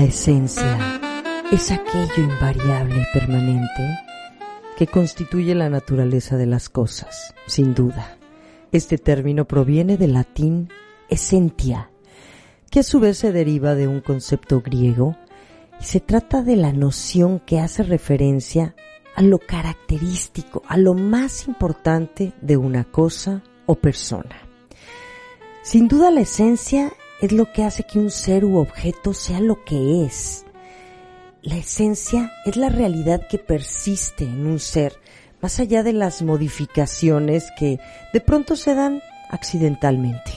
La 0.00 0.06
esencia 0.06 0.98
es 1.52 1.70
aquello 1.70 2.24
invariable 2.24 3.02
y 3.02 3.18
permanente 3.18 3.98
que 4.78 4.86
constituye 4.86 5.54
la 5.54 5.68
naturaleza 5.68 6.38
de 6.38 6.46
las 6.46 6.70
cosas, 6.70 7.34
sin 7.46 7.74
duda. 7.74 8.16
Este 8.72 8.96
término 8.96 9.44
proviene 9.44 9.98
del 9.98 10.14
latín 10.14 10.70
essentia, 11.10 11.90
que 12.70 12.80
a 12.80 12.82
su 12.82 12.98
vez 12.98 13.18
se 13.18 13.30
deriva 13.30 13.74
de 13.74 13.88
un 13.88 14.00
concepto 14.00 14.62
griego 14.62 15.18
y 15.78 15.84
se 15.84 16.00
trata 16.00 16.40
de 16.40 16.56
la 16.56 16.72
noción 16.72 17.38
que 17.38 17.60
hace 17.60 17.82
referencia 17.82 18.74
a 19.14 19.20
lo 19.20 19.38
característico, 19.38 20.62
a 20.66 20.78
lo 20.78 20.94
más 20.94 21.46
importante 21.46 22.32
de 22.40 22.56
una 22.56 22.84
cosa 22.84 23.42
o 23.66 23.74
persona. 23.74 24.48
Sin 25.62 25.88
duda 25.88 26.10
la 26.10 26.22
esencia 26.22 26.90
es 27.20 27.32
lo 27.32 27.52
que 27.52 27.64
hace 27.64 27.84
que 27.84 27.98
un 27.98 28.10
ser 28.10 28.44
u 28.44 28.58
objeto 28.58 29.12
sea 29.12 29.40
lo 29.40 29.64
que 29.64 30.04
es. 30.04 30.44
La 31.42 31.56
esencia 31.56 32.32
es 32.44 32.56
la 32.56 32.68
realidad 32.68 33.26
que 33.28 33.38
persiste 33.38 34.24
en 34.24 34.46
un 34.46 34.58
ser, 34.58 34.94
más 35.40 35.60
allá 35.60 35.82
de 35.82 35.92
las 35.92 36.22
modificaciones 36.22 37.46
que 37.58 37.78
de 38.12 38.20
pronto 38.20 38.56
se 38.56 38.74
dan 38.74 39.02
accidentalmente. 39.30 40.32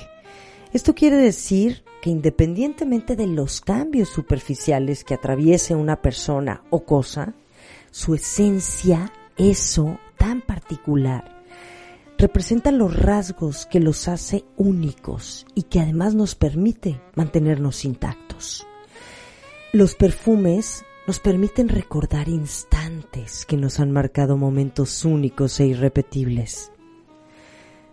Esto 0.71 0.95
quiere 0.95 1.17
decir 1.17 1.83
que 2.01 2.09
independientemente 2.09 3.15
de 3.15 3.27
los 3.27 3.61
cambios 3.61 4.09
superficiales 4.09 5.03
que 5.03 5.13
atraviese 5.13 5.75
una 5.75 6.01
persona 6.01 6.63
o 6.69 6.83
cosa, 6.83 7.33
su 7.91 8.15
esencia, 8.15 9.11
eso 9.37 9.99
tan 10.17 10.41
particular, 10.41 11.32
representa 12.23 12.71
los 12.71 12.95
rasgos 12.95 13.65
que 13.65 13.81
los 13.81 14.07
hace 14.07 14.45
únicos 14.55 15.45
y 15.55 15.63
que 15.63 15.81
además 15.81 16.15
nos 16.15 16.35
permite 16.35 17.01
mantenernos 17.15 17.83
intactos. 17.83 18.65
Los 19.73 19.95
perfumes 19.95 20.85
nos 21.05 21.19
permiten 21.19 21.67
recordar 21.67 22.29
instantes 22.29 23.45
que 23.45 23.57
nos 23.57 23.81
han 23.81 23.91
marcado 23.91 24.37
momentos 24.37 25.03
únicos 25.03 25.59
e 25.59 25.65
irrepetibles. 25.65 26.71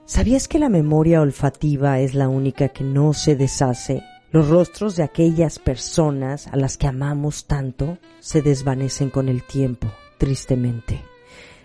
¿Sabías 0.05 0.47
que 0.47 0.61
la 0.61 0.69
memoria 0.69 1.22
olfativa 1.22 1.98
es 1.98 2.15
la 2.15 2.28
única 2.28 2.69
que 2.69 2.84
no 2.84 3.15
se 3.15 3.34
deshace? 3.34 4.05
Los 4.31 4.48
rostros 4.48 4.94
de 4.94 5.03
aquellas 5.03 5.59
personas 5.59 6.47
a 6.47 6.56
las 6.56 6.77
que 6.77 6.87
amamos 6.87 7.48
tanto 7.48 7.98
se 8.20 8.42
desvanecen 8.42 9.11
con 9.11 9.28
el 9.28 9.42
tiempo, 9.42 9.89
tristemente. 10.19 11.03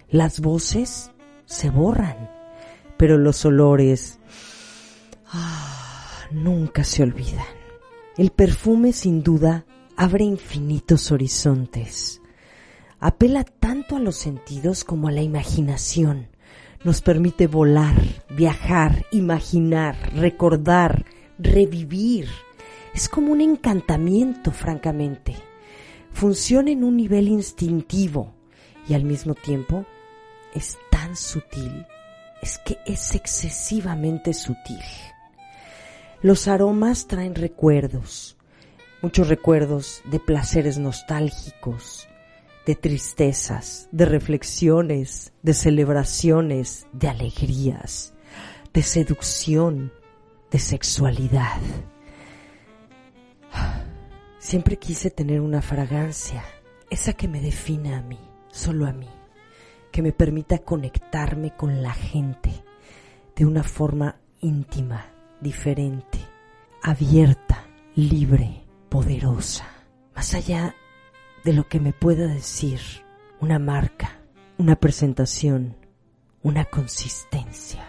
Las 0.09 0.39
voces 0.39 1.11
se 1.45 1.69
borran, 1.69 2.34
pero 2.97 3.17
los 3.17 3.45
olores 3.45 4.19
ah, 5.31 6.27
nunca 6.31 6.83
se 6.83 7.03
olvidan. 7.03 7.45
El 8.17 8.31
perfume 8.31 8.93
sin 8.93 9.23
duda 9.23 9.65
abre 9.97 10.23
infinitos 10.23 11.11
horizontes. 11.11 12.21
Apela 12.99 13.43
tanto 13.43 13.95
a 13.95 13.99
los 13.99 14.15
sentidos 14.15 14.83
como 14.83 15.07
a 15.07 15.11
la 15.11 15.21
imaginación. 15.21 16.29
Nos 16.83 17.01
permite 17.01 17.47
volar, 17.47 17.95
viajar, 18.29 19.05
imaginar, 19.11 19.95
recordar, 20.15 21.05
revivir. 21.37 22.27
Es 22.93 23.09
como 23.09 23.31
un 23.31 23.41
encantamiento, 23.41 24.51
francamente. 24.51 25.35
Funciona 26.11 26.71
en 26.71 26.83
un 26.83 26.95
nivel 26.95 27.27
instintivo 27.27 28.33
y 28.87 28.93
al 28.93 29.03
mismo 29.03 29.35
tiempo 29.35 29.85
es 30.53 30.77
tan 30.89 31.17
sutil, 31.17 31.85
es 32.45 32.59
que 32.59 32.77
es 32.85 33.15
excesivamente 33.15 34.31
sutil. 34.31 34.83
Los 36.21 36.47
aromas 36.47 37.07
traen 37.07 37.33
recuerdos, 37.33 38.37
muchos 39.01 39.29
recuerdos 39.29 40.03
de 40.05 40.19
placeres 40.19 40.77
nostálgicos, 40.77 42.07
de 42.67 42.75
tristezas, 42.75 43.89
de 43.91 44.05
reflexiones, 44.05 45.33
de 45.41 45.55
celebraciones, 45.55 46.85
de 46.93 47.07
alegrías, 47.07 48.13
de 48.73 48.83
seducción, 48.83 49.91
de 50.51 50.59
sexualidad. 50.59 51.59
Siempre 54.37 54.77
quise 54.77 55.09
tener 55.09 55.41
una 55.41 55.63
fragancia, 55.63 56.43
esa 56.91 57.13
que 57.13 57.27
me 57.27 57.41
defina 57.41 57.97
a 57.97 58.01
mí, 58.03 58.19
solo 58.51 58.85
a 58.85 58.93
mí, 58.93 59.09
que 59.95 60.01
me 60.01 60.11
permita 60.11 60.57
conectarme 60.57 61.55
con 61.55 61.81
la 61.81 61.93
gente 61.93 62.51
de 63.33 63.45
una 63.45 63.63
forma 63.63 64.17
íntima, 64.41 65.05
diferente, 65.39 66.19
abierta, 66.83 67.65
libre 67.95 68.65
poderosa, 68.89 69.65
más 70.13 70.33
allá 70.33 70.75
de 71.45 71.53
lo 71.53 71.69
que 71.69 71.79
me 71.79 71.93
pueda 71.93 72.27
decir 72.27 72.81
una 73.39 73.57
marca, 73.57 74.19
una 74.57 74.75
presentación, 74.75 75.77
una 76.43 76.65
consistencia, 76.65 77.87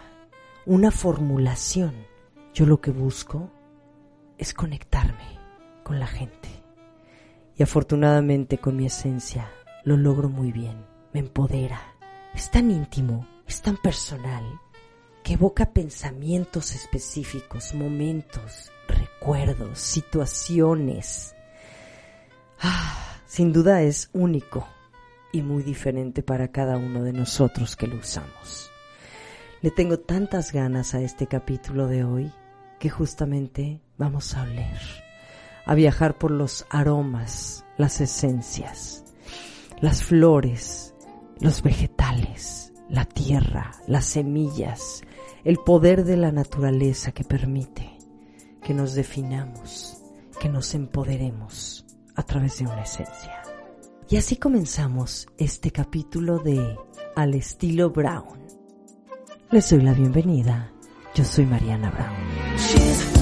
una 0.65 0.93
formulación. 0.93 1.93
Yo 2.55 2.67
lo 2.67 2.81
que 2.81 2.93
busco 2.93 3.51
es 4.39 4.55
conectarme 4.55 5.41
con 5.83 5.99
la 5.99 6.07
gente. 6.07 6.51
Y 7.57 7.65
afortunadamente 7.65 8.59
con 8.59 8.77
mi 8.77 8.87
esencia 8.87 9.51
lo 9.83 9.97
logro 9.97 10.29
muy 10.29 10.53
bien, 10.53 10.87
me 11.13 11.19
empodera. 11.19 11.96
Es 12.37 12.51
tan 12.51 12.71
íntimo, 12.71 13.27
es 13.49 13.63
tan 13.63 13.79
personal, 13.79 14.45
que 15.25 15.33
evoca 15.33 15.73
pensamientos 15.73 16.75
específicos, 16.75 17.73
momentos, 17.73 18.71
recuerdos, 18.87 19.79
situaciones. 19.79 21.35
Ah, 22.61 23.23
sin 23.25 23.55
duda 23.55 23.81
es 23.81 24.11
único 24.13 24.69
y 25.33 25.41
muy 25.41 25.63
diferente 25.63 26.23
para 26.23 26.49
cada 26.49 26.77
uno 26.77 27.03
de 27.05 27.15
nosotros 27.15 27.75
que 27.75 27.87
lo 27.87 27.97
usamos. 27.97 28.71
Le 29.63 29.71
tengo 29.71 29.99
tantas 29.99 30.53
ganas 30.53 30.95
a 30.95 31.01
este 31.01 31.27
capítulo 31.27 31.87
de 31.87 32.05
hoy 32.05 32.31
que 32.79 32.91
justamente 32.91 33.81
vamos 33.97 34.35
a 34.35 34.43
oler, 34.43 34.79
a 35.65 35.75
viajar 35.75 36.19
por 36.19 36.33
los 36.33 36.67
aromas, 36.69 37.65
las 37.79 38.03
esencias, 38.03 39.05
las 39.81 40.05
flores, 40.05 40.93
los 41.41 41.63
vegetales, 41.63 42.73
la 42.89 43.05
tierra, 43.05 43.73
las 43.87 44.05
semillas, 44.05 45.03
el 45.45 45.59
poder 45.59 46.05
de 46.05 46.17
la 46.17 46.33
naturaleza 46.33 47.13
que 47.13 47.25
permite 47.25 47.97
que 48.63 48.75
nos 48.75 48.95
definamos, 48.95 50.03
que 50.41 50.49
nos 50.49 50.75
empoderemos 50.75 51.87
a 52.17 52.23
través 52.25 52.59
de 52.59 52.65
una 52.65 52.83
esencia. 52.83 53.43
Y 54.09 54.17
así 54.17 54.37
comenzamos 54.37 55.27
este 55.39 55.71
capítulo 55.71 56.39
de 56.39 56.77
Al 57.15 57.35
estilo 57.35 57.91
Brown. 57.91 58.41
Les 59.51 59.71
doy 59.71 59.83
la 59.83 59.93
bienvenida. 59.93 60.73
Yo 61.15 61.25
soy 61.25 61.47
Mariana 61.47 61.91
Brown. 61.91 63.16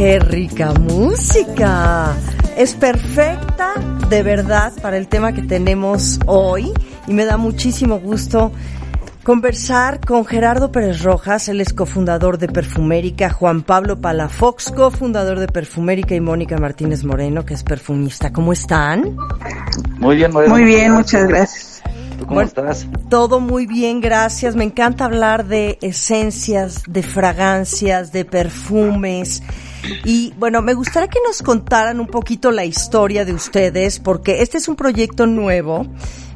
¡Qué 0.00 0.18
rica 0.18 0.72
música! 0.72 2.16
Es 2.56 2.74
perfecta, 2.74 3.74
de 4.08 4.22
verdad, 4.22 4.72
para 4.80 4.96
el 4.96 5.08
tema 5.08 5.34
que 5.34 5.42
tenemos 5.42 6.18
hoy 6.24 6.72
y 7.06 7.12
me 7.12 7.26
da 7.26 7.36
muchísimo 7.36 7.98
gusto 7.98 8.50
conversar 9.24 10.00
con 10.00 10.24
Gerardo 10.24 10.72
Pérez 10.72 11.02
Rojas, 11.02 11.50
él 11.50 11.60
es 11.60 11.74
cofundador 11.74 12.38
de 12.38 12.48
Perfumérica, 12.48 13.28
Juan 13.28 13.60
Pablo 13.60 14.00
Palafox, 14.00 14.72
cofundador 14.72 15.38
de 15.38 15.48
Perfumérica 15.48 16.14
y 16.14 16.20
Mónica 16.20 16.56
Martínez 16.56 17.04
Moreno, 17.04 17.44
que 17.44 17.52
es 17.52 17.62
perfumista. 17.62 18.32
¿Cómo 18.32 18.54
están? 18.54 19.18
Muy 19.98 20.16
bien, 20.16 20.32
Muy 20.32 20.64
bien, 20.64 20.92
muchas 20.94 21.28
gracias. 21.28 21.82
cómo 22.26 22.40
estás? 22.40 22.86
Todo 23.10 23.38
muy 23.38 23.66
bien, 23.66 24.00
gracias. 24.00 24.56
Me 24.56 24.64
encanta 24.64 25.04
hablar 25.04 25.44
de 25.44 25.76
esencias, 25.82 26.84
de 26.88 27.02
fragancias, 27.02 28.12
de 28.12 28.24
perfumes. 28.24 29.42
Y 30.04 30.32
bueno, 30.38 30.62
me 30.62 30.74
gustaría 30.74 31.08
que 31.08 31.20
nos 31.26 31.42
contaran 31.42 32.00
un 32.00 32.06
poquito 32.06 32.50
la 32.50 32.64
historia 32.64 33.24
de 33.24 33.32
ustedes, 33.32 33.98
porque 33.98 34.42
este 34.42 34.58
es 34.58 34.68
un 34.68 34.76
proyecto 34.76 35.26
nuevo 35.26 35.86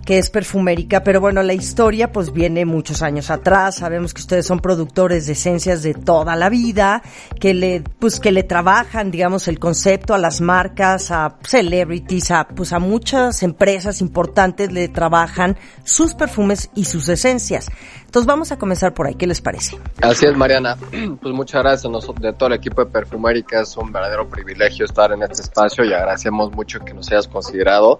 que 0.05 0.19
es 0.19 0.31
perfumérica, 0.31 1.03
pero 1.03 1.21
bueno, 1.21 1.43
la 1.43 1.55
historia 1.55 2.13
pues 2.13 2.33
viene 2.33 2.65
muchos 2.65 3.03
años 3.03 3.31
atrás. 3.31 3.77
Sabemos 3.77 4.13
que 4.13 4.21
ustedes 4.21 4.47
son 4.47 4.61
productores 4.61 5.27
de 5.27 5.33
esencias 5.33 5.83
de 5.83 5.95
toda 5.95 6.37
la 6.37 6.49
vida, 6.49 7.03
que 7.41 7.55
le 7.55 7.83
pues 7.99 8.21
que 8.21 8.33
le 8.33 8.43
trabajan, 8.43 9.11
digamos, 9.11 9.49
el 9.49 9.59
concepto 9.59 10.15
a 10.15 10.19
las 10.19 10.41
marcas, 10.41 11.11
a 11.11 11.37
celebrities, 11.43 12.31
a 12.31 12.47
pues 12.49 12.73
a 12.73 12.79
muchas 12.79 13.43
empresas 13.43 14.01
importantes 14.01 14.73
le 14.73 14.89
trabajan 14.89 15.57
sus 15.85 16.15
perfumes 16.15 16.71
y 16.75 16.85
sus 16.85 17.09
esencias. 17.09 17.71
Entonces 18.05 18.27
vamos 18.27 18.53
a 18.53 18.59
comenzar 18.59 18.95
por 18.95 19.07
ahí, 19.07 19.15
¿qué 19.15 19.27
les 19.27 19.41
parece? 19.41 19.79
Así 20.01 20.27
es, 20.27 20.37
Mariana. 20.37 20.77
Pues 21.25 21.35
muchas 21.35 21.63
gracias 21.63 21.91
nosotros, 21.91 22.23
de 22.23 22.33
todo 22.33 22.49
el 22.49 22.55
equipo 22.55 22.85
de 22.85 22.91
Perfumérica. 22.91 23.61
Es 23.61 23.77
un 23.77 23.91
verdadero 23.91 24.29
privilegio 24.29 24.85
estar 24.85 25.11
en 25.13 25.23
este 25.23 25.43
espacio 25.43 25.85
y 25.85 25.93
agradecemos 25.93 26.53
mucho 26.53 26.81
que 26.81 26.93
nos 26.93 27.11
hayas 27.11 27.29
considerado. 27.29 27.99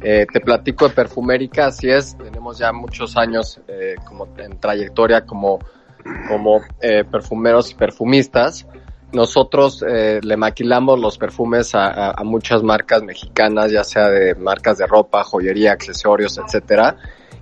Eh, 0.00 0.26
te 0.32 0.40
platico 0.40 0.88
de 0.88 0.94
Perfumérica, 0.94 1.66
así 1.66 1.90
es, 1.90 2.16
tenemos 2.16 2.58
ya 2.58 2.72
muchos 2.72 3.16
años 3.16 3.60
eh, 3.66 3.96
como 4.04 4.28
en 4.38 4.58
trayectoria 4.58 5.26
como, 5.26 5.58
como 6.28 6.60
eh, 6.80 7.04
perfumeros 7.04 7.72
y 7.72 7.74
perfumistas. 7.74 8.66
Nosotros 9.12 9.82
eh, 9.88 10.20
le 10.22 10.36
maquilamos 10.36 11.00
los 11.00 11.16
perfumes 11.16 11.74
a, 11.74 11.88
a, 11.88 12.10
a, 12.10 12.24
muchas 12.24 12.62
marcas 12.62 13.02
mexicanas, 13.02 13.72
ya 13.72 13.82
sea 13.82 14.08
de 14.08 14.34
marcas 14.34 14.78
de 14.78 14.86
ropa, 14.86 15.24
joyería, 15.24 15.72
accesorios, 15.72 16.38
etcétera, 16.38 16.96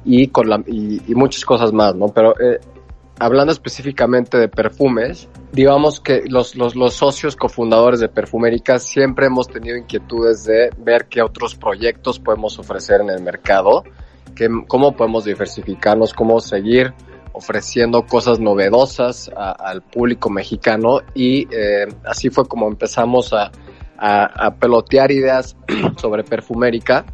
y 0.04 0.28
con 0.28 0.48
la, 0.48 0.62
y, 0.66 1.02
y 1.10 1.14
muchas 1.14 1.44
cosas 1.44 1.72
más, 1.72 1.94
¿no? 1.94 2.08
Pero 2.08 2.38
eh, 2.40 2.60
hablando 3.18 3.52
específicamente 3.52 4.38
de 4.38 4.48
perfumes, 4.48 5.28
digamos 5.52 6.00
que 6.00 6.24
los, 6.28 6.54
los, 6.54 6.76
los, 6.76 6.94
socios 6.94 7.36
cofundadores 7.36 8.00
de 8.00 8.08
Perfumérica 8.08 8.78
siempre 8.78 9.26
hemos 9.26 9.48
tenido 9.48 9.76
inquietudes 9.76 10.44
de 10.44 10.70
ver 10.76 11.06
qué 11.06 11.22
otros 11.22 11.54
proyectos 11.54 12.18
podemos 12.18 12.58
ofrecer 12.58 13.00
en 13.00 13.10
el 13.10 13.22
mercado, 13.22 13.84
que, 14.34 14.48
cómo 14.68 14.94
podemos 14.96 15.24
diversificarnos, 15.24 16.12
cómo 16.12 16.40
seguir 16.40 16.92
ofreciendo 17.32 18.06
cosas 18.06 18.38
novedosas 18.38 19.30
a, 19.34 19.52
al 19.52 19.82
público 19.82 20.28
mexicano. 20.28 21.00
Y 21.14 21.48
eh, 21.54 21.86
así 22.04 22.28
fue 22.28 22.46
como 22.46 22.68
empezamos 22.68 23.32
a, 23.32 23.50
a, 23.96 24.46
a 24.46 24.54
pelotear 24.54 25.10
ideas 25.10 25.56
sobre 25.96 26.22
Perfumérica. 26.22 27.06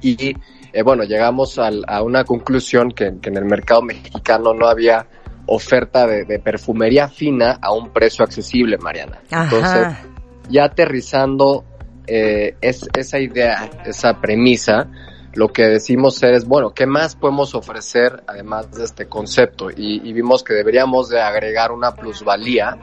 Y 0.00 0.34
eh, 0.72 0.82
bueno, 0.82 1.04
llegamos 1.04 1.58
al, 1.58 1.84
a 1.88 2.02
una 2.02 2.24
conclusión 2.24 2.90
que, 2.90 3.14
que 3.20 3.30
en 3.30 3.36
el 3.36 3.44
mercado 3.44 3.82
mexicano 3.82 4.54
no 4.54 4.66
había 4.66 5.06
oferta 5.46 6.06
de, 6.06 6.24
de, 6.24 6.38
perfumería 6.38 7.08
fina 7.08 7.58
a 7.60 7.72
un 7.72 7.90
precio 7.90 8.24
accesible, 8.24 8.78
Mariana. 8.78 9.20
Ajá. 9.30 9.44
Entonces, 9.44 10.10
ya 10.48 10.64
aterrizando 10.64 11.64
eh, 12.06 12.56
es, 12.60 12.88
esa 12.96 13.18
idea, 13.18 13.70
esa 13.84 14.20
premisa, 14.20 14.88
lo 15.34 15.48
que 15.48 15.64
decimos 15.64 16.22
es, 16.22 16.44
bueno, 16.46 16.70
¿qué 16.70 16.86
más 16.86 17.16
podemos 17.16 17.54
ofrecer 17.54 18.22
además 18.26 18.70
de 18.72 18.84
este 18.84 19.06
concepto? 19.06 19.70
Y, 19.70 20.08
y 20.08 20.12
vimos 20.12 20.44
que 20.44 20.54
deberíamos 20.54 21.08
de 21.08 21.20
agregar 21.20 21.72
una 21.72 21.94
plusvalía 21.94 22.76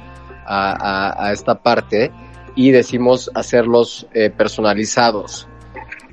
a, 0.45 1.15
a, 1.15 1.27
a 1.27 1.31
esta 1.31 1.61
parte 1.61 2.11
y 2.55 2.71
decimos 2.71 3.31
hacerlos 3.33 4.07
eh, 4.13 4.29
personalizados 4.29 5.47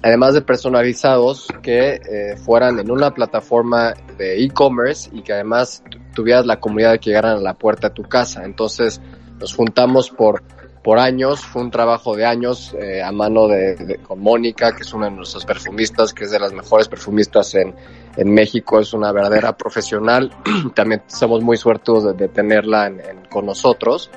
además 0.03 0.35
de 0.35 0.43
personalizados 0.43 1.49
que 1.63 1.95
eh, 1.95 2.37
fueran 2.37 2.79
en 2.79 2.91
una 2.91 3.13
plataforma 3.13 3.95
de 4.17 4.43
e-commerce 4.45 5.11
y 5.13 5.23
que 5.23 5.33
además 5.33 5.83
tuvieras 6.19 6.47
la 6.47 6.59
comunidad 6.59 6.91
de 6.91 6.99
que 6.99 7.11
llegaran 7.11 7.37
a 7.37 7.41
la 7.41 7.55
puerta 7.55 7.91
de 7.91 7.95
tu 7.95 8.03
casa. 8.03 8.45
Entonces 8.45 9.01
nos 9.39 9.55
juntamos 9.55 10.11
por, 10.11 10.43
por 10.83 10.99
años, 10.99 11.39
fue 11.45 11.63
un 11.63 11.71
trabajo 11.71 12.17
de 12.17 12.27
años 12.27 12.75
eh, 12.77 13.01
a 13.01 13.13
mano 13.13 13.47
de, 13.47 13.77
de, 13.77 13.99
con 13.99 14.19
Mónica, 14.19 14.75
que 14.75 14.83
es 14.83 14.93
una 14.93 15.07
de 15.07 15.13
nuestras 15.13 15.45
perfumistas, 15.45 16.13
que 16.13 16.25
es 16.25 16.33
de 16.33 16.41
las 16.41 16.53
mejores 16.53 16.89
perfumistas 16.89 17.55
en, 17.55 17.73
en 18.17 18.35
México, 18.35 18.81
es 18.81 18.93
una 18.93 19.13
verdadera 19.13 19.57
profesional. 19.57 20.33
También 20.75 21.05
somos 21.07 21.41
muy 21.41 21.57
suertudos 21.57 22.05
de, 22.05 22.15
de 22.15 22.27
tenerla 22.27 22.89
en, 22.89 22.99
en, 22.99 23.25
con 23.31 23.47
nosotros. 23.47 24.11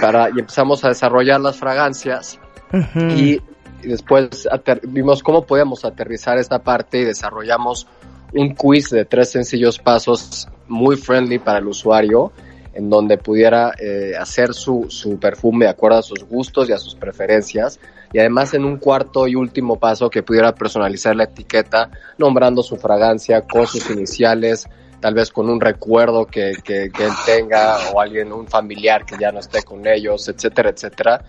Para, 0.00 0.28
y 0.28 0.38
empezamos 0.38 0.84
a 0.84 0.88
desarrollar 0.90 1.40
las 1.40 1.56
fragancias 1.56 2.38
uh 2.72 2.76
-huh. 2.76 3.12
y 3.18 3.42
y 3.84 3.88
después 3.88 4.48
vimos 4.84 5.22
cómo 5.22 5.44
podíamos 5.44 5.84
aterrizar 5.84 6.38
esta 6.38 6.62
parte 6.62 7.00
y 7.00 7.04
desarrollamos 7.04 7.86
un 8.32 8.54
quiz 8.54 8.88
de 8.90 9.04
tres 9.04 9.30
sencillos 9.30 9.78
pasos 9.78 10.48
muy 10.68 10.96
friendly 10.96 11.38
para 11.38 11.58
el 11.58 11.66
usuario 11.66 12.32
en 12.72 12.90
donde 12.90 13.18
pudiera 13.18 13.72
eh, 13.78 14.12
hacer 14.18 14.52
su, 14.52 14.86
su 14.88 15.18
perfume 15.18 15.66
de 15.66 15.70
acuerdo 15.70 15.98
a 15.98 16.02
sus 16.02 16.24
gustos 16.24 16.68
y 16.68 16.72
a 16.72 16.78
sus 16.78 16.94
preferencias 16.94 17.78
y 18.12 18.18
además 18.18 18.54
en 18.54 18.64
un 18.64 18.78
cuarto 18.78 19.28
y 19.28 19.34
último 19.34 19.78
paso 19.78 20.10
que 20.10 20.22
pudiera 20.22 20.54
personalizar 20.54 21.14
la 21.14 21.24
etiqueta 21.24 21.90
nombrando 22.18 22.62
su 22.62 22.76
fragancia 22.76 23.42
con 23.42 23.66
sus 23.66 23.88
iniciales 23.90 24.68
tal 25.04 25.12
vez 25.12 25.30
con 25.30 25.50
un 25.50 25.60
recuerdo 25.60 26.24
que, 26.24 26.54
que, 26.64 26.90
que 26.90 27.04
él 27.04 27.12
tenga 27.26 27.76
o 27.92 28.00
alguien, 28.00 28.32
un 28.32 28.48
familiar 28.48 29.04
que 29.04 29.16
ya 29.20 29.30
no 29.30 29.38
esté 29.38 29.62
con 29.62 29.86
ellos, 29.86 30.26
etcétera, 30.28 30.70
etcétera. 30.70 31.22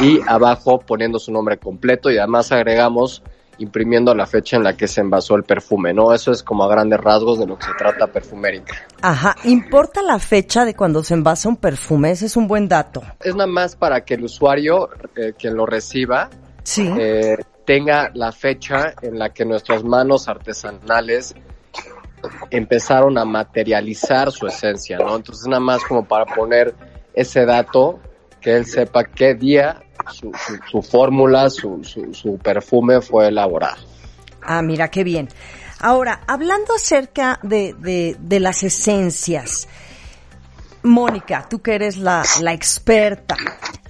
Y 0.00 0.18
abajo 0.26 0.78
poniendo 0.78 1.18
su 1.18 1.30
nombre 1.30 1.58
completo 1.58 2.10
y 2.10 2.16
además 2.16 2.50
agregamos 2.52 3.22
imprimiendo 3.58 4.14
la 4.14 4.26
fecha 4.26 4.56
en 4.56 4.64
la 4.64 4.76
que 4.76 4.88
se 4.88 5.00
envasó 5.00 5.34
el 5.36 5.42
perfume, 5.42 5.92
¿no? 5.92 6.12
Eso 6.12 6.32
es 6.32 6.42
como 6.42 6.64
a 6.64 6.68
grandes 6.68 7.00
rasgos 7.00 7.38
de 7.38 7.46
lo 7.46 7.58
que 7.58 7.66
se 7.66 7.72
trata 7.76 8.06
Perfumérica. 8.06 8.86
Ajá, 9.02 9.36
¿importa 9.44 10.02
la 10.02 10.18
fecha 10.18 10.64
de 10.64 10.74
cuando 10.74 11.02
se 11.02 11.14
envasa 11.14 11.48
un 11.48 11.56
perfume? 11.56 12.10
Ese 12.10 12.26
es 12.26 12.36
un 12.36 12.48
buen 12.48 12.68
dato. 12.68 13.02
Es 13.20 13.34
nada 13.34 13.48
más 13.48 13.76
para 13.76 14.04
que 14.04 14.14
el 14.14 14.24
usuario, 14.24 14.88
eh, 15.16 15.34
quien 15.38 15.56
lo 15.56 15.66
reciba, 15.66 16.30
sí. 16.62 16.88
eh, 16.98 17.36
tenga 17.64 18.10
la 18.14 18.32
fecha 18.32 18.94
en 19.02 19.18
la 19.18 19.30
que 19.30 19.44
nuestras 19.44 19.84
manos 19.84 20.28
artesanales 20.28 21.34
empezaron 22.50 23.18
a 23.18 23.24
materializar 23.24 24.32
su 24.32 24.46
esencia, 24.46 24.98
¿no? 24.98 25.16
Entonces 25.16 25.46
nada 25.46 25.60
más 25.60 25.84
como 25.84 26.04
para 26.04 26.24
poner 26.24 26.74
ese 27.14 27.44
dato 27.44 28.00
que 28.40 28.56
él 28.56 28.66
sepa 28.66 29.04
qué 29.04 29.34
día 29.34 29.82
su, 30.12 30.32
su, 30.34 30.58
su 30.70 30.82
fórmula, 30.82 31.50
su, 31.50 31.82
su, 31.84 32.38
perfume 32.38 33.00
fue 33.00 33.28
elaborado. 33.28 33.82
Ah, 34.42 34.62
mira, 34.62 34.90
qué 34.90 35.04
bien. 35.04 35.28
Ahora, 35.80 36.22
hablando 36.26 36.74
acerca 36.74 37.38
de, 37.42 37.74
de, 37.74 38.16
de 38.18 38.40
las 38.40 38.62
esencias, 38.62 39.68
Mónica, 40.82 41.46
tú 41.48 41.60
que 41.60 41.74
eres 41.74 41.96
la, 41.96 42.24
la 42.40 42.52
experta, 42.52 43.36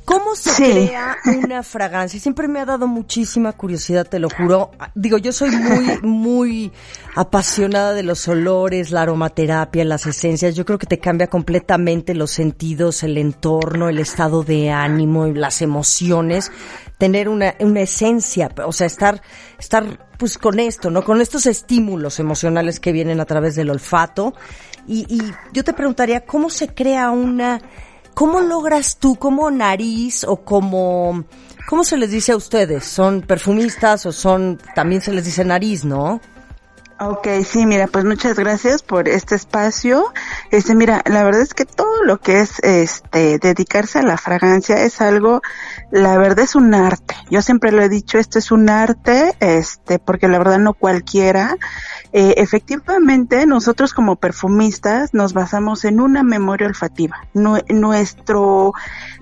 ¿Cómo 0.08 0.34
se 0.34 0.50
sí. 0.52 0.62
crea 0.62 1.18
una 1.26 1.62
fragancia? 1.62 2.18
Siempre 2.18 2.48
me 2.48 2.60
ha 2.60 2.64
dado 2.64 2.86
muchísima 2.86 3.52
curiosidad, 3.52 4.06
te 4.06 4.18
lo 4.18 4.30
juro. 4.30 4.70
Digo, 4.94 5.18
yo 5.18 5.32
soy 5.32 5.50
muy, 5.50 5.98
muy 6.00 6.72
apasionada 7.14 7.92
de 7.92 8.02
los 8.02 8.26
olores, 8.26 8.90
la 8.90 9.02
aromaterapia, 9.02 9.84
las 9.84 10.06
esencias. 10.06 10.56
Yo 10.56 10.64
creo 10.64 10.78
que 10.78 10.86
te 10.86 10.98
cambia 10.98 11.26
completamente 11.26 12.14
los 12.14 12.30
sentidos, 12.30 13.02
el 13.02 13.18
entorno, 13.18 13.90
el 13.90 13.98
estado 13.98 14.44
de 14.44 14.70
ánimo 14.70 15.26
las 15.26 15.60
emociones. 15.60 16.52
Tener 16.96 17.28
una, 17.28 17.54
una 17.60 17.82
esencia, 17.82 18.50
o 18.64 18.72
sea, 18.72 18.86
estar, 18.86 19.20
estar 19.58 20.08
pues 20.16 20.38
con 20.38 20.58
esto, 20.58 20.90
¿no? 20.90 21.04
Con 21.04 21.20
estos 21.20 21.44
estímulos 21.44 22.18
emocionales 22.18 22.80
que 22.80 22.92
vienen 22.92 23.20
a 23.20 23.26
través 23.26 23.56
del 23.56 23.68
olfato. 23.68 24.32
Y, 24.86 25.04
y 25.14 25.20
yo 25.52 25.64
te 25.64 25.74
preguntaría, 25.74 26.24
¿cómo 26.24 26.48
se 26.48 26.68
crea 26.68 27.10
una 27.10 27.60
¿Cómo 28.14 28.40
logras 28.40 28.98
tú 28.98 29.16
como 29.16 29.50
nariz 29.50 30.24
o 30.24 30.36
como, 30.36 31.24
cómo 31.68 31.84
se 31.84 31.96
les 31.96 32.10
dice 32.10 32.32
a 32.32 32.36
ustedes? 32.36 32.84
¿Son 32.84 33.22
perfumistas 33.22 34.06
o 34.06 34.12
son, 34.12 34.60
también 34.74 35.00
se 35.00 35.12
les 35.12 35.24
dice 35.24 35.44
nariz, 35.44 35.84
no? 35.84 36.20
Ok, 37.00 37.28
sí, 37.44 37.64
mira, 37.64 37.86
pues 37.86 38.04
muchas 38.04 38.36
gracias 38.36 38.82
por 38.82 39.08
este 39.08 39.36
espacio. 39.36 40.12
Este, 40.50 40.74
mira, 40.74 41.00
la 41.06 41.22
verdad 41.22 41.42
es 41.42 41.54
que 41.54 41.64
todo 41.64 42.02
lo 42.02 42.18
que 42.18 42.40
es, 42.40 42.58
este, 42.64 43.38
dedicarse 43.38 44.00
a 44.00 44.02
la 44.02 44.16
fragancia 44.16 44.82
es 44.82 45.00
algo, 45.00 45.40
la 45.92 46.18
verdad 46.18 46.40
es 46.40 46.56
un 46.56 46.74
arte. 46.74 47.14
Yo 47.30 47.40
siempre 47.40 47.70
lo 47.70 47.82
he 47.82 47.88
dicho, 47.88 48.18
esto 48.18 48.40
es 48.40 48.50
un 48.50 48.68
arte, 48.68 49.32
este, 49.38 50.00
porque 50.00 50.26
la 50.26 50.38
verdad 50.38 50.58
no 50.58 50.74
cualquiera. 50.74 51.56
Eh, 52.12 52.34
efectivamente, 52.38 53.44
nosotros 53.46 53.92
como 53.92 54.16
perfumistas 54.16 55.12
nos 55.12 55.34
basamos 55.34 55.84
en 55.84 56.00
una 56.00 56.22
memoria 56.22 56.66
olfativa. 56.66 57.18
Nuestro 57.34 58.72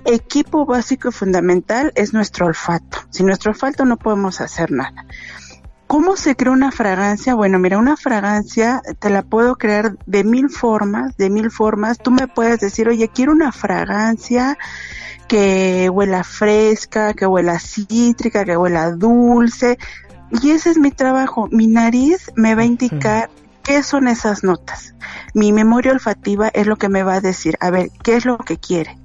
equipo 0.04 0.66
básico 0.66 1.08
y 1.08 1.12
fundamental 1.12 1.92
es 1.96 2.12
nuestro 2.12 2.46
olfato. 2.46 2.98
Sin 3.10 3.26
nuestro 3.26 3.50
olfato 3.50 3.84
no 3.84 3.96
podemos 3.96 4.40
hacer 4.40 4.70
nada. 4.70 5.04
¿Cómo 5.86 6.16
se 6.16 6.34
crea 6.34 6.52
una 6.52 6.72
fragancia? 6.72 7.34
Bueno, 7.34 7.60
mira, 7.60 7.78
una 7.78 7.96
fragancia 7.96 8.82
te 8.98 9.08
la 9.08 9.22
puedo 9.22 9.54
crear 9.54 9.96
de 10.06 10.24
mil 10.24 10.50
formas, 10.50 11.16
de 11.16 11.30
mil 11.30 11.50
formas. 11.50 11.98
Tú 11.98 12.10
me 12.10 12.26
puedes 12.26 12.58
decir, 12.58 12.88
oye, 12.88 13.08
quiero 13.08 13.30
una 13.30 13.52
fragancia 13.52 14.58
que 15.28 15.88
huela 15.88 16.24
fresca, 16.24 17.14
que 17.14 17.26
huela 17.26 17.60
cítrica, 17.60 18.44
que 18.44 18.56
huela 18.56 18.90
dulce. 18.90 19.78
Y 20.30 20.50
ese 20.50 20.70
es 20.70 20.78
mi 20.78 20.90
trabajo. 20.90 21.48
Mi 21.50 21.66
nariz 21.66 22.30
me 22.34 22.54
va 22.54 22.62
a 22.62 22.66
indicar 22.66 23.30
qué 23.66 23.82
son 23.82 24.06
esas 24.06 24.44
notas. 24.44 24.94
Mi 25.34 25.52
memoria 25.52 25.92
olfativa 25.92 26.48
es 26.48 26.66
lo 26.66 26.76
que 26.76 26.88
me 26.88 27.02
va 27.02 27.14
a 27.14 27.20
decir, 27.20 27.56
a 27.60 27.70
ver, 27.70 27.90
¿qué 28.02 28.16
es 28.16 28.24
lo 28.24 28.38
que 28.38 28.58
quiere? 28.58 28.96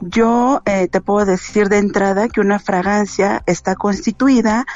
Yo 0.00 0.62
eh, 0.66 0.88
te 0.88 1.00
puedo 1.00 1.26
decir 1.26 1.68
de 1.68 1.78
entrada 1.78 2.28
que 2.28 2.40
una 2.40 2.58
fragancia 2.58 3.42
está 3.46 3.74
constituida 3.74 4.66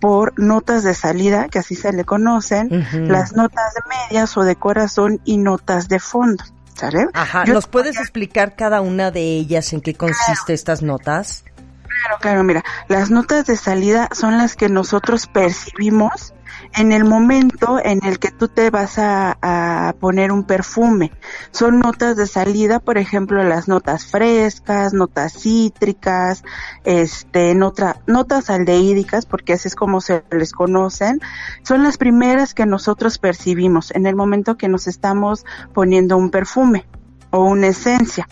por 0.00 0.38
notas 0.38 0.82
de 0.82 0.94
salida, 0.94 1.48
que 1.48 1.58
así 1.58 1.74
se 1.74 1.92
le 1.92 2.04
conocen, 2.04 2.86
las 3.08 3.34
notas 3.34 3.74
de 3.74 3.80
medias 3.88 4.36
o 4.36 4.44
de 4.44 4.56
corazón 4.56 5.20
y 5.24 5.38
notas 5.38 5.88
de 5.88 5.98
fondo. 5.98 6.44
¿Sale? 6.74 7.08
Ajá, 7.14 7.46
¿nos 7.46 7.66
puedes 7.66 7.98
explicar 7.98 8.54
cada 8.54 8.82
una 8.82 9.10
de 9.10 9.22
ellas 9.22 9.72
en 9.72 9.80
qué 9.80 9.94
consiste 9.94 10.52
estas 10.52 10.82
notas? 10.82 11.42
Claro, 11.86 12.18
claro, 12.20 12.44
mira, 12.44 12.64
las 12.88 13.10
notas 13.10 13.46
de 13.46 13.56
salida 13.56 14.08
son 14.12 14.38
las 14.38 14.56
que 14.56 14.68
nosotros 14.68 15.26
percibimos 15.26 16.34
en 16.74 16.92
el 16.92 17.04
momento 17.04 17.78
en 17.82 18.04
el 18.04 18.18
que 18.18 18.30
tú 18.30 18.48
te 18.48 18.70
vas 18.70 18.98
a, 18.98 19.94
poner 20.00 20.32
un 20.32 20.44
perfume. 20.44 21.12
Son 21.50 21.78
notas 21.78 22.16
de 22.16 22.26
salida, 22.26 22.80
por 22.80 22.98
ejemplo, 22.98 23.42
las 23.42 23.68
notas 23.68 24.06
frescas, 24.06 24.92
notas 24.92 25.32
cítricas, 25.32 26.42
este, 26.84 27.54
nota, 27.54 28.00
notas 28.06 28.50
aldehídicas, 28.50 29.26
porque 29.26 29.54
así 29.54 29.68
es 29.68 29.74
como 29.74 30.00
se 30.00 30.22
les 30.30 30.52
conocen. 30.52 31.20
Son 31.62 31.82
las 31.82 31.96
primeras 31.96 32.54
que 32.54 32.66
nosotros 32.66 33.18
percibimos 33.18 33.90
en 33.92 34.06
el 34.06 34.16
momento 34.16 34.56
que 34.56 34.68
nos 34.68 34.86
estamos 34.86 35.44
poniendo 35.72 36.16
un 36.16 36.30
perfume 36.30 36.86
o 37.30 37.44
una 37.44 37.68
esencia. 37.68 38.28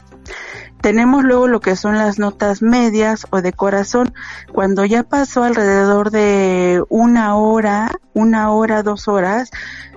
Tenemos 0.85 1.25
luego 1.25 1.49
lo 1.49 1.61
que 1.61 1.77
son 1.77 1.97
las 1.97 2.19
notas 2.19 2.61
medias 2.61 3.27
o 3.31 3.41
de 3.41 3.55
corazón. 3.55 4.13
Cuando 4.53 4.85
ya 4.85 5.03
pasó 5.03 5.43
alrededor 5.43 6.11
de 6.11 6.83
una 6.91 7.37
hora, 7.37 7.91
una 8.13 8.51
hora, 8.51 8.83
dos 8.83 9.09
horas, 9.09 9.51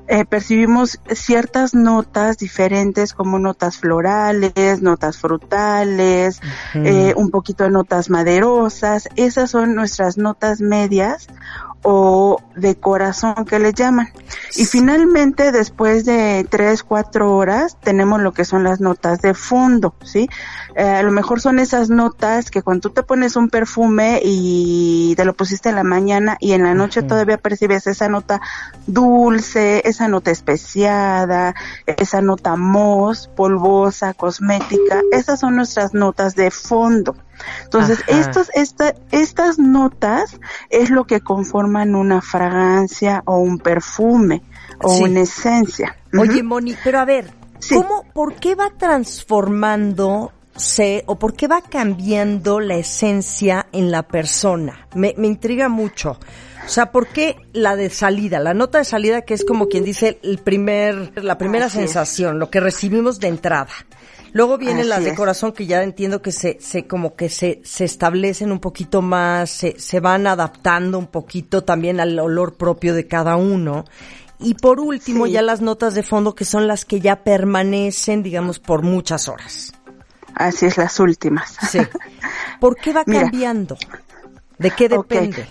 eh, 0.08 0.24
percibimos 0.24 1.02
ciertas 1.12 1.74
notas 1.74 2.38
diferentes 2.38 3.12
como 3.12 3.38
notas 3.38 3.76
florales, 3.76 4.82
notas 4.82 5.18
frutales, 5.18 6.40
eh, 6.74 7.14
un 7.18 7.32
poquito 7.32 7.66
de 7.66 7.72
notas 7.72 8.10
maderosas. 8.10 9.10
Esas 9.18 9.52
son 9.52 9.76
nuestras 9.76 10.18
notas 10.18 10.62
medias 10.62 11.28
o 11.84 12.42
de 12.56 12.76
corazón 12.76 13.46
que 13.46 13.60
le 13.60 13.74
llaman. 13.74 14.10
Y 14.56 14.66
finalmente, 14.66 15.52
después 15.52 16.06
de 16.06 16.46
tres, 16.50 16.84
cuatro 16.84 17.36
horas, 17.36 17.78
tenemos 17.82 18.22
lo 18.22 18.34
que 18.34 18.46
son 18.46 18.64
las 18.64 18.82
notas 18.82 19.22
de 19.22 19.34
fondo, 19.34 19.94
¿sí? 20.04 20.28
Eh, 20.76 20.84
a 20.84 21.04
lo 21.04 21.12
mejor 21.12 21.40
son 21.42 21.60
esas 21.60 21.90
notas 21.90 22.52
que 22.52 22.62
cuando 22.62 22.90
tú 22.90 22.90
te 22.92 23.04
pones 23.04 23.36
un 23.36 23.50
perfume 23.50 24.20
y 24.24 25.14
te 25.16 25.26
lo 25.26 25.34
pusiste 25.34 25.70
en 25.70 25.76
la 25.76 25.84
mañana 25.84 26.38
y 26.40 26.54
en 26.54 26.64
la 26.64 26.74
noche 26.74 27.02
todavía 27.02 27.38
percibes 27.38 27.88
esa 27.88 28.10
nota 28.10 28.42
dulce, 28.86 29.82
esa 29.86 30.08
nota 30.08 30.32
especiada, 30.32 31.56
esa 31.86 32.22
nota 32.22 32.56
mousse, 32.56 33.30
polvosa, 33.36 34.14
cosmética. 34.14 35.02
Esas 35.12 35.40
son 35.40 35.56
nuestras 35.56 35.94
notas 35.94 36.36
de 36.36 36.52
fondo. 36.52 37.16
Entonces, 37.64 38.00
estos, 38.08 38.50
esta, 38.54 38.94
estas 39.12 39.58
notas 39.60 40.38
es 40.70 40.90
lo 40.90 41.06
que 41.06 41.22
conforman 41.22 41.96
una 41.96 42.22
fragancia 42.22 43.24
o 43.26 43.40
un 43.40 43.60
perfume 43.60 44.44
o 44.82 44.98
una 44.98 45.22
esencia. 45.22 45.96
Oye, 46.18 46.44
Moni, 46.44 46.76
pero 46.84 47.00
a 47.00 47.06
ver, 47.06 47.32
¿cómo, 47.74 48.04
por 48.14 48.36
qué 48.36 48.56
va 48.56 48.72
transformándose 48.78 51.04
o 51.06 51.18
por 51.20 51.36
qué 51.36 51.48
va 51.48 51.62
cambiando 51.62 52.60
la 52.60 52.76
esencia 52.76 53.68
en 53.72 53.92
la 53.92 54.04
persona? 54.04 54.88
Me, 54.96 55.14
me 55.18 55.28
intriga 55.28 55.70
mucho. 55.70 56.20
O 56.68 56.70
sea, 56.70 56.92
¿por 56.92 57.08
qué 57.08 57.38
la 57.54 57.78
de 57.78 57.90
salida, 57.90 58.40
la 58.40 58.54
nota 58.54 58.80
de 58.80 58.84
salida 58.84 59.22
que 59.22 59.34
es 59.34 59.46
como 59.46 59.70
quien 59.70 59.86
dice 59.86 60.20
el 60.22 60.40
primer, 60.40 61.24
la 61.24 61.38
primera 61.38 61.70
sensación, 61.70 62.40
lo 62.40 62.50
que 62.50 62.60
recibimos 62.60 63.22
de 63.22 63.30
entrada? 63.30 63.70
Luego 64.34 64.58
vienen 64.58 64.90
las 64.90 65.04
de 65.04 65.16
corazón 65.16 65.52
que 65.52 65.66
ya 65.66 65.84
entiendo 65.84 66.22
que 66.22 66.32
se, 66.32 66.58
se 66.60 66.88
como 66.88 67.16
que 67.16 67.30
se, 67.30 67.62
se 67.64 67.86
establecen 67.86 68.52
un 68.52 68.60
poquito 68.60 69.02
más, 69.02 69.50
se, 69.50 69.80
se 69.80 70.00
van 70.00 70.28
adaptando 70.28 71.00
un 71.00 71.08
poquito 71.08 71.64
también 71.64 72.00
al 72.00 72.18
olor 72.20 72.56
propio 72.56 72.94
de 72.94 73.08
cada 73.08 73.36
uno. 73.36 73.86
Y 74.40 74.54
por 74.54 74.80
último, 74.80 75.26
ya 75.26 75.42
las 75.42 75.62
notas 75.62 75.96
de 75.96 76.04
fondo 76.04 76.36
que 76.36 76.46
son 76.46 76.68
las 76.68 76.86
que 76.86 77.00
ya 77.00 77.24
permanecen, 77.24 78.22
digamos, 78.22 78.60
por 78.60 78.84
muchas 78.84 79.28
horas. 79.28 79.74
Así 80.36 80.68
es, 80.68 80.78
las 80.78 81.00
últimas. 81.00 81.58
Sí. 81.72 81.80
¿Por 82.60 82.76
qué 82.76 82.94
va 82.94 83.04
cambiando? 83.06 83.78
¿De 84.60 84.72
qué 84.72 84.90
depende? 84.90 85.48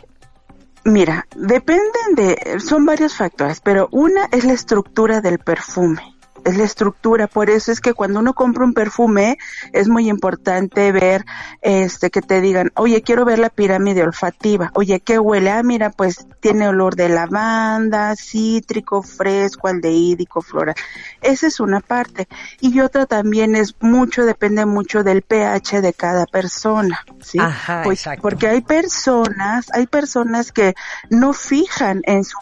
Mira, 0.85 1.27
dependen 1.35 2.15
de, 2.15 2.61
son 2.61 2.87
varios 2.87 3.15
factores, 3.15 3.61
pero 3.61 3.89
una 3.91 4.27
es 4.31 4.45
la 4.45 4.53
estructura 4.53 5.21
del 5.21 5.41
perfume 5.41 6.16
es 6.47 6.57
la 6.57 6.65
estructura. 6.65 7.27
Por 7.27 7.51
eso 7.51 7.73
es 7.73 7.81
que 7.81 7.93
cuando 7.93 8.21
uno 8.21 8.35
compra 8.35 8.65
un 8.65 8.73
perfume 8.73 9.37
es 9.73 9.89
muy 9.89 10.09
importante 10.09 10.93
ver, 10.93 11.25
este, 11.61 12.11
que 12.11 12.23
te 12.23 12.41
digan, 12.41 12.71
oye, 12.77 13.03
quiero 13.03 13.25
ver 13.25 13.39
la 13.39 13.51
pirámide 13.51 14.03
olfativa. 14.03 14.71
Oye, 14.75 15.01
¿qué 15.01 15.19
huele? 15.19 15.51
Ah, 15.51 15.63
mira, 15.63 15.91
pues 15.91 16.27
tiene 16.41 16.69
olor 16.69 16.95
de 16.95 17.09
lavanda, 17.09 18.15
cítrico, 18.17 19.03
fresco, 19.03 19.69
aldehídico, 19.69 20.41
floral. 20.41 20.77
Esa 21.21 21.49
es 21.49 21.61
una 21.61 21.81
parte. 21.81 22.29
Y 22.61 22.81
otra 22.81 23.07
también 23.07 23.57
es 23.57 23.75
mucho, 23.81 24.25
depende 24.25 24.65
mucho 24.67 25.03
del 25.03 25.23
pH 25.23 25.81
de 25.83 25.93
cada 25.93 26.27
persona, 26.27 27.05
¿sí? 27.21 27.39
Ajá, 27.41 27.83
pues, 27.85 28.05
porque 28.23 28.49
hay 28.49 28.61
personas, 28.61 29.67
hay 29.73 29.87
personas 29.87 30.53
que 30.53 30.75
no 31.11 31.33
fijan 31.33 32.03
en 32.05 32.25
su, 32.25 32.39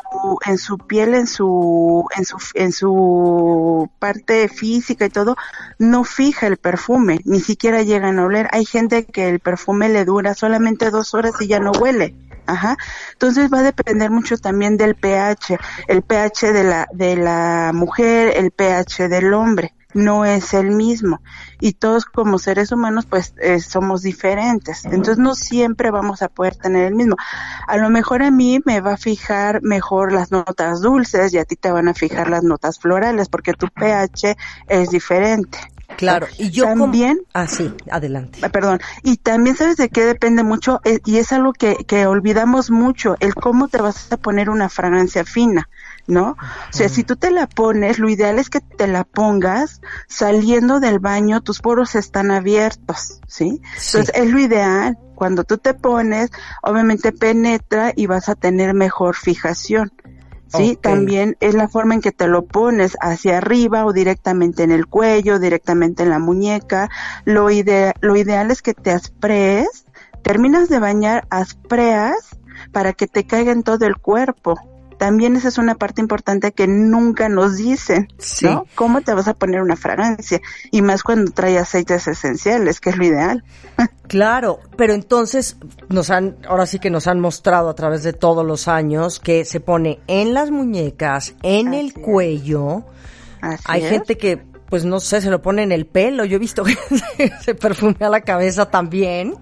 en 0.46 0.58
su 0.58 0.78
piel, 0.78 1.14
en 1.14 1.26
su, 1.26 2.04
en 2.16 2.24
su, 2.24 2.36
en 2.54 2.72
su 2.72 3.90
parte 3.98 4.48
física 4.48 5.06
y 5.06 5.10
todo, 5.10 5.36
no 5.78 6.04
fija 6.04 6.46
el 6.46 6.56
perfume, 6.56 7.20
ni 7.24 7.40
siquiera 7.40 7.82
llegan 7.82 8.18
a 8.18 8.24
oler. 8.24 8.48
Hay 8.52 8.64
gente 8.64 9.04
que 9.04 9.28
el 9.28 9.40
perfume 9.40 9.88
le 9.88 10.04
dura 10.04 10.34
solamente 10.34 10.90
dos 10.90 11.14
horas 11.14 11.34
y 11.40 11.46
ya 11.46 11.60
no 11.60 11.72
huele. 11.72 12.14
Ajá. 12.46 12.76
Entonces 13.12 13.50
va 13.50 13.60
a 13.60 13.62
depender 13.62 14.10
mucho 14.10 14.36
también 14.36 14.76
del 14.76 14.96
pH, 14.96 15.58
el 15.88 16.02
pH 16.02 16.52
de 16.52 16.64
la, 16.64 16.86
de 16.92 17.16
la 17.16 17.72
mujer, 17.74 18.34
el 18.36 18.50
pH 18.50 19.08
del 19.08 19.32
hombre 19.32 19.72
no 19.94 20.24
es 20.24 20.54
el 20.54 20.70
mismo 20.70 21.20
y 21.60 21.72
todos 21.72 22.04
como 22.04 22.38
seres 22.38 22.72
humanos 22.72 23.06
pues 23.06 23.34
eh, 23.40 23.60
somos 23.60 24.02
diferentes 24.02 24.84
entonces 24.84 25.18
no 25.18 25.34
siempre 25.34 25.90
vamos 25.90 26.22
a 26.22 26.28
poder 26.28 26.56
tener 26.56 26.84
el 26.86 26.94
mismo 26.94 27.16
a 27.66 27.76
lo 27.76 27.90
mejor 27.90 28.22
a 28.22 28.30
mí 28.30 28.60
me 28.64 28.80
va 28.80 28.94
a 28.94 28.96
fijar 28.96 29.62
mejor 29.62 30.12
las 30.12 30.30
notas 30.30 30.80
dulces 30.80 31.32
y 31.32 31.38
a 31.38 31.44
ti 31.44 31.56
te 31.56 31.70
van 31.70 31.88
a 31.88 31.94
fijar 31.94 32.28
las 32.28 32.42
notas 32.42 32.78
florales 32.78 33.28
porque 33.28 33.52
tu 33.52 33.68
pH 33.68 34.36
es 34.68 34.90
diferente 34.90 35.58
Claro, 35.96 36.26
y 36.38 36.50
yo 36.50 36.64
también. 36.64 37.20
Ah, 37.34 37.46
sí, 37.46 37.72
adelante. 37.90 38.40
Ah, 38.42 38.48
perdón. 38.48 38.80
Y 39.02 39.16
también 39.16 39.56
sabes 39.56 39.76
de 39.76 39.88
qué 39.88 40.04
depende 40.04 40.42
mucho, 40.42 40.80
eh, 40.84 41.00
y 41.04 41.18
es 41.18 41.32
algo 41.32 41.52
que, 41.52 41.84
que 41.86 42.06
olvidamos 42.06 42.70
mucho, 42.70 43.16
el 43.20 43.34
cómo 43.34 43.68
te 43.68 43.80
vas 43.80 44.10
a 44.12 44.16
poner 44.16 44.50
una 44.50 44.68
fragancia 44.68 45.24
fina. 45.24 45.68
¿No? 46.06 46.30
O 46.32 46.72
sea, 46.72 46.88
si 46.88 47.04
tú 47.04 47.16
te 47.16 47.30
la 47.30 47.46
pones, 47.46 47.98
lo 47.98 48.08
ideal 48.08 48.38
es 48.38 48.50
que 48.50 48.60
te 48.60 48.86
la 48.86 49.04
pongas 49.04 49.80
saliendo 50.08 50.80
del 50.80 50.98
baño, 50.98 51.40
tus 51.40 51.60
poros 51.60 51.94
están 51.94 52.30
abiertos, 52.30 53.20
¿sí? 53.26 53.60
Entonces 53.86 54.12
es 54.14 54.30
lo 54.30 54.38
ideal. 54.38 54.98
Cuando 55.14 55.44
tú 55.44 55.58
te 55.58 55.74
pones, 55.74 56.30
obviamente 56.62 57.12
penetra 57.12 57.92
y 57.94 58.06
vas 58.06 58.28
a 58.28 58.34
tener 58.34 58.74
mejor 58.74 59.14
fijación. 59.14 59.92
Sí, 60.48 60.78
también 60.80 61.36
es 61.40 61.54
la 61.54 61.68
forma 61.68 61.94
en 61.94 62.00
que 62.00 62.12
te 62.12 62.28
lo 62.28 62.44
pones 62.44 62.96
hacia 63.00 63.38
arriba 63.38 63.86
o 63.86 63.92
directamente 63.92 64.62
en 64.62 64.70
el 64.70 64.86
cuello, 64.86 65.40
directamente 65.40 66.04
en 66.04 66.10
la 66.10 66.20
muñeca. 66.20 66.90
Lo, 67.24 67.48
lo 67.48 68.16
ideal 68.16 68.50
es 68.52 68.62
que 68.62 68.74
te 68.74 68.92
asprees, 68.92 69.86
terminas 70.22 70.68
de 70.68 70.78
bañar, 70.78 71.26
aspreas 71.28 72.38
para 72.70 72.92
que 72.92 73.08
te 73.08 73.26
caiga 73.26 73.50
en 73.50 73.64
todo 73.64 73.84
el 73.84 73.96
cuerpo 73.96 74.56
también 75.04 75.36
esa 75.36 75.48
es 75.48 75.58
una 75.58 75.74
parte 75.74 76.00
importante 76.00 76.52
que 76.52 76.66
nunca 76.66 77.28
nos 77.28 77.58
dicen, 77.58 78.08
¿no? 78.40 78.64
¿Cómo 78.74 79.02
te 79.02 79.12
vas 79.12 79.28
a 79.28 79.34
poner 79.34 79.60
una 79.60 79.76
fragancia? 79.76 80.40
Y 80.70 80.80
más 80.80 81.02
cuando 81.02 81.30
trae 81.30 81.58
aceites 81.58 82.08
esenciales, 82.08 82.80
que 82.80 82.88
es 82.88 82.96
lo 82.96 83.04
ideal. 83.04 83.44
Claro, 84.06 84.60
pero 84.76 84.92
entonces 84.92 85.56
nos 85.88 86.10
han, 86.10 86.36
ahora 86.46 86.66
sí 86.66 86.78
que 86.78 86.90
nos 86.90 87.06
han 87.06 87.20
mostrado 87.20 87.70
a 87.70 87.74
través 87.74 88.02
de 88.02 88.12
todos 88.12 88.44
los 88.44 88.68
años 88.68 89.18
que 89.18 89.46
se 89.46 89.60
pone 89.60 90.00
en 90.06 90.34
las 90.34 90.50
muñecas, 90.50 91.34
en 91.42 91.72
el 91.72 91.94
cuello. 91.94 92.84
Hay 93.64 93.80
gente 93.80 94.18
que 94.18 94.44
pues 94.68 94.84
no 94.84 95.00
sé, 95.00 95.20
se 95.20 95.30
lo 95.30 95.42
pone 95.42 95.62
en 95.62 95.72
el 95.72 95.86
pelo. 95.86 96.24
Yo 96.24 96.36
he 96.36 96.38
visto 96.38 96.64
que 96.64 96.76
se 97.42 97.54
perfumea 97.54 98.08
la 98.08 98.22
cabeza 98.22 98.70
también. 98.70 99.34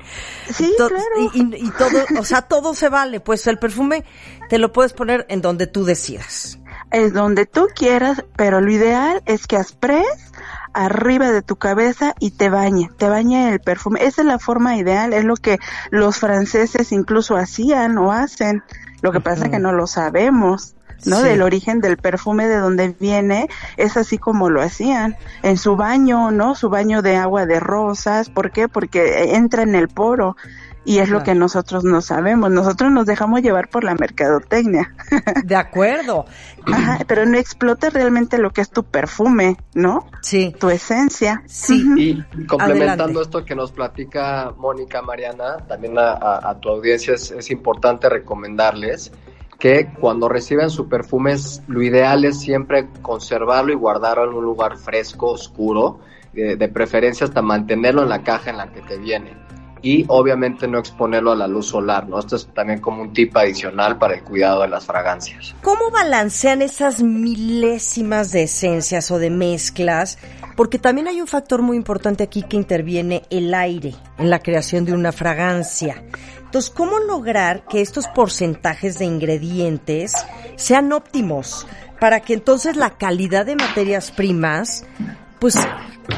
Sí, 0.51 0.75
claro. 0.77 0.95
Y, 1.35 1.71
todo, 1.71 2.21
o 2.21 2.25
sea, 2.25 2.43
todo 2.43 2.75
se 2.75 2.89
vale. 2.89 3.21
Pues 3.21 3.47
el 3.47 3.59
perfume 3.59 4.05
te 4.49 4.59
lo 4.59 4.73
puedes 4.73 4.93
poner 4.93 5.27
en 5.29 5.41
donde 5.41 5.67
tú 5.67 5.85
decidas. 5.85 6.59
Es 6.91 7.13
donde 7.13 7.47
tú 7.47 7.69
quieras, 7.75 8.25
pero 8.37 8.61
lo 8.61 8.71
ideal 8.71 9.23
es 9.25 9.47
que 9.47 9.57
aspres 9.57 10.07
arriba 10.75 11.31
de 11.31 11.43
tu 11.43 11.57
cabeza 11.57 12.15
y 12.19 12.33
te 12.33 12.49
bañe, 12.49 12.91
te 12.97 13.09
bañe 13.09 13.53
el 13.53 13.61
perfume. 13.61 14.05
Esa 14.05 14.23
es 14.23 14.27
la 14.27 14.39
forma 14.39 14.77
ideal, 14.77 15.13
es 15.13 15.25
lo 15.25 15.37
que 15.37 15.59
los 15.91 16.19
franceses 16.19 16.93
incluso 16.93 17.37
hacían 17.37 17.99
o 17.99 18.13
hacen. 18.13 18.63
Lo 19.01 19.13
que 19.13 19.21
pasa 19.21 19.45
es 19.45 19.51
que 19.51 19.59
no 19.59 19.73
lo 19.73 19.87
sabemos. 19.87 20.75
¿No? 21.05 21.23
Del 21.23 21.43
origen 21.43 21.81
del 21.81 21.97
perfume 21.97 22.47
de 22.49 22.57
donde 22.57 22.95
viene, 22.99 23.49
es 23.77 23.97
así 23.97 24.19
como 24.19 24.51
lo 24.51 24.63
hacían. 24.63 25.17
En 25.43 25.57
su 25.57 25.77
baño, 25.77 26.31
¿no? 26.31 26.55
Su 26.55 26.69
baño 26.69 27.03
de 27.03 27.17
agua 27.17 27.47
de 27.47 27.61
rosas, 27.61 28.31
¿por 28.31 28.51
qué? 28.51 28.69
Porque 28.69 29.35
entra 29.35 29.63
en 29.63 29.75
el 29.75 29.89
poro 29.89 30.37
y 30.85 30.99
es 30.99 31.09
lo 31.09 31.23
que 31.23 31.35
nosotros 31.35 31.85
no 31.85 32.01
sabemos. 32.01 32.51
Nosotros 32.51 32.91
nos 32.91 33.07
dejamos 33.07 33.43
llevar 33.43 33.69
por 33.69 33.85
la 33.85 33.95
mercadotecnia. 33.95 34.95
De 35.45 35.55
acuerdo. 35.55 36.27
Ajá, 36.67 36.99
pero 37.07 37.25
no 37.25 37.39
explota 37.39 37.91
realmente 37.91 38.39
lo 38.39 38.51
que 38.51 38.63
es 38.63 38.71
tu 38.71 38.83
perfume, 38.83 39.57
¿no? 39.75 40.07
Sí. 40.23 40.55
Tu 40.59 40.71
esencia. 40.71 41.43
Sí. 41.47 41.85
Y 41.97 42.47
complementando 42.47 43.23
esto 43.23 43.45
que 43.45 43.55
nos 43.55 43.73
platica 43.73 44.53
Mónica 44.57 45.03
Mariana, 45.03 45.59
también 45.69 45.95
a, 45.99 46.57
tu 46.61 46.69
audiencia 46.69 47.15
es, 47.15 47.51
importante 47.51 48.09
recomendarles 48.09 49.13
que 49.63 49.91
cuando 50.01 50.29
reciben 50.29 50.71
su 50.71 50.89
perfume, 50.89 51.37
lo 51.69 51.83
ideal 51.83 52.25
es 52.25 52.41
siempre 52.41 52.89
conservarlo 53.01 53.73
y 53.73 53.77
guardarlo 53.77 54.29
en 54.29 54.37
un 54.37 54.45
lugar 54.45 54.77
fresco, 54.77 55.31
oscuro, 55.31 56.01
de, 56.33 56.57
de 56.57 56.69
preferencia 56.69 57.29
hasta 57.29 57.43
mantenerlo 57.43 58.03
en 58.03 58.09
la 58.09 58.25
caja 58.25 58.51
en 58.51 58.57
la 58.57 58.73
que 58.73 58.81
te 58.81 58.99
viene 58.99 59.37
y 59.83 60.05
obviamente 60.09 60.69
no 60.69 60.79
exponerlo 60.79 61.33
a 61.33 61.37
la 61.37 61.49
luz 61.49 61.67
solar, 61.67 62.09
¿no? 62.09 62.21
Esto 62.21 62.37
es 62.37 62.47
también 62.55 62.81
como 62.81 63.03
un 63.03 63.13
tip 63.13 63.37
adicional 63.37 63.99
para 63.99 64.15
el 64.15 64.23
cuidado 64.23 64.63
de 64.63 64.69
las 64.69 64.87
fragancias. 64.87 65.55
¿Cómo 65.63 65.91
balancean 65.91 66.63
esas 66.63 67.03
milésimas 67.03 68.31
de 68.31 68.45
esencias 68.45 69.11
o 69.11 69.19
de 69.19 69.31
mezclas? 69.31 70.19
Porque 70.57 70.79
también 70.79 71.09
hay 71.09 71.21
un 71.21 71.27
factor 71.27 71.63
muy 71.63 71.77
importante 71.77 72.23
aquí 72.23 72.43
que 72.43 72.57
interviene 72.57 73.23
el 73.31 73.53
aire 73.53 73.95
en 74.19 74.31
la 74.31 74.39
creación 74.39 74.85
de 74.85 74.93
una 74.93 75.11
fragancia. 75.11 76.05
Entonces, 76.45 76.71
¿cómo 76.71 76.99
lograr 77.01 77.65
que 77.67 77.81
estos 77.81 78.07
porcentajes 78.09 78.99
de 78.99 79.07
ingredientes 79.07 80.15
sean 80.57 80.93
óptimos 80.93 81.67
para 81.99 82.21
que 82.21 82.35
entonces 82.35 82.77
la 82.77 82.91
calidad 82.91 83.47
de 83.47 83.57
materias 83.57 84.11
primas 84.11 84.85
pues 85.43 85.59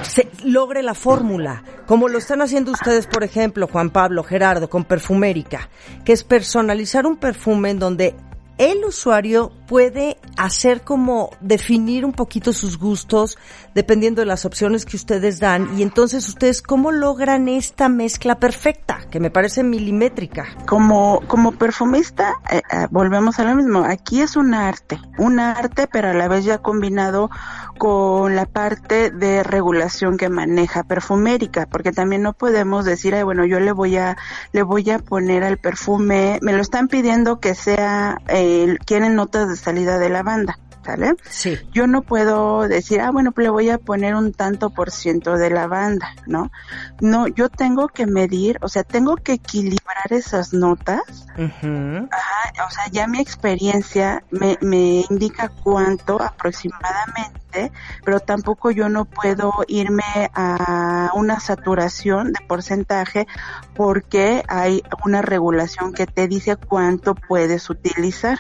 se 0.03 0.29
logre 0.45 0.83
la 0.83 0.95
fórmula, 0.95 1.62
como 1.87 2.09
lo 2.09 2.19
están 2.19 2.43
haciendo 2.43 2.73
ustedes, 2.73 3.07
por 3.07 3.25
ejemplo, 3.25 3.69
Juan 3.69 3.91
Pablo, 3.91 4.23
Gerardo, 4.23 4.69
con 4.69 4.85
Perfumérica, 4.85 5.69
que 6.05 6.12
es 6.12 6.25
personalizar 6.25 7.07
un 7.07 7.17
perfume 7.17 7.71
en 7.71 7.79
donde 7.79 8.14
el 8.59 8.85
usuario 8.85 9.53
puede 9.66 10.18
hacer 10.37 10.83
como 10.83 11.30
definir 11.40 12.04
un 12.04 12.12
poquito 12.12 12.52
sus 12.52 12.78
gustos 12.78 13.38
dependiendo 13.75 14.21
de 14.21 14.26
las 14.26 14.44
opciones 14.44 14.85
que 14.85 14.97
ustedes 14.97 15.40
dan 15.40 15.78
y 15.78 15.83
entonces 15.83 16.28
ustedes 16.28 16.62
cómo 16.62 16.92
logran 16.92 17.49
esta 17.49 17.88
mezcla 17.88 18.38
perfecta 18.38 19.00
que 19.11 19.21
me 19.21 19.30
parece 19.30 19.62
milimétrica. 19.62 20.47
Como 20.66 21.21
como 21.26 21.52
perfumista 21.52 22.35
eh, 22.50 22.62
eh, 22.71 22.87
volvemos 22.90 23.38
a 23.38 23.44
lo 23.44 23.54
mismo, 23.54 23.85
aquí 23.85 24.21
es 24.21 24.37
un 24.37 24.54
arte, 24.54 24.99
un 25.18 25.40
arte 25.40 25.88
pero 25.90 26.11
a 26.11 26.14
la 26.14 26.28
vez 26.28 26.44
ya 26.44 26.59
combinado 26.59 27.30
con 27.78 28.37
la 28.37 28.47
parte 28.47 29.11
de 29.11 29.42
regulación 29.42 30.16
que 30.16 30.28
maneja 30.28 30.85
perfumérica, 30.85 31.66
porque 31.66 31.92
también 31.92 32.23
no 32.23 32.33
podemos 32.33 32.85
decir, 32.85 33.14
ay, 33.14 33.23
bueno, 33.23 33.44
yo 33.44 33.61
le 33.61 33.73
voy 33.73 33.97
a 33.97 34.16
le 34.52 34.62
voy 34.62 34.88
a 34.90 34.99
poner 34.99 35.44
al 35.44 35.59
perfume, 35.59 36.38
me 36.42 36.52
lo 36.52 36.61
están 36.61 36.88
pidiendo 36.88 37.40
que 37.40 37.54
sea 37.54 38.18
eh, 38.28 38.76
quieren 38.85 39.14
notas 39.14 39.49
de 39.54 39.61
salida 39.61 39.99
de 39.99 40.08
lavanda. 40.08 40.58
¿Sale? 40.84 41.14
Sí. 41.30 41.58
Yo 41.73 41.87
no 41.87 42.02
puedo 42.02 42.68
decir, 42.68 43.00
ah, 43.00 43.11
bueno, 43.11 43.32
pues 43.32 43.46
le 43.46 43.50
voy 43.50 43.70
a 43.70 43.78
poner 43.78 44.14
un 44.14 44.34
tanto 44.34 44.68
por 44.68 44.90
ciento 44.90 45.38
de 45.38 45.49
lavanda, 45.49 46.11
¿no? 46.26 46.52
No, 47.00 47.26
yo 47.26 47.49
tengo 47.49 47.88
que 47.88 48.04
medir, 48.04 48.58
o 48.61 48.68
sea, 48.68 48.82
tengo 48.82 49.16
que 49.16 49.33
equilibrar 49.33 50.11
esas 50.11 50.52
notas. 50.52 51.00
Ajá, 51.38 52.66
o 52.66 52.70
sea, 52.70 52.88
ya 52.92 53.07
mi 53.07 53.18
experiencia 53.18 54.24
me, 54.31 54.59
me 54.61 55.07
indica 55.09 55.48
cuánto 55.48 56.20
aproximadamente, 56.20 57.72
pero 58.05 58.20
tampoco 58.20 58.70
yo 58.70 58.90
no 58.90 59.07
puedo 59.07 59.55
irme 59.68 60.31
a 60.35 61.12
una 61.14 61.40
saturación 61.40 62.35
de 62.35 62.44
porcentaje 62.46 63.26
porque 63.74 64.42
hay 64.48 64.83
una 65.02 65.22
regulación 65.22 65.94
que 65.94 66.07
te 66.07 66.29
dice 66.29 66.57
cuánto 66.57 67.14
puedes 67.14 67.70
utilizar. 67.70 68.38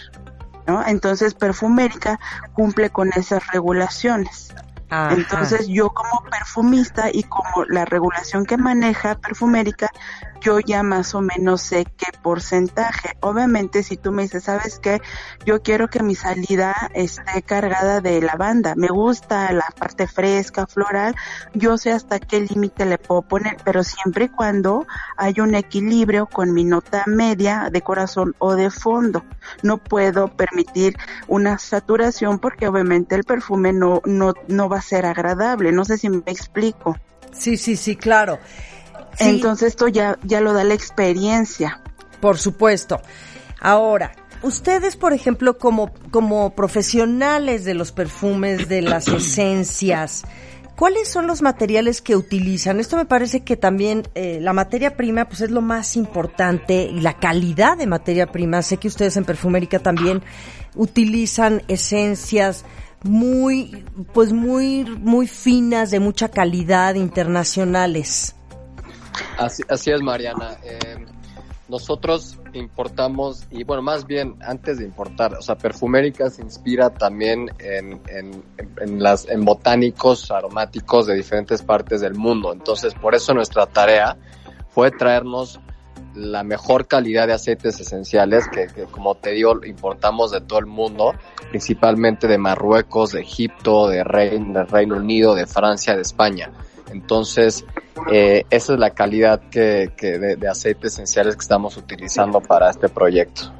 ¿No? 0.66 0.86
Entonces, 0.86 1.34
Perfumérica 1.34 2.18
cumple 2.52 2.90
con 2.90 3.10
esas 3.16 3.46
regulaciones. 3.52 4.54
Entonces, 5.10 5.66
yo 5.68 5.90
como 5.90 6.24
perfumista 6.30 7.10
y 7.12 7.22
como 7.24 7.64
la 7.68 7.84
regulación 7.84 8.44
que 8.44 8.56
maneja 8.56 9.14
Perfumérica, 9.16 9.90
yo 10.44 10.60
ya 10.60 10.82
más 10.82 11.14
o 11.14 11.22
menos 11.22 11.62
sé 11.62 11.86
qué 11.96 12.06
porcentaje. 12.22 13.16
Obviamente, 13.20 13.82
si 13.82 13.96
tú 13.96 14.12
me 14.12 14.24
dices, 14.24 14.44
¿sabes 14.44 14.78
qué? 14.78 15.00
Yo 15.46 15.62
quiero 15.62 15.88
que 15.88 16.02
mi 16.02 16.14
salida 16.14 16.90
esté 16.92 17.42
cargada 17.42 18.02
de 18.02 18.20
lavanda. 18.20 18.74
Me 18.76 18.88
gusta 18.88 19.50
la 19.52 19.66
parte 19.78 20.06
fresca, 20.06 20.66
floral. 20.66 21.14
Yo 21.54 21.78
sé 21.78 21.92
hasta 21.92 22.18
qué 22.18 22.40
límite 22.40 22.84
le 22.84 22.98
puedo 22.98 23.22
poner, 23.22 23.56
pero 23.64 23.82
siempre 23.82 24.26
y 24.26 24.28
cuando 24.28 24.86
hay 25.16 25.40
un 25.40 25.54
equilibrio 25.54 26.26
con 26.26 26.52
mi 26.52 26.64
nota 26.64 27.04
media 27.06 27.70
de 27.72 27.80
corazón 27.80 28.34
o 28.38 28.54
de 28.54 28.70
fondo. 28.70 29.24
No 29.62 29.78
puedo 29.78 30.28
permitir 30.28 30.96
una 31.26 31.58
saturación 31.58 32.38
porque 32.38 32.68
obviamente 32.68 33.14
el 33.14 33.24
perfume 33.24 33.72
no, 33.72 34.02
no, 34.04 34.34
no 34.48 34.68
va 34.68 34.78
a 34.78 34.82
ser 34.84 35.06
agradable. 35.06 35.72
No 35.72 35.84
sé 35.84 35.98
si 35.98 36.08
me 36.08 36.22
explico. 36.26 36.96
Sí, 37.32 37.56
sí, 37.56 37.76
sí, 37.76 37.96
claro. 37.96 38.38
Entonces 39.18 39.68
esto 39.68 39.88
ya, 39.88 40.18
ya 40.22 40.40
lo 40.40 40.52
da 40.52 40.64
la 40.64 40.74
experiencia. 40.74 41.80
Por 42.20 42.38
supuesto. 42.38 43.00
Ahora, 43.60 44.12
ustedes, 44.42 44.96
por 44.96 45.12
ejemplo, 45.12 45.58
como, 45.58 45.92
como 46.10 46.54
profesionales 46.54 47.64
de 47.64 47.74
los 47.74 47.92
perfumes, 47.92 48.68
de 48.68 48.82
las 48.82 49.08
esencias, 49.08 50.24
¿cuáles 50.76 51.08
son 51.08 51.26
los 51.26 51.42
materiales 51.42 52.00
que 52.00 52.16
utilizan? 52.16 52.80
Esto 52.80 52.96
me 52.96 53.04
parece 53.04 53.40
que 53.40 53.56
también 53.56 54.02
eh, 54.14 54.38
la 54.40 54.52
materia 54.52 54.96
prima 54.96 55.26
pues 55.26 55.40
es 55.42 55.50
lo 55.50 55.60
más 55.60 55.96
importante 55.96 56.84
y 56.84 57.00
la 57.00 57.18
calidad 57.18 57.76
de 57.76 57.86
materia 57.86 58.26
prima. 58.26 58.62
Sé 58.62 58.78
que 58.78 58.88
ustedes 58.88 59.16
en 59.16 59.24
Perfumérica 59.24 59.78
también 59.78 60.22
utilizan 60.74 61.62
esencias 61.68 62.64
muy, 63.04 63.84
pues 64.12 64.32
muy, 64.32 64.84
muy 64.84 65.28
finas, 65.28 65.90
de 65.90 66.00
mucha 66.00 66.30
calidad, 66.30 66.94
internacionales. 66.94 68.34
Así, 69.38 69.62
así 69.68 69.90
es, 69.90 70.02
Mariana. 70.02 70.56
Eh, 70.64 71.06
nosotros 71.68 72.38
importamos, 72.52 73.46
y 73.50 73.64
bueno, 73.64 73.82
más 73.82 74.06
bien 74.06 74.36
antes 74.40 74.78
de 74.78 74.84
importar, 74.84 75.34
o 75.34 75.42
sea, 75.42 75.56
Perfumérica 75.56 76.30
se 76.30 76.42
inspira 76.42 76.90
también 76.90 77.50
en, 77.58 78.00
en, 78.08 79.02
las, 79.02 79.28
en 79.28 79.44
botánicos 79.44 80.30
aromáticos 80.30 81.06
de 81.06 81.14
diferentes 81.14 81.62
partes 81.62 82.00
del 82.00 82.14
mundo. 82.14 82.52
Entonces, 82.52 82.94
por 82.94 83.14
eso 83.14 83.34
nuestra 83.34 83.66
tarea 83.66 84.16
fue 84.70 84.90
traernos 84.90 85.60
la 86.14 86.44
mejor 86.44 86.86
calidad 86.86 87.26
de 87.26 87.34
aceites 87.34 87.80
esenciales 87.80 88.44
que, 88.48 88.68
como 88.90 89.16
te 89.16 89.30
digo, 89.30 89.64
importamos 89.64 90.30
de 90.30 90.40
todo 90.40 90.58
el 90.58 90.66
mundo, 90.66 91.14
principalmente 91.50 92.28
de 92.28 92.38
Marruecos, 92.38 93.12
de 93.12 93.20
Egipto, 93.22 93.88
de, 93.88 93.98
de 93.98 94.64
Reino 94.64 94.96
Unido, 94.96 95.34
de 95.34 95.46
Francia, 95.46 95.96
de 95.96 96.02
España. 96.02 96.50
Entonces, 96.92 97.64
eh, 98.10 98.44
esa 98.50 98.74
es 98.74 98.78
la 98.78 98.90
calidad 98.90 99.40
que, 99.50 99.92
de, 99.98 100.48
aceites 100.48 100.92
esenciales 100.92 101.36
que 101.36 101.42
estamos 101.42 101.76
utilizando 101.76 102.40
para 102.40 102.70
este 102.70 102.88
proyecto. 102.88 103.52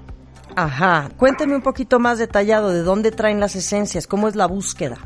Ajá, 0.56 1.10
cuénteme 1.16 1.56
un 1.56 1.62
poquito 1.62 1.98
más 1.98 2.18
detallado 2.18 2.70
de 2.70 2.82
dónde 2.82 3.10
traen 3.10 3.40
las 3.40 3.56
esencias, 3.56 4.06
cómo 4.06 4.28
es 4.28 4.36
la 4.36 4.46
búsqueda 4.46 4.98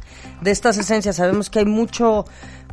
de 0.43 0.51
estas 0.51 0.77
esencias. 0.77 1.17
Sabemos 1.17 1.49
que 1.49 1.61
hay 1.61 1.65
mucho, 1.65 2.27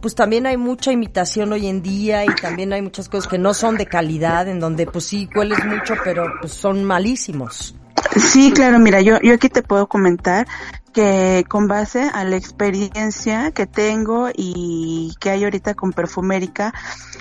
pues 0.06 0.14
también 0.14 0.46
hay 0.46 0.56
mucha 0.56 0.92
imitación 0.92 1.52
hoy 1.52 1.66
en 1.66 1.82
día 1.82 2.26
y 2.26 2.36
también 2.40 2.72
hay 2.74 2.84
muchas 2.84 3.10
cosas 3.10 3.28
que 3.28 3.40
no 3.40 3.56
son 3.56 3.76
de 3.76 3.88
calidad, 3.88 4.48
en 4.48 4.60
donde 4.60 4.86
pues 4.86 5.06
sí 5.06 5.28
hueles 5.36 5.66
mucho, 5.66 5.96
pero 6.04 6.32
pues 6.40 6.54
son 6.54 6.84
malísimos. 6.84 7.74
Sí, 8.16 8.52
claro, 8.54 8.78
mira, 8.78 9.02
yo, 9.02 9.20
yo 9.24 9.34
aquí 9.34 9.50
te 9.50 9.64
puedo 9.64 9.88
comentar 9.88 10.46
que 10.94 11.44
con 11.50 11.68
base 11.68 12.04
a 12.04 12.24
la 12.24 12.36
experiencia 12.36 13.50
que 13.50 13.66
tengo 13.66 14.30
y 14.32 15.16
que 15.20 15.32
hay 15.32 15.44
ahorita 15.44 15.74
con 15.74 15.92
Perfumérica, 15.92 16.72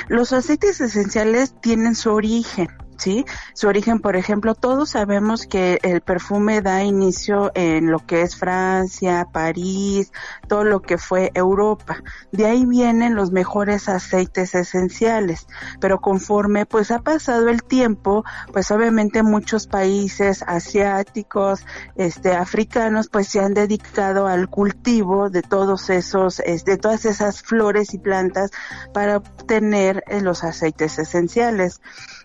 los 0.08 0.34
aceites 0.34 0.82
esenciales 0.82 1.54
tienen 1.62 1.94
su 1.94 2.12
origen, 2.12 2.68
¿sí? 2.96 3.24
Su 3.54 3.68
origen, 3.68 4.00
por 4.00 4.16
ejemplo, 4.16 4.54
todos 4.54 4.90
sabemos 4.90 5.46
que 5.46 5.78
el 5.82 6.00
perfume 6.00 6.60
da 6.60 6.82
inicio 6.82 7.50
en 7.54 7.90
lo 7.90 7.98
que 8.00 8.22
es 8.22 8.36
Francia, 8.36 9.28
París, 9.32 10.12
todo 10.48 10.64
lo 10.64 10.82
que 10.82 10.98
fue 10.98 11.30
Europa. 11.34 12.02
De 12.32 12.46
ahí 12.46 12.66
vienen 12.66 13.14
los 13.14 13.30
mejores 13.30 13.88
aceites 13.88 14.54
esenciales, 14.54 15.46
pero 15.80 16.00
conforme 16.00 16.66
pues 16.66 16.90
ha 16.90 17.00
pasado 17.00 17.48
el 17.48 17.62
tiempo, 17.62 18.24
pues 18.52 18.70
obviamente 18.70 19.22
muchos 19.22 19.66
países 19.66 20.44
asiáticos, 20.46 21.64
este 21.96 22.34
africanos 22.34 23.08
pues 23.08 23.28
se 23.28 23.40
han 23.40 23.54
dedicado 23.54 24.26
al 24.26 24.48
cultivo 24.48 25.30
de 25.30 25.42
todos 25.42 25.90
esos 25.90 26.38
de 26.38 26.76
todas 26.76 27.04
esas 27.04 27.42
flores 27.42 27.94
y 27.94 27.98
plantas 27.98 28.50
para 28.92 29.18
obtener 29.18 30.04
eh, 30.06 30.20
los 30.20 30.44
aceites 30.44 30.98
esenciales. 30.98 31.80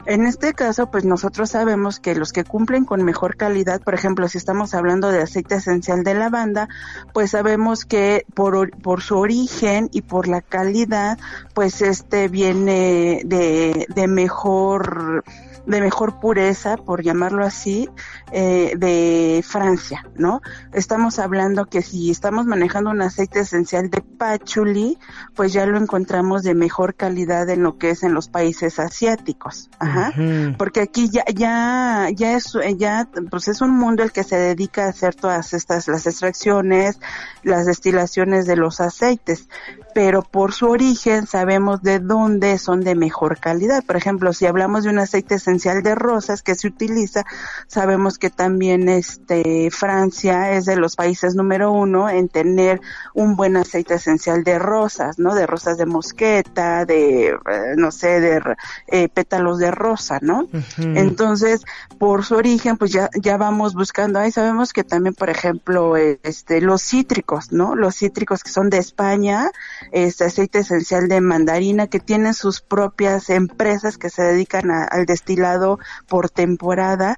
En 0.05 0.25
este 0.25 0.53
caso, 0.53 0.68
pues 0.91 1.03
nosotros 1.03 1.49
sabemos 1.49 1.99
que 1.99 2.15
los 2.15 2.31
que 2.31 2.43
cumplen 2.43 2.85
con 2.85 3.03
mejor 3.03 3.35
calidad, 3.35 3.81
por 3.81 3.93
ejemplo, 3.95 4.27
si 4.27 4.37
estamos 4.37 4.73
hablando 4.73 5.09
de 5.09 5.21
aceite 5.21 5.55
esencial 5.55 6.03
de 6.03 6.13
lavanda, 6.13 6.69
pues 7.13 7.31
sabemos 7.31 7.85
que 7.85 8.25
por, 8.35 8.71
por 8.77 9.01
su 9.01 9.17
origen 9.17 9.89
y 9.91 10.01
por 10.01 10.27
la 10.27 10.41
calidad, 10.41 11.17
pues 11.53 11.81
este 11.81 12.27
viene 12.27 13.21
de, 13.25 13.85
de 13.89 14.07
mejor 14.07 15.23
de 15.65 15.81
mejor 15.81 16.19
pureza, 16.19 16.77
por 16.77 17.03
llamarlo 17.03 17.45
así, 17.45 17.89
eh, 18.31 18.73
de 18.77 19.43
Francia, 19.45 20.05
¿no? 20.15 20.41
Estamos 20.73 21.19
hablando 21.19 21.65
que 21.65 21.81
si 21.81 22.11
estamos 22.11 22.45
manejando 22.45 22.91
un 22.91 23.01
aceite 23.01 23.39
esencial 23.39 23.89
de 23.89 24.01
patchouli, 24.01 24.97
pues 25.35 25.53
ya 25.53 25.65
lo 25.65 25.77
encontramos 25.77 26.43
de 26.43 26.53
mejor 26.53 26.95
calidad 26.95 27.49
en 27.49 27.63
lo 27.63 27.77
que 27.77 27.91
es 27.91 28.03
en 28.03 28.13
los 28.13 28.27
países 28.27 28.79
asiáticos, 28.79 29.69
ajá, 29.79 30.13
porque 30.57 30.81
aquí 30.81 31.09
ya 31.09 31.23
ya 31.33 32.09
ya 32.13 32.35
es 32.35 32.53
ya 32.77 33.07
pues 33.31 33.47
es 33.47 33.61
un 33.61 33.71
mundo 33.71 34.03
el 34.03 34.11
que 34.11 34.23
se 34.23 34.37
dedica 34.37 34.85
a 34.85 34.89
hacer 34.89 35.15
todas 35.15 35.53
estas 35.53 35.87
las 35.87 36.05
extracciones, 36.05 36.99
las 37.43 37.65
destilaciones 37.65 38.45
de 38.45 38.55
los 38.55 38.79
aceites, 38.79 39.47
pero 39.95 40.21
por 40.21 40.53
su 40.53 40.67
origen 40.67 41.25
sabemos 41.25 41.81
de 41.81 41.99
dónde 41.99 42.57
son 42.59 42.81
de 42.81 42.95
mejor 42.95 43.39
calidad. 43.39 43.83
Por 43.83 43.95
ejemplo, 43.95 44.33
si 44.33 44.45
hablamos 44.45 44.83
de 44.83 44.91
un 44.91 44.99
aceite 44.99 45.35
esencial 45.35 45.81
de 45.81 45.95
rosas 45.95 46.43
que 46.43 46.55
se 46.55 46.67
utiliza, 46.67 47.25
sabemos 47.67 48.18
que 48.19 48.29
también 48.29 48.89
este 48.89 49.71
Francia 49.71 50.51
es 50.51 50.65
de 50.65 50.75
los 50.75 50.95
países 50.95 51.35
número 51.35 51.71
uno 51.71 52.09
en 52.09 52.29
tener 52.29 52.81
un 53.13 53.35
buen 53.35 53.57
aceite 53.57 53.95
esencial 53.95 54.43
de 54.43 54.59
rosas, 54.59 55.17
¿no? 55.17 55.33
De 55.33 55.47
rosas 55.47 55.77
de 55.77 55.85
mosqueta, 55.85 56.85
de 56.85 57.29
eh, 57.29 57.73
no 57.77 57.91
sé, 57.91 58.19
de 58.19 58.41
eh, 58.87 59.09
pétalos 59.09 59.57
de 59.59 59.71
rosa, 59.71 60.19
¿no? 60.21 60.47
Entonces, 60.77 61.61
por 61.97 62.25
su 62.25 62.35
origen, 62.35 62.77
pues 62.77 62.91
ya 62.91 63.09
ya 63.19 63.37
vamos 63.37 63.73
buscando 63.73 64.19
ahí. 64.19 64.31
Sabemos 64.31 64.73
que 64.73 64.83
también, 64.83 65.15
por 65.15 65.29
ejemplo, 65.29 65.97
este 65.97 66.61
los 66.61 66.83
cítricos, 66.83 67.51
¿no? 67.51 67.75
Los 67.75 67.95
cítricos 67.95 68.43
que 68.43 68.51
son 68.51 68.69
de 68.69 68.77
España 68.77 69.51
este 69.91 70.25
aceite 70.25 70.59
esencial 70.59 71.07
de 71.07 71.21
mandarina 71.21 71.87
que 71.87 71.99
tienen 71.99 72.33
sus 72.33 72.61
propias 72.61 73.29
empresas 73.29 73.97
que 73.97 74.09
se 74.09 74.23
dedican 74.23 74.71
al 74.71 75.05
destilado 75.05 75.79
por 76.07 76.29
temporada 76.29 77.15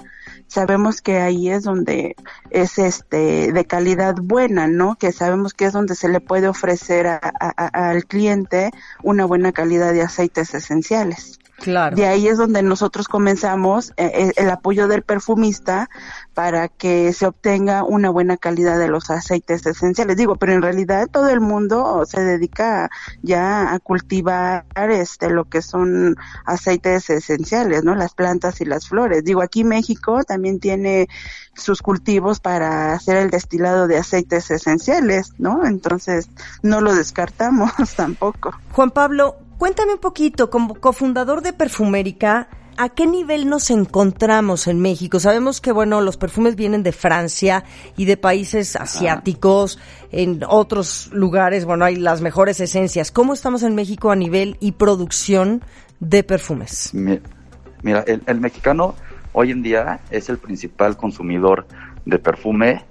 sabemos 0.47 0.90
que 0.99 1.19
ahí 1.19 1.49
es 1.49 1.63
donde 1.63 2.15
es 2.49 2.80
este 2.80 3.54
de 3.54 3.65
calidad 3.65 4.15
buena, 4.21 4.67
¿no? 4.67 4.95
Que 4.95 5.13
sabemos 5.13 5.54
que 5.54 5.65
es 5.65 5.73
donde 5.73 5.95
se 5.95 6.10
le 6.10 6.19
puede 6.19 6.49
ofrecer 6.49 7.08
al 7.08 8.06
cliente 8.06 8.71
una 9.04 9.23
buena 9.23 9.54
calidad 9.54 9.93
de 9.93 10.01
aceites 10.01 10.54
esenciales. 10.54 11.39
Claro. 11.62 11.95
De 11.95 12.08
ahí 12.08 12.28
es 12.28 12.38
donde 12.38 12.63
nosotros 12.63 13.08
comenzamos 13.08 13.91
eh, 13.91 14.12
eh, 14.13 14.34
el 14.36 14.50
apoyo 14.50 14.88
del 14.88 15.04
perfumista 15.04 15.89
para 16.34 16.69
que 16.69 17.13
se 17.13 17.28
obtenga 17.28 17.84
una 17.84 18.10
buena 18.10 18.36
calidad 18.38 18.80
de 18.80 18.88
los 18.88 19.12
aceites 19.12 19.65
esenciales. 19.67 20.17
Digo, 20.17 20.38
pero 20.38 20.54
en 20.54 20.63
realidad 20.63 21.08
todo 21.12 21.30
el 21.30 21.39
mundo 21.39 22.04
se 22.08 22.21
dedica 22.21 22.89
ya 23.21 23.74
a 23.74 23.80
cultivar 23.80 24.65
este 24.76 25.30
lo 25.30 25.45
que 25.45 25.62
son 25.62 26.15
aceites 26.45 27.10
esenciales, 27.12 27.84
¿no? 27.84 27.93
Las 27.93 28.15
plantas 28.15 28.60
y 28.62 28.65
las 28.65 28.88
flores. 28.88 29.24
Digo, 29.24 29.43
aquí 29.43 29.63
México 29.63 30.24
también 30.24 30.60
tiene 30.60 31.08
sus 31.54 31.82
cultivos 31.82 32.39
para 32.39 32.93
hacer 32.93 33.17
el 33.17 33.30
destilado 33.30 33.88
de 33.88 33.97
aceites 33.97 34.50
esenciales, 34.50 35.34
¿no? 35.38 35.65
Entonces, 35.65 36.30
no 36.63 36.82
lo 36.82 36.95
descartamos 36.95 37.71
tampoco. 37.95 38.54
Juan 38.71 38.89
Pablo, 38.89 39.36
Cuéntame 39.62 39.93
un 39.93 40.00
poquito, 40.00 40.50
como 40.50 40.74
cofundador 40.74 41.43
de 41.43 41.54
Perfumérica, 41.54 42.47
¿a 42.78 42.89
qué 42.89 43.06
nivel 43.06 43.47
nos 43.47 43.69
encontramos 43.69 44.65
en 44.65 44.80
México? 44.80 45.19
Sabemos 45.19 45.62
que, 45.62 45.71
bueno, 45.71 46.02
los 46.02 46.17
perfumes 46.17 46.56
vienen 46.56 46.82
de 46.82 46.91
Francia 46.91 47.63
y 47.95 48.06
de 48.06 48.17
países 48.17 48.76
asiáticos, 48.76 49.78
en 50.12 50.39
otros 50.47 51.12
lugares, 51.13 51.65
bueno, 51.65 51.86
hay 51.86 51.95
las 51.95 52.21
mejores 52.21 52.60
esencias. 52.60 53.12
¿Cómo 53.12 53.34
estamos 53.34 53.62
en 53.62 53.76
México 53.76 54.10
a 54.10 54.15
nivel 54.15 54.58
y 54.60 54.71
producción 54.71 55.63
de 56.00 56.24
perfumes? 56.24 56.89
Mira, 57.84 58.04
el, 58.08 58.24
el 58.26 58.41
mexicano 58.41 58.95
hoy 59.32 59.52
en 59.52 59.62
día 59.62 60.00
es 60.10 60.30
el 60.30 60.39
principal 60.39 60.97
consumidor 60.97 61.67
de 62.06 62.17
perfume 62.17 62.84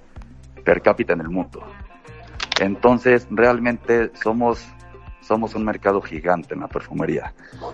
per 0.63 0.81
cápita 0.81 1.11
en 1.11 1.19
el 1.19 1.27
mundo. 1.27 1.67
Entonces, 2.61 3.27
realmente 3.29 4.09
somos 4.23 4.65
somos 5.21 5.55
un 5.55 5.63
mercado 5.63 6.01
gigante 6.01 6.53
en 6.53 6.61
la 6.61 6.67
perfumería. 6.67 7.33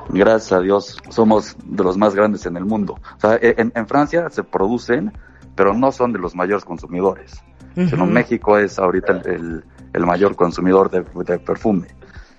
Gracias 0.10 0.52
a 0.52 0.60
Dios 0.62 0.98
somos 1.10 1.56
de 1.64 1.84
los 1.84 1.98
más 1.98 2.14
grandes 2.14 2.46
en 2.46 2.58
el 2.58 2.66
mundo. 2.66 3.00
O 3.18 3.20
sea, 3.20 3.36
e, 3.36 3.56
en, 3.58 3.88
Francia 3.88 4.30
se 4.30 4.44
producen, 4.44 5.12
pero 5.56 5.74
no 5.74 5.92
son 5.92 6.14
de 6.14 6.20
los 6.20 6.36
mayores 6.36 6.66
consumidores. 6.66 7.42
Sino 7.76 8.08
México 8.08 8.58
es 8.58 8.80
ahorita 8.80 9.22
el, 9.26 9.64
el, 9.94 10.06
mayor 10.06 10.36
consumidor 10.36 10.90
de, 10.90 11.38
perfume. 11.38 11.88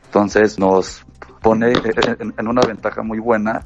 Entonces 0.07 0.59
nos 0.59 1.07
pone 1.41 1.73
en, 1.73 2.35
en, 2.37 2.49
una 2.49 2.63
ventaja 2.63 3.05
muy 3.05 3.21
buena 3.21 3.65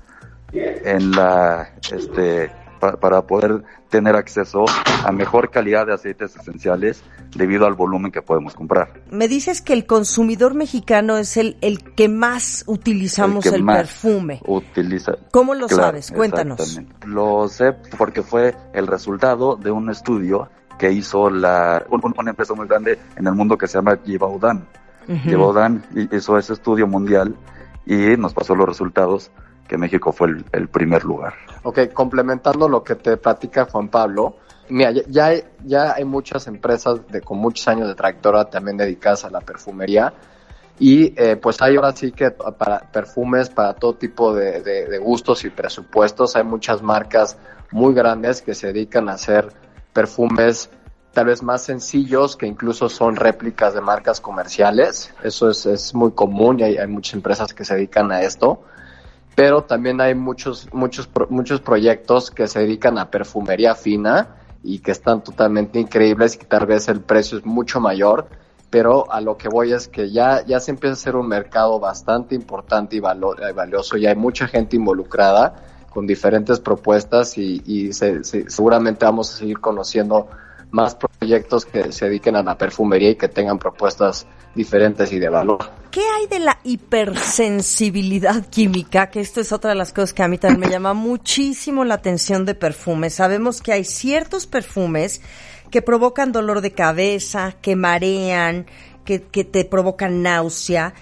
en 0.52 1.12
la 1.12 1.70
este 1.90 2.52
para, 2.98 3.22
poder 3.22 3.62
tener 3.88 4.16
acceso 4.16 4.64
a 5.04 5.12
mejor 5.12 5.50
calidad 5.50 5.86
de 5.86 5.94
aceites 5.94 6.34
esenciales 6.34 7.04
debido 7.36 7.66
al 7.66 7.74
volumen 7.74 8.10
que 8.10 8.22
podemos 8.22 8.54
comprar. 8.54 9.02
Me 9.10 9.28
dices 9.28 9.62
que 9.62 9.72
el 9.72 9.86
consumidor 9.86 10.54
mexicano 10.54 11.16
es 11.16 11.36
el, 11.36 11.56
el 11.60 11.94
que 11.94 12.08
más 12.08 12.64
utilizamos 12.66 13.46
el, 13.46 13.64
perfume. 13.64 14.40
Utiliza. 14.46 15.12
¿Cómo 15.30 15.54
lo 15.54 15.68
sabes? 15.68 16.10
Cuéntanos. 16.10 16.80
Lo 17.06 17.48
sé 17.48 17.72
porque 17.96 18.22
fue 18.22 18.56
el 18.72 18.88
resultado 18.88 19.54
de 19.54 19.70
un 19.70 19.88
estudio 19.88 20.48
que 20.78 20.90
hizo 20.90 21.30
la, 21.30 21.84
una 21.88 22.30
empresa 22.30 22.54
muy 22.54 22.66
grande 22.66 22.98
en 23.14 23.26
el 23.26 23.34
mundo 23.34 23.56
que 23.56 23.68
se 23.68 23.78
llama 23.78 23.98
Givaudan. 24.04 24.66
Givaudan 25.06 25.84
hizo 26.10 26.36
ese 26.36 26.52
estudio 26.54 26.88
mundial 26.88 27.36
y 27.86 28.16
nos 28.16 28.34
pasó 28.34 28.54
los 28.54 28.66
resultados 28.66 29.30
que 29.72 29.78
México 29.78 30.12
fue 30.12 30.28
el, 30.52 30.68
primer 30.68 31.02
lugar. 31.02 31.32
Ok, 31.62 31.94
complementando 31.94 32.68
lo 32.68 32.84
que 32.84 32.94
te 32.94 33.16
platica 33.16 33.64
Juan 33.64 33.88
Pablo, 33.88 34.36
mira, 34.68 34.92
ya, 35.08 35.24
hay, 35.24 35.44
ya 35.64 35.94
hay 35.94 36.04
muchas 36.04 36.46
empresas 36.46 37.00
de, 37.08 37.22
con 37.22 37.38
muchos 37.38 37.66
años 37.68 37.88
de 37.88 37.94
trayectoria 37.94 38.44
también 38.44 38.76
dedicadas 38.76 39.24
a 39.24 39.30
la 39.30 39.40
perfumería 39.40 40.12
y 40.78 41.18
eh, 41.18 41.36
pues 41.36 41.62
hay 41.62 41.76
ahora 41.76 41.92
sí 41.92 42.12
que 42.12 42.32
para 42.32 42.80
perfumes 42.80 43.48
para 43.48 43.72
todo 43.72 43.94
tipo 43.94 44.34
de, 44.34 44.98
gustos 44.98 45.42
y 45.46 45.48
presupuestos, 45.48 46.36
hay 46.36 46.44
muchas 46.44 46.82
marcas 46.82 47.38
muy 47.70 47.94
grandes 47.94 48.42
que 48.42 48.54
se 48.54 48.74
dedican 48.74 49.08
a 49.08 49.12
hacer 49.12 49.54
perfumes 49.94 50.68
tal 51.14 51.26
vez 51.26 51.42
más 51.42 51.62
sencillos 51.62 52.36
que 52.36 52.46
incluso 52.46 52.90
son 52.90 53.16
réplicas 53.16 53.72
de 53.72 53.80
marcas 53.80 54.20
comerciales. 54.20 55.14
Eso 55.22 55.48
es, 55.48 55.64
es 55.64 55.94
muy 55.94 56.12
común 56.12 56.60
y 56.60 56.64
hay, 56.64 56.86
muchas 56.88 57.14
empresas 57.14 57.54
que 57.54 57.64
se 57.64 57.74
dedican 57.74 58.12
a 58.12 58.20
esto 58.20 58.64
pero 59.34 59.62
también 59.62 60.00
hay 60.00 60.14
muchos, 60.14 60.68
muchos, 60.72 61.08
muchos 61.30 61.60
proyectos 61.60 62.30
que 62.30 62.48
se 62.48 62.60
dedican 62.60 62.98
a 62.98 63.10
perfumería 63.10 63.74
fina 63.74 64.36
y 64.62 64.80
que 64.80 64.90
están 64.90 65.22
totalmente 65.24 65.80
increíbles 65.80 66.34
y 66.34 66.38
que 66.38 66.46
tal 66.46 66.66
vez 66.66 66.88
el 66.88 67.00
precio 67.00 67.38
es 67.38 67.44
mucho 67.44 67.80
mayor, 67.80 68.26
pero 68.70 69.10
a 69.10 69.20
lo 69.20 69.36
que 69.36 69.48
voy 69.48 69.72
es 69.72 69.88
que 69.88 70.10
ya, 70.10 70.44
ya 70.44 70.60
se 70.60 70.70
empieza 70.70 70.94
a 70.94 70.96
ser 70.96 71.16
un 71.16 71.28
mercado 71.28 71.80
bastante 71.80 72.34
importante 72.34 72.96
y, 72.96 73.00
valioso, 73.00 73.96
y 73.96 74.06
hay 74.06 74.16
mucha 74.16 74.46
gente 74.46 74.76
involucrada 74.76 75.54
con 75.90 76.06
diferentes 76.06 76.60
propuestas 76.60 77.36
y, 77.36 77.62
y 77.66 77.92
seguramente 77.92 79.04
vamos 79.04 79.34
a 79.34 79.36
seguir 79.38 79.60
conociendo 79.60 80.28
más 80.72 80.96
proyectos 80.96 81.64
que 81.66 81.92
se 81.92 82.06
dediquen 82.06 82.34
a 82.34 82.42
la 82.42 82.58
perfumería 82.58 83.10
y 83.10 83.14
que 83.14 83.28
tengan 83.28 83.58
propuestas 83.58 84.26
diferentes 84.54 85.12
y 85.12 85.18
de 85.18 85.28
valor. 85.28 85.70
¿Qué 85.90 86.00
hay 86.00 86.26
de 86.26 86.40
la 86.40 86.58
hipersensibilidad 86.64 88.46
química? 88.46 89.10
Que 89.10 89.20
esto 89.20 89.40
es 89.40 89.52
otra 89.52 89.70
de 89.70 89.76
las 89.76 89.92
cosas 89.92 90.14
que 90.14 90.22
a 90.22 90.28
mí 90.28 90.38
también 90.38 90.60
me 90.60 90.70
llama 90.70 90.94
muchísimo 90.94 91.84
la 91.84 91.94
atención 91.94 92.46
de 92.46 92.54
perfumes. 92.54 93.14
Sabemos 93.14 93.60
que 93.60 93.72
hay 93.72 93.84
ciertos 93.84 94.46
perfumes 94.46 95.20
que 95.70 95.82
provocan 95.82 96.32
dolor 96.32 96.62
de 96.62 96.72
cabeza, 96.72 97.54
que 97.60 97.76
marean, 97.76 98.66
que, 99.04 99.18
te 99.18 99.64
provocan 99.66 100.22
náusea 100.22 100.94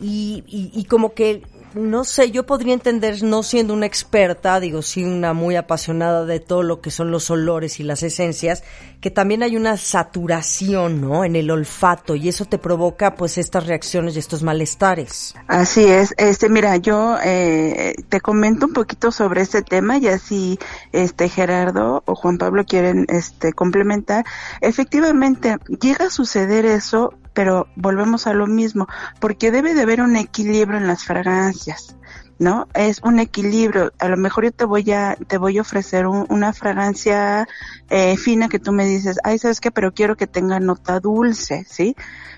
y 0.00 0.86
como 0.88 1.12
que 1.12 1.42
no 1.74 2.04
sé, 2.04 2.30
yo 2.30 2.46
podría 2.46 2.74
entender, 2.74 3.22
no 3.22 3.42
siendo 3.42 3.74
una 3.74 3.86
experta, 3.86 4.60
digo, 4.60 4.82
sí 4.82 5.04
una 5.04 5.32
muy 5.32 5.56
apasionada 5.56 6.24
de 6.24 6.40
todo 6.40 6.62
lo 6.62 6.80
que 6.80 6.90
son 6.90 7.10
los 7.10 7.30
olores 7.30 7.80
y 7.80 7.82
las 7.82 8.02
esencias, 8.02 8.62
que 9.00 9.10
también 9.10 9.42
hay 9.42 9.56
una 9.56 9.76
saturación, 9.76 11.00
¿no? 11.00 11.24
En 11.24 11.36
el 11.36 11.50
olfato 11.50 12.14
y 12.14 12.28
eso 12.28 12.44
te 12.44 12.58
provoca 12.58 13.14
pues 13.14 13.38
estas 13.38 13.66
reacciones 13.66 14.16
y 14.16 14.18
estos 14.18 14.42
malestares. 14.42 15.34
Así 15.46 15.84
es, 15.84 16.14
este, 16.18 16.48
mira, 16.48 16.76
yo 16.76 17.16
eh, 17.22 17.94
te 18.08 18.20
comento 18.20 18.66
un 18.66 18.72
poquito 18.72 19.12
sobre 19.12 19.42
este 19.42 19.62
tema 19.62 19.98
y 19.98 20.08
así, 20.08 20.58
este, 20.92 21.28
Gerardo 21.28 22.02
o 22.06 22.14
Juan 22.14 22.38
Pablo 22.38 22.64
quieren, 22.64 23.06
este, 23.08 23.52
complementar. 23.52 24.24
Efectivamente, 24.60 25.56
llega 25.80 26.06
a 26.06 26.10
suceder 26.10 26.64
eso 26.66 27.14
pero 27.38 27.68
volvemos 27.76 28.26
a 28.26 28.32
lo 28.32 28.48
mismo, 28.48 28.88
porque 29.20 29.52
debe 29.52 29.72
de 29.72 29.82
haber 29.82 30.00
un 30.00 30.16
equilibrio 30.16 30.76
en 30.76 30.88
las 30.88 31.04
fragancias. 31.04 31.94
¿no? 32.40 32.66
Es 32.74 33.00
un 33.04 33.20
equilibrio. 33.20 33.92
A 34.00 34.08
lo 34.08 34.16
mejor 34.16 34.42
yo 34.42 34.50
te 34.50 34.64
voy 34.64 34.90
a, 34.90 35.16
te 35.28 35.38
voy 35.38 35.56
a 35.58 35.60
ofrecer 35.60 36.08
una 36.08 36.52
fragancia 36.52 37.46
eh, 37.90 38.16
fina 38.16 38.48
que 38.48 38.58
tú 38.58 38.72
me 38.72 38.86
dices, 38.86 39.20
ay, 39.22 39.38
¿sabes 39.38 39.60
qué? 39.60 39.70
Pero 39.70 39.94
quiero 39.94 40.16
que 40.16 40.26
tenga 40.26 40.58
nota 40.58 40.98
dulce, 40.98 41.64
¿sí? 41.68 41.94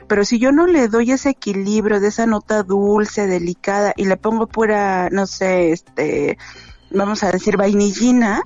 Pero 0.06 0.26
si 0.26 0.38
yo 0.38 0.52
no 0.52 0.66
le 0.66 0.88
doy 0.88 1.12
ese 1.12 1.30
equilibrio 1.30 1.98
de 1.98 2.08
esa 2.08 2.26
nota 2.26 2.62
dulce, 2.62 3.26
delicada, 3.26 3.94
y 3.96 4.04
le 4.04 4.18
pongo 4.18 4.48
pura, 4.48 5.08
no 5.08 5.26
sé, 5.26 5.72
este, 5.72 6.36
vamos 6.90 7.22
a 7.22 7.30
decir, 7.30 7.56
vainillina 7.56 8.42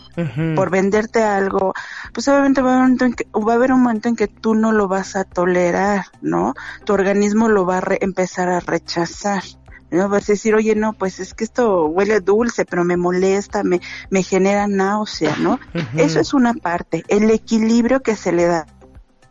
por 0.55 0.71
venderte 0.71 1.23
algo, 1.23 1.75
pues 2.13 2.29
obviamente 2.29 2.63
va 2.63 2.75
a, 2.75 2.85
haber 2.85 2.93
un 2.93 2.93
momento 2.93 3.05
en 3.05 3.15
que, 3.15 3.27
va 3.35 3.53
a 3.53 3.57
haber 3.57 3.73
un 3.73 3.83
momento 3.83 4.09
en 4.09 4.17
que 4.17 4.29
tú 4.29 4.55
no 4.55 4.73
lo 4.73 4.89
vas 4.89 5.17
a 5.17 5.25
tolerar, 5.25 6.07
¿no? 6.21 6.55
Tu 6.85 6.93
organismo 6.93 7.49
lo 7.49 7.67
va 7.67 7.79
a 7.79 7.83
empezar 8.01 8.49
a 8.49 8.61
rechazar. 8.61 9.43
¿no? 9.91 10.09
Vas 10.09 10.29
a 10.29 10.33
decir, 10.33 10.55
oye, 10.55 10.75
no, 10.75 10.93
pues 10.93 11.21
es 11.21 11.35
que 11.35 11.45
esto 11.45 11.87
huele 11.87 12.21
dulce, 12.21 12.65
pero 12.65 12.85
me 12.85 12.97
molesta, 12.97 13.63
me, 13.63 13.81
me 14.11 14.23
genera 14.23 14.67
náusea, 14.67 15.37
¿no? 15.37 15.61
Eso 15.97 16.21
es 16.21 16.35
una 16.35 16.55
parte, 16.55 17.05
el 17.09 17.31
equilibrio 17.31 18.01
que 18.01 18.17
se 18.17 18.33
le 18.33 18.47
da 18.47 18.67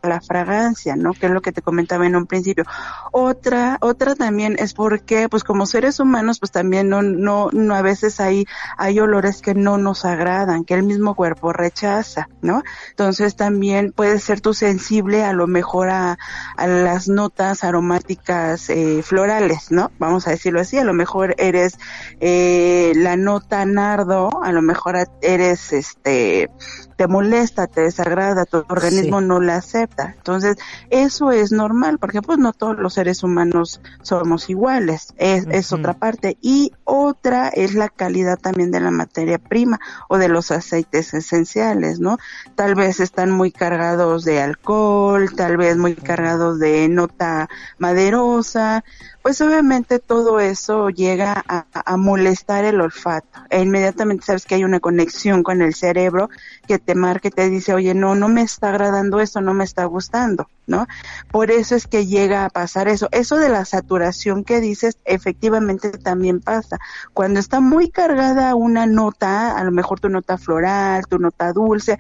la 0.04 0.22
fragancia, 0.22 0.96
¿no? 0.96 1.14
Que 1.14 1.28
es 1.28 1.32
lo 1.32 1.42
que 1.42 1.52
te 1.52 1.62
comentaba 1.62 2.06
en 2.06 2.16
un 2.16 2.28
principio. 2.28 2.66
Otra, 3.12 3.78
otra 3.82 4.16
también 4.16 4.56
es 4.60 4.74
porque, 4.74 5.30
pues 5.30 5.44
como 5.44 5.66
seres 5.66 6.00
humanos, 6.00 6.40
pues 6.40 6.52
también 6.52 6.90
no, 6.90 7.02
no, 7.02 7.50
no 7.52 7.76
a 7.76 7.82
veces 7.82 8.20
hay, 8.20 8.46
hay 8.78 9.00
olores 9.00 9.42
que 9.42 9.54
no 9.54 9.78
nos 9.78 10.06
agradan, 10.06 10.66
que 10.66 10.74
el 10.74 10.84
mismo 10.84 11.16
cuerpo 11.16 11.54
rechaza, 11.54 12.28
¿no? 12.42 12.64
Entonces 12.90 13.36
también 13.36 13.94
puede 13.94 14.20
ser 14.20 14.42
tú 14.42 14.54
sensible 14.54 15.24
a 15.24 15.34
lo 15.34 15.48
mejor 15.48 15.90
a, 15.90 16.18
a 16.58 16.68
las 16.68 17.08
notas 17.08 17.64
aromáticas 17.64 18.70
eh, 18.70 19.02
florales, 19.04 19.72
¿no? 19.72 19.92
Vamos 20.00 20.28
a 20.28 20.32
decirlo 20.32 20.60
así, 20.60 20.78
a 20.78 20.84
lo 20.84 20.94
mejor 20.94 21.36
eres 21.38 21.78
eh, 22.20 22.92
la 22.96 23.16
nota 23.16 23.66
nardo, 23.66 24.44
a 24.44 24.52
lo 24.52 24.62
mejor 24.62 24.98
eres 25.22 25.72
este 25.72 26.50
te 26.96 27.08
molesta, 27.08 27.68
te 27.68 27.82
desagrada, 27.82 28.46
tu 28.46 28.64
organismo 28.70 29.22
no 29.22 29.40
la 29.40 29.56
acepta. 29.56 30.14
Entonces, 30.16 30.58
eso 30.90 31.32
es 31.32 31.52
normal, 31.52 32.00
porque 32.00 32.22
pues 32.22 32.40
no 32.40 32.54
todos 32.54 32.78
los 32.78 32.94
seres 32.94 33.24
humanos 33.24 33.82
somos 34.02 34.50
iguales, 34.50 35.14
es, 35.18 35.46
es 35.50 35.72
otra 35.72 35.94
parte. 35.94 36.38
Y 36.42 36.72
otra 36.84 37.50
es 37.50 37.76
la 37.76 37.90
calidad 37.90 38.38
también 38.38 38.72
de 38.72 38.80
la 38.80 38.92
materia 38.92 39.38
prima 39.38 39.80
o 40.10 40.18
de 40.18 40.28
los 40.28 40.52
aceites 40.52 41.14
esenciales, 41.14 42.00
¿no? 42.00 42.18
Tal 42.56 42.76
vez 42.76 43.00
están 43.00 43.32
muy 43.32 43.52
cargados 43.52 44.26
de 44.26 44.42
alcohol, 44.42 45.34
tal 45.36 45.58
vez 45.58 45.78
muy 45.78 45.96
cargados 45.96 46.60
de 46.60 46.88
nota 46.90 47.50
maderosa, 47.78 48.84
pues 49.24 49.40
obviamente 49.40 50.00
todo 50.00 50.42
eso 50.42 50.90
llega 50.90 51.44
a, 51.48 51.98
molestar 51.98 52.66
el 52.66 52.82
olfato. 52.82 53.40
E 53.50 53.62
inmediatamente 53.62 54.26
sabes 54.26 54.46
que 54.46 54.56
hay 54.56 54.66
una 54.66 54.82
conexión 54.82 55.44
con 55.44 55.62
el 55.62 55.74
cerebro 55.74 56.30
que 56.68 56.78
te 56.78 56.94
marca 56.94 57.30
y 57.30 57.32
te 57.32 57.50
dice, 57.50 57.74
oye, 57.74 57.94
no, 57.94 58.16
no 58.16 58.28
me 58.28 58.42
está 58.42 58.70
agradando 58.70 59.22
esto, 59.22 59.40
no 59.40 59.54
me 59.54 59.64
está 59.64 59.86
gustando, 59.86 60.50
¿no? 60.66 60.88
Por 61.32 61.52
eso 61.52 61.76
es 61.76 61.88
que 61.88 62.06
llega 62.06 62.46
a 62.46 62.50
pasar 62.50 62.88
eso. 62.88 63.10
Eso 63.12 63.38
de 63.38 63.50
la 63.50 63.66
saturación 63.66 64.44
que 64.44 64.62
dices, 64.62 64.98
efectivamente 65.06 65.92
también 65.92 66.40
pasa. 66.40 66.80
Cuando 67.14 67.40
está 67.40 67.60
muy 67.60 67.90
cargada 67.90 68.56
una 68.56 68.86
nota, 68.86 69.58
a 69.58 69.64
lo 69.64 69.72
mejor 69.72 70.00
tu 70.00 70.10
nota 70.10 70.38
floral, 70.38 71.06
tu 71.08 71.20
nota 71.20 71.52
dulce, 71.54 71.98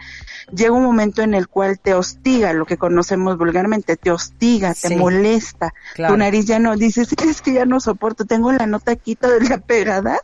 llega 0.53 0.71
un 0.71 0.83
momento 0.83 1.21
en 1.21 1.33
el 1.33 1.47
cual 1.47 1.79
te 1.79 1.93
hostiga, 1.93 2.53
lo 2.53 2.65
que 2.65 2.77
conocemos 2.77 3.37
vulgarmente, 3.37 3.97
te 3.97 4.11
hostiga, 4.11 4.73
te 4.73 4.95
molesta, 4.95 5.73
tu 5.95 6.17
nariz 6.17 6.45
ya 6.45 6.59
no, 6.59 6.75
dices, 6.75 7.09
es 7.23 7.41
que 7.41 7.53
ya 7.53 7.65
no 7.65 7.79
soporto, 7.79 8.25
tengo 8.25 8.51
la 8.51 8.67
nota 8.67 8.91
aquí 8.91 9.15
toda 9.15 9.39
la 9.39 9.57
pegada, 9.65 10.19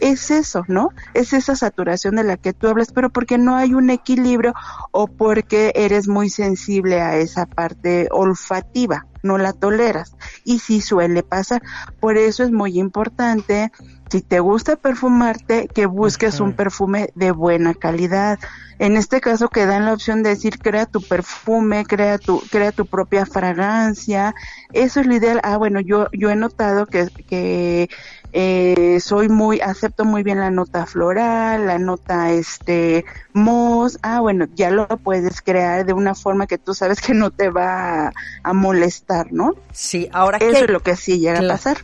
es 0.00 0.30
eso, 0.30 0.64
¿no? 0.68 0.90
Es 1.14 1.32
esa 1.32 1.56
saturación 1.56 2.16
de 2.16 2.24
la 2.24 2.36
que 2.36 2.52
tú 2.52 2.68
hablas, 2.68 2.92
pero 2.92 3.10
porque 3.10 3.38
no 3.38 3.56
hay 3.56 3.74
un 3.74 3.90
equilibrio 3.90 4.54
o 4.90 5.06
porque 5.06 5.72
eres 5.74 6.08
muy 6.08 6.30
sensible 6.30 7.00
a 7.00 7.16
esa 7.16 7.46
parte 7.46 7.83
olfativa, 8.10 9.06
no 9.22 9.38
la 9.38 9.52
toleras. 9.52 10.16
Y 10.44 10.58
sí 10.58 10.80
suele 10.80 11.22
pasar. 11.22 11.62
Por 12.00 12.16
eso 12.16 12.42
es 12.42 12.50
muy 12.50 12.78
importante, 12.78 13.70
si 14.14 14.22
te 14.22 14.38
gusta 14.38 14.76
perfumarte, 14.76 15.66
que 15.66 15.86
busques 15.86 16.38
un 16.38 16.52
perfume 16.52 17.10
de 17.16 17.32
buena 17.32 17.74
calidad. 17.74 18.38
En 18.78 18.96
este 18.96 19.20
caso 19.20 19.48
que 19.48 19.66
dan 19.66 19.86
la 19.86 19.92
opción 19.92 20.22
de 20.22 20.30
decir 20.30 20.60
crea 20.60 20.86
tu 20.86 21.02
perfume, 21.02 21.84
crea 21.84 22.18
tu, 22.18 22.40
crea 22.48 22.70
tu 22.70 22.86
propia 22.86 23.26
fragancia. 23.26 24.32
Eso 24.72 25.00
es 25.00 25.06
lo 25.08 25.16
ideal. 25.16 25.40
Ah, 25.42 25.56
bueno, 25.56 25.80
yo, 25.80 26.06
yo 26.12 26.30
he 26.30 26.36
notado 26.36 26.86
que, 26.86 27.08
que 27.26 27.88
eh, 28.36 28.98
soy 28.98 29.28
muy, 29.28 29.60
acepto 29.60 30.04
muy 30.04 30.24
bien 30.24 30.40
la 30.40 30.50
nota 30.50 30.86
floral, 30.86 31.66
la 31.66 31.78
nota 31.78 32.32
este 32.32 33.04
moss, 33.32 33.96
ah 34.02 34.18
bueno, 34.18 34.46
ya 34.56 34.70
lo 34.70 34.88
puedes 34.88 35.40
crear 35.40 35.86
de 35.86 35.92
una 35.92 36.16
forma 36.16 36.48
que 36.48 36.58
tú 36.58 36.74
sabes 36.74 37.00
que 37.00 37.14
no 37.14 37.30
te 37.30 37.48
va 37.48 38.12
a, 38.42 38.52
molestar, 38.52 39.32
¿no? 39.32 39.54
Sí, 39.70 40.08
ahora 40.12 40.38
Eso 40.38 40.64
es 40.64 40.70
lo 40.70 40.80
que 40.80 40.96
sí 40.96 41.20
llega 41.20 41.38
a 41.38 41.48
pasar. 41.48 41.76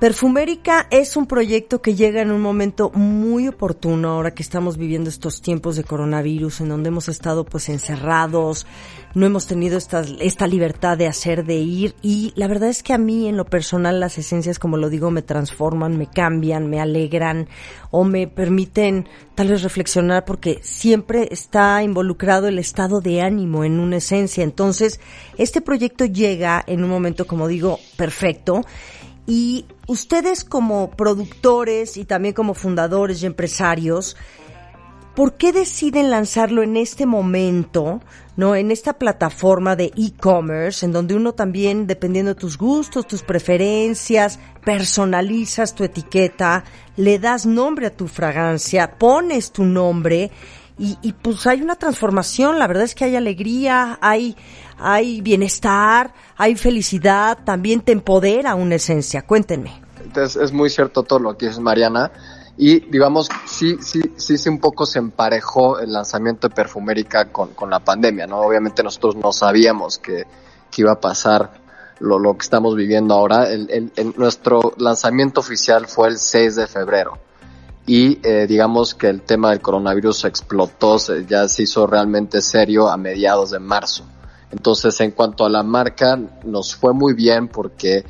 Perfumérica 0.00 0.88
es 0.90 1.16
un 1.16 1.26
proyecto 1.26 1.71
que 1.80 1.94
llega 1.94 2.20
en 2.20 2.30
un 2.30 2.42
momento 2.42 2.90
muy 2.90 3.48
oportuno 3.48 4.10
ahora 4.10 4.34
que 4.34 4.42
estamos 4.42 4.76
viviendo 4.76 5.08
estos 5.08 5.40
tiempos 5.40 5.76
de 5.76 5.84
coronavirus 5.84 6.60
en 6.60 6.68
donde 6.68 6.88
hemos 6.88 7.08
estado 7.08 7.44
pues 7.44 7.68
encerrados, 7.68 8.66
no 9.14 9.24
hemos 9.24 9.46
tenido 9.46 9.78
esta, 9.78 10.02
esta 10.20 10.46
libertad 10.46 10.98
de 10.98 11.06
hacer, 11.06 11.44
de 11.44 11.56
ir 11.56 11.94
y 12.02 12.32
la 12.36 12.48
verdad 12.48 12.68
es 12.68 12.82
que 12.82 12.92
a 12.92 12.98
mí 12.98 13.28
en 13.28 13.36
lo 13.36 13.44
personal 13.44 14.00
las 14.00 14.18
esencias, 14.18 14.58
como 14.58 14.76
lo 14.76 14.90
digo, 14.90 15.10
me 15.10 15.22
transforman, 15.22 15.96
me 15.96 16.08
cambian, 16.08 16.68
me 16.68 16.80
alegran 16.80 17.48
o 17.90 18.04
me 18.04 18.26
permiten 18.26 19.08
tal 19.34 19.48
vez 19.48 19.62
reflexionar 19.62 20.24
porque 20.24 20.60
siempre 20.62 21.28
está 21.30 21.82
involucrado 21.82 22.48
el 22.48 22.58
estado 22.58 23.00
de 23.00 23.22
ánimo 23.22 23.64
en 23.64 23.80
una 23.80 23.96
esencia. 23.96 24.44
Entonces, 24.44 25.00
este 25.38 25.60
proyecto 25.60 26.04
llega 26.04 26.62
en 26.66 26.84
un 26.84 26.90
momento, 26.90 27.26
como 27.26 27.48
digo, 27.48 27.78
perfecto. 27.96 28.62
Y 29.26 29.66
ustedes 29.86 30.44
como 30.44 30.90
productores 30.90 31.96
y 31.96 32.04
también 32.04 32.34
como 32.34 32.54
fundadores 32.54 33.22
y 33.22 33.26
empresarios, 33.26 34.16
¿por 35.14 35.34
qué 35.34 35.52
deciden 35.52 36.10
lanzarlo 36.10 36.62
en 36.62 36.76
este 36.76 37.06
momento, 37.06 38.00
no, 38.36 38.56
en 38.56 38.70
esta 38.70 38.94
plataforma 38.94 39.76
de 39.76 39.92
e-commerce, 39.96 40.84
en 40.84 40.92
donde 40.92 41.14
uno 41.14 41.34
también, 41.34 41.86
dependiendo 41.86 42.34
de 42.34 42.40
tus 42.40 42.58
gustos, 42.58 43.06
tus 43.06 43.22
preferencias, 43.22 44.40
personalizas 44.64 45.74
tu 45.74 45.84
etiqueta, 45.84 46.64
le 46.96 47.18
das 47.18 47.46
nombre 47.46 47.86
a 47.86 47.96
tu 47.96 48.08
fragancia, 48.08 48.98
pones 48.98 49.52
tu 49.52 49.64
nombre 49.64 50.30
y, 50.78 50.98
y 51.02 51.12
pues 51.12 51.46
hay 51.46 51.60
una 51.60 51.76
transformación, 51.76 52.58
la 52.58 52.66
verdad 52.66 52.84
es 52.84 52.94
que 52.94 53.04
hay 53.04 53.14
alegría, 53.14 53.98
hay, 54.00 54.36
hay 54.82 55.20
bienestar, 55.20 56.12
hay 56.36 56.56
felicidad, 56.56 57.38
también 57.44 57.80
te 57.80 57.92
empodera 57.92 58.54
una 58.54 58.74
esencia. 58.76 59.22
Cuéntenme. 59.22 59.82
Entonces, 60.04 60.42
es 60.42 60.52
muy 60.52 60.68
cierto 60.70 61.02
todo 61.02 61.18
lo 61.18 61.36
que 61.36 61.46
dices, 61.46 61.60
Mariana 61.60 62.10
y 62.56 62.80
digamos, 62.80 63.28
sí, 63.46 63.78
sí, 63.80 64.00
sí, 64.16 64.36
sí 64.36 64.48
un 64.48 64.60
poco 64.60 64.84
se 64.84 64.98
emparejó 64.98 65.78
el 65.78 65.92
lanzamiento 65.92 66.48
de 66.48 66.54
Perfumérica 66.54 67.32
con, 67.32 67.54
con 67.54 67.70
la 67.70 67.80
pandemia, 67.80 68.26
¿no? 68.26 68.40
Obviamente 68.40 68.82
nosotros 68.82 69.16
no 69.16 69.32
sabíamos 69.32 69.98
que, 69.98 70.26
que 70.70 70.82
iba 70.82 70.92
a 70.92 71.00
pasar 71.00 71.50
lo, 71.98 72.18
lo 72.18 72.34
que 72.36 72.42
estamos 72.42 72.76
viviendo 72.76 73.14
ahora. 73.14 73.48
Nuestro 74.16 74.74
lanzamiento 74.76 75.40
oficial 75.40 75.86
fue 75.86 76.08
el 76.08 76.18
6 76.18 76.56
de 76.56 76.66
febrero 76.66 77.18
y 77.86 78.20
eh, 78.22 78.46
digamos 78.46 78.94
que 78.94 79.08
el 79.08 79.22
tema 79.22 79.50
del 79.50 79.60
coronavirus 79.60 80.26
explotó, 80.26 80.98
ya 81.26 81.48
se 81.48 81.62
hizo 81.62 81.86
realmente 81.86 82.42
serio 82.42 82.88
a 82.88 82.96
mediados 82.96 83.50
de 83.50 83.60
marzo. 83.60 84.04
Entonces, 84.52 85.00
en 85.00 85.12
cuanto 85.12 85.44
a 85.44 85.50
la 85.50 85.62
marca, 85.62 86.18
nos 86.44 86.76
fue 86.76 86.92
muy 86.92 87.14
bien 87.14 87.48
porque 87.48 88.04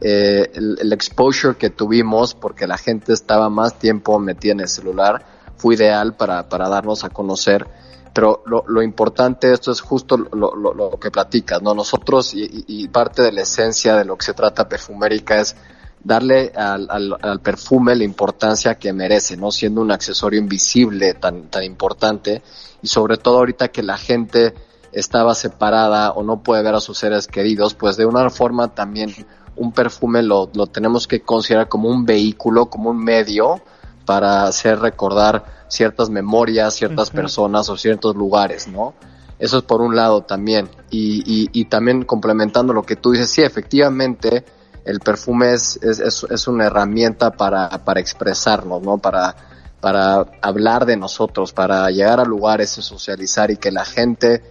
eh, 0.00 0.50
el, 0.54 0.92
exposure 0.92 1.56
que 1.56 1.70
tuvimos, 1.70 2.34
porque 2.34 2.66
la 2.66 2.76
gente 2.76 3.12
estaba 3.12 3.48
más 3.48 3.78
tiempo 3.78 4.18
metida 4.18 4.52
en 4.52 4.60
el 4.60 4.68
celular, 4.68 5.24
fue 5.56 5.76
ideal 5.76 6.14
para, 6.14 6.48
para 6.48 6.68
darnos 6.68 7.04
a 7.04 7.10
conocer. 7.10 7.66
Pero 8.12 8.42
lo, 8.46 8.64
lo 8.66 8.82
importante 8.82 9.52
esto 9.52 9.72
es 9.72 9.80
justo 9.80 10.16
lo, 10.16 10.54
lo, 10.54 10.74
lo 10.74 10.90
que 11.00 11.10
platicas, 11.10 11.62
¿no? 11.62 11.74
Nosotros 11.74 12.34
y, 12.34 12.64
y, 12.66 12.88
parte 12.88 13.22
de 13.22 13.32
la 13.32 13.42
esencia 13.42 13.96
de 13.96 14.04
lo 14.04 14.16
que 14.16 14.26
se 14.26 14.34
trata 14.34 14.68
perfumérica 14.68 15.40
es 15.40 15.56
darle 16.02 16.52
al, 16.54 16.88
al, 16.90 17.40
perfume 17.40 17.96
la 17.96 18.04
importancia 18.04 18.76
que 18.76 18.92
merece, 18.92 19.36
¿no? 19.36 19.50
Siendo 19.50 19.80
un 19.80 19.90
accesorio 19.90 20.38
invisible 20.38 21.14
tan, 21.14 21.48
tan 21.50 21.64
importante 21.64 22.42
y 22.82 22.86
sobre 22.86 23.16
todo 23.16 23.38
ahorita 23.38 23.68
que 23.68 23.82
la 23.82 23.96
gente 23.96 24.54
estaba 24.94 25.34
separada 25.34 26.12
o 26.12 26.22
no 26.22 26.42
puede 26.42 26.62
ver 26.62 26.74
a 26.74 26.80
sus 26.80 26.98
seres 26.98 27.26
queridos, 27.26 27.74
pues 27.74 27.96
de 27.96 28.06
una 28.06 28.30
forma 28.30 28.74
también 28.74 29.14
un 29.56 29.72
perfume 29.72 30.22
lo, 30.22 30.50
lo 30.54 30.66
tenemos 30.66 31.06
que 31.06 31.20
considerar 31.20 31.68
como 31.68 31.88
un 31.88 32.04
vehículo, 32.06 32.66
como 32.66 32.90
un 32.90 33.02
medio 33.02 33.60
para 34.06 34.44
hacer 34.44 34.78
recordar 34.80 35.44
ciertas 35.68 36.10
memorias, 36.10 36.74
ciertas 36.74 37.10
personas 37.10 37.68
o 37.68 37.76
ciertos 37.76 38.14
lugares, 38.14 38.68
¿no? 38.68 38.94
Eso 39.38 39.58
es 39.58 39.64
por 39.64 39.80
un 39.80 39.96
lado 39.96 40.22
también. 40.22 40.68
Y, 40.90 41.22
y, 41.26 41.50
y, 41.52 41.64
también 41.64 42.04
complementando 42.04 42.72
lo 42.72 42.82
que 42.82 42.96
tú 42.96 43.12
dices, 43.12 43.30
sí, 43.30 43.42
efectivamente, 43.42 44.44
el 44.84 45.00
perfume 45.00 45.54
es, 45.54 45.78
es, 45.82 46.24
es, 46.30 46.46
una 46.46 46.66
herramienta 46.66 47.32
para, 47.32 47.68
para 47.84 48.00
expresarnos, 48.00 48.82
¿no? 48.82 48.98
Para, 48.98 49.34
para 49.80 50.26
hablar 50.40 50.86
de 50.86 50.96
nosotros, 50.96 51.52
para 51.52 51.90
llegar 51.90 52.20
a 52.20 52.24
lugares 52.24 52.78
y 52.78 52.82
socializar 52.82 53.50
y 53.50 53.56
que 53.56 53.72
la 53.72 53.84
gente, 53.84 54.42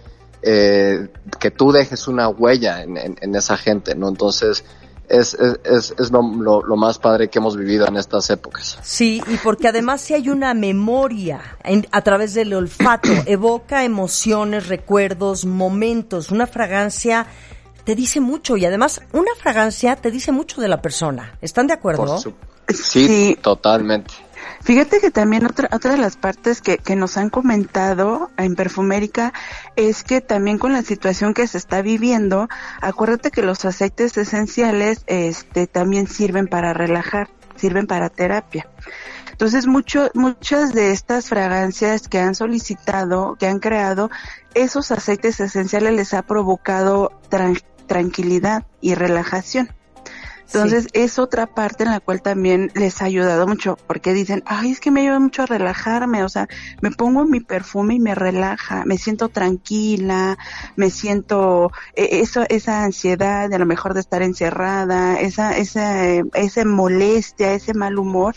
eh, 0.44 1.08
que 1.40 1.50
tú 1.50 1.72
dejes 1.72 2.06
una 2.06 2.28
huella 2.28 2.82
en, 2.82 2.96
en 2.98 3.34
esa 3.34 3.56
gente, 3.56 3.94
¿no? 3.94 4.08
Entonces, 4.08 4.64
es, 5.08 5.34
es, 5.34 5.94
es 5.98 6.10
lo, 6.10 6.22
lo, 6.62 6.76
más 6.76 6.98
padre 6.98 7.28
que 7.28 7.38
hemos 7.38 7.56
vivido 7.56 7.86
en 7.86 7.96
estas 7.96 8.30
épocas. 8.30 8.78
Sí, 8.82 9.22
y 9.26 9.36
porque 9.38 9.68
además 9.68 10.00
si 10.00 10.14
hay 10.14 10.28
una 10.28 10.54
memoria 10.54 11.40
a 11.90 12.00
través 12.02 12.34
del 12.34 12.54
olfato, 12.54 13.10
evoca 13.26 13.84
emociones, 13.84 14.68
recuerdos, 14.68 15.44
momentos, 15.44 16.30
una 16.30 16.46
fragancia 16.46 17.26
te 17.84 17.94
dice 17.94 18.20
mucho 18.20 18.56
y 18.56 18.64
además 18.64 19.02
una 19.12 19.34
fragancia 19.38 19.96
te 19.96 20.10
dice 20.10 20.32
mucho 20.32 20.60
de 20.60 20.68
la 20.68 20.80
persona. 20.80 21.36
¿Están 21.42 21.66
de 21.66 21.74
acuerdo? 21.74 22.18
sí, 22.68 23.36
totalmente. 23.42 24.14
Fíjate 24.64 24.98
que 24.98 25.10
también 25.10 25.44
otra, 25.44 25.68
otra 25.72 25.90
de 25.92 25.98
las 25.98 26.16
partes 26.16 26.62
que, 26.62 26.78
que 26.78 26.96
nos 26.96 27.18
han 27.18 27.28
comentado 27.28 28.30
en 28.38 28.56
Perfumérica 28.56 29.34
es 29.76 30.02
que 30.02 30.22
también 30.22 30.56
con 30.56 30.72
la 30.72 30.80
situación 30.80 31.34
que 31.34 31.46
se 31.46 31.58
está 31.58 31.82
viviendo, 31.82 32.48
acuérdate 32.80 33.30
que 33.30 33.42
los 33.42 33.66
aceites 33.66 34.16
esenciales 34.16 35.04
este, 35.06 35.66
también 35.66 36.08
sirven 36.08 36.46
para 36.46 36.72
relajar, 36.72 37.28
sirven 37.56 37.86
para 37.86 38.08
terapia. 38.08 38.66
Entonces, 39.30 39.66
mucho, 39.66 40.10
muchas 40.14 40.72
de 40.72 40.92
estas 40.92 41.28
fragancias 41.28 42.08
que 42.08 42.20
han 42.20 42.34
solicitado, 42.34 43.36
que 43.38 43.48
han 43.48 43.58
creado, 43.58 44.10
esos 44.54 44.90
aceites 44.92 45.40
esenciales 45.40 45.92
les 45.92 46.14
ha 46.14 46.22
provocado 46.22 47.12
tranquilidad 47.86 48.64
y 48.80 48.94
relajación. 48.94 49.68
Entonces 50.46 50.88
es 50.92 51.18
otra 51.18 51.46
parte 51.46 51.84
en 51.84 51.90
la 51.90 52.00
cual 52.00 52.22
también 52.22 52.70
les 52.74 53.02
ha 53.02 53.06
ayudado 53.06 53.46
mucho, 53.46 53.76
porque 53.86 54.12
dicen, 54.12 54.42
ay, 54.46 54.70
es 54.70 54.80
que 54.80 54.90
me 54.90 55.00
ayuda 55.00 55.18
mucho 55.18 55.42
a 55.42 55.46
relajarme, 55.46 56.22
o 56.22 56.28
sea, 56.28 56.48
me 56.80 56.90
pongo 56.90 57.24
mi 57.24 57.40
perfume 57.40 57.94
y 57.94 58.00
me 58.00 58.14
relaja, 58.14 58.84
me 58.84 58.98
siento 58.98 59.28
tranquila, 59.28 60.38
me 60.76 60.90
siento 60.90 61.72
e, 61.96 62.20
eso, 62.20 62.44
esa 62.48 62.84
ansiedad 62.84 63.48
de 63.48 63.56
a 63.56 63.58
lo 63.58 63.66
mejor 63.66 63.94
de 63.94 64.00
estar 64.00 64.22
encerrada, 64.22 65.18
esa, 65.18 65.56
esa, 65.56 66.04
esa 66.06 66.64
molestia, 66.64 67.52
ese 67.52 67.74
mal 67.74 67.98
humor, 67.98 68.34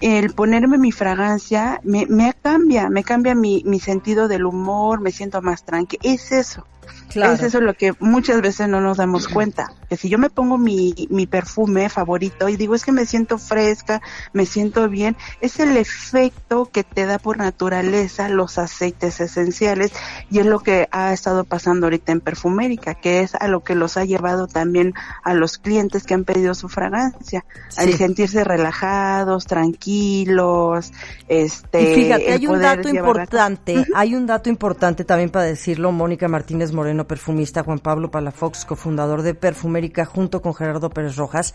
el 0.00 0.32
ponerme 0.34 0.78
mi 0.78 0.92
fragancia 0.92 1.80
me, 1.82 2.06
me 2.06 2.32
cambia, 2.34 2.88
me 2.88 3.02
cambia 3.02 3.34
mi, 3.34 3.62
mi 3.66 3.80
sentido 3.80 4.28
del 4.28 4.44
humor, 4.44 5.00
me 5.00 5.10
siento 5.10 5.42
más 5.42 5.64
tranquila, 5.64 6.00
es 6.04 6.32
eso. 6.32 6.66
Es 7.14 7.42
eso 7.42 7.60
lo 7.60 7.74
que 7.74 7.92
muchas 8.00 8.40
veces 8.40 8.68
no 8.68 8.80
nos 8.80 8.96
damos 8.96 9.28
cuenta. 9.28 9.72
Que 9.88 9.96
si 9.96 10.08
yo 10.08 10.18
me 10.18 10.30
pongo 10.30 10.58
mi, 10.58 10.94
mi 11.10 11.26
perfume 11.26 11.88
favorito 11.88 12.48
y 12.48 12.56
digo 12.56 12.74
es 12.74 12.84
que 12.84 12.92
me 12.92 13.06
siento 13.06 13.38
fresca, 13.38 14.00
me 14.32 14.46
siento 14.46 14.88
bien, 14.88 15.16
es 15.40 15.60
el 15.60 15.76
efecto 15.76 16.68
que 16.72 16.84
te 16.84 17.06
da 17.06 17.18
por 17.18 17.38
naturaleza 17.38 18.28
los 18.28 18.58
aceites 18.58 19.20
esenciales 19.20 19.92
y 20.30 20.38
es 20.38 20.46
lo 20.46 20.60
que 20.60 20.88
ha 20.90 21.12
estado 21.12 21.44
pasando 21.44 21.86
ahorita 21.86 22.12
en 22.12 22.20
Perfumérica, 22.20 22.94
que 22.94 23.20
es 23.20 23.34
a 23.34 23.48
lo 23.48 23.60
que 23.60 23.74
los 23.74 23.96
ha 23.96 24.04
llevado 24.04 24.46
también 24.46 24.94
a 25.22 25.34
los 25.34 25.58
clientes 25.58 26.04
que 26.04 26.14
han 26.14 26.24
pedido 26.24 26.54
su 26.54 26.68
fragancia, 26.68 27.44
a 27.76 27.82
sentirse 27.82 28.44
relajados, 28.44 29.46
tranquilos, 29.46 30.92
este. 31.28 31.92
Y 31.92 31.94
fíjate, 31.94 32.32
hay 32.32 32.46
un 32.46 32.60
dato 32.60 32.88
importante, 32.88 33.84
hay 33.94 34.14
un 34.14 34.26
dato 34.26 34.48
importante 34.48 35.04
también 35.04 35.30
para 35.30 35.44
decirlo, 35.44 35.92
Mónica 35.92 36.28
Martínez 36.28 36.72
Moreno, 36.72 37.01
perfumista, 37.06 37.62
Juan 37.62 37.78
Pablo 37.78 38.10
Palafox, 38.10 38.64
cofundador 38.64 39.22
de 39.22 39.34
Perfumérica, 39.34 40.04
junto 40.04 40.42
con 40.42 40.54
Gerardo 40.54 40.90
Pérez 40.90 41.16
Rojas, 41.16 41.54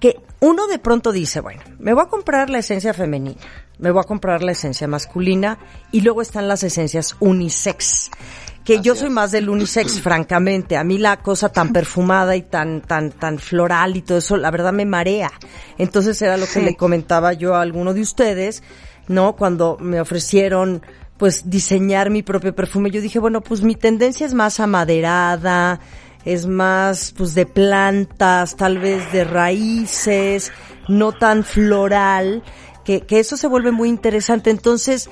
que 0.00 0.20
uno 0.40 0.66
de 0.66 0.78
pronto 0.78 1.12
dice, 1.12 1.40
bueno, 1.40 1.62
me 1.78 1.94
voy 1.94 2.02
a 2.04 2.08
comprar 2.08 2.50
la 2.50 2.58
esencia 2.58 2.92
femenina, 2.92 3.40
me 3.78 3.90
voy 3.90 4.00
a 4.00 4.06
comprar 4.06 4.42
la 4.42 4.52
esencia 4.52 4.86
masculina 4.86 5.58
y 5.92 6.02
luego 6.02 6.22
están 6.22 6.48
las 6.48 6.62
esencias 6.62 7.16
unisex. 7.20 8.10
Que 8.64 8.80
yo 8.80 8.96
soy 8.96 9.10
más 9.10 9.30
del 9.30 9.48
unisex, 9.48 10.00
francamente. 10.02 10.76
A 10.76 10.84
mí 10.84 10.98
la 10.98 11.18
cosa 11.18 11.50
tan 11.50 11.72
perfumada 11.72 12.36
y 12.36 12.42
tan, 12.42 12.82
tan, 12.82 13.12
tan 13.12 13.38
floral 13.38 13.96
y 13.96 14.02
todo 14.02 14.18
eso, 14.18 14.36
la 14.36 14.50
verdad 14.50 14.72
me 14.72 14.84
marea. 14.84 15.30
Entonces 15.78 16.20
era 16.20 16.36
lo 16.36 16.46
que 16.46 16.60
le 16.60 16.76
comentaba 16.76 17.32
yo 17.32 17.54
a 17.54 17.62
alguno 17.62 17.94
de 17.94 18.00
ustedes, 18.00 18.62
¿no? 19.08 19.36
Cuando 19.36 19.76
me 19.80 20.00
ofrecieron 20.00 20.82
pues 21.18 21.48
diseñar 21.48 22.10
mi 22.10 22.22
propio 22.22 22.54
perfume. 22.54 22.90
Yo 22.90 23.00
dije, 23.00 23.18
bueno, 23.18 23.40
pues 23.40 23.62
mi 23.62 23.74
tendencia 23.74 24.26
es 24.26 24.34
más 24.34 24.60
amaderada, 24.60 25.80
es 26.24 26.46
más 26.46 27.14
pues 27.16 27.34
de 27.34 27.46
plantas, 27.46 28.56
tal 28.56 28.78
vez 28.78 29.12
de 29.12 29.24
raíces, 29.24 30.52
no 30.88 31.12
tan 31.12 31.44
floral, 31.44 32.42
que, 32.84 33.00
que 33.02 33.18
eso 33.18 33.36
se 33.36 33.46
vuelve 33.46 33.72
muy 33.72 33.88
interesante. 33.88 34.50
Entonces, 34.50 35.08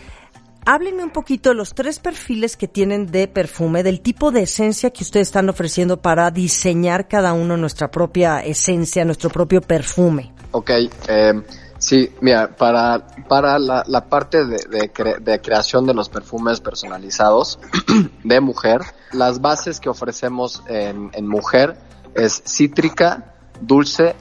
háblenme 0.66 1.04
un 1.04 1.10
poquito 1.10 1.50
de 1.50 1.54
los 1.54 1.74
tres 1.74 1.98
perfiles 1.98 2.56
que 2.56 2.68
tienen 2.68 3.06
de 3.06 3.28
perfume, 3.28 3.82
del 3.82 4.00
tipo 4.00 4.30
de 4.30 4.42
esencia 4.42 4.90
que 4.90 5.04
ustedes 5.04 5.28
están 5.28 5.48
ofreciendo 5.48 6.00
para 6.00 6.30
diseñar 6.30 7.08
cada 7.08 7.32
uno 7.32 7.56
nuestra 7.56 7.90
propia 7.90 8.40
esencia, 8.40 9.04
nuestro 9.04 9.30
propio 9.30 9.60
perfume. 9.60 10.32
Ok, 10.52 10.70
eh, 11.08 11.32
Sí, 11.78 12.10
mira, 12.20 12.56
para, 12.56 13.06
para 13.28 13.58
la, 13.58 13.84
la 13.86 14.04
parte 14.06 14.44
de, 14.46 14.90
de, 15.20 15.40
creación 15.40 15.86
de 15.86 15.94
los 15.94 16.08
perfumes 16.08 16.60
personalizados 16.60 17.58
de 18.24 18.40
mujer, 18.40 18.80
las 19.12 19.40
bases 19.40 19.80
que 19.80 19.88
ofrecemos 19.88 20.62
en, 20.66 21.10
en 21.12 21.26
mujer 21.26 21.76
es 22.14 22.42
cítrica, 22.46 23.34
dulce, 23.60 24.14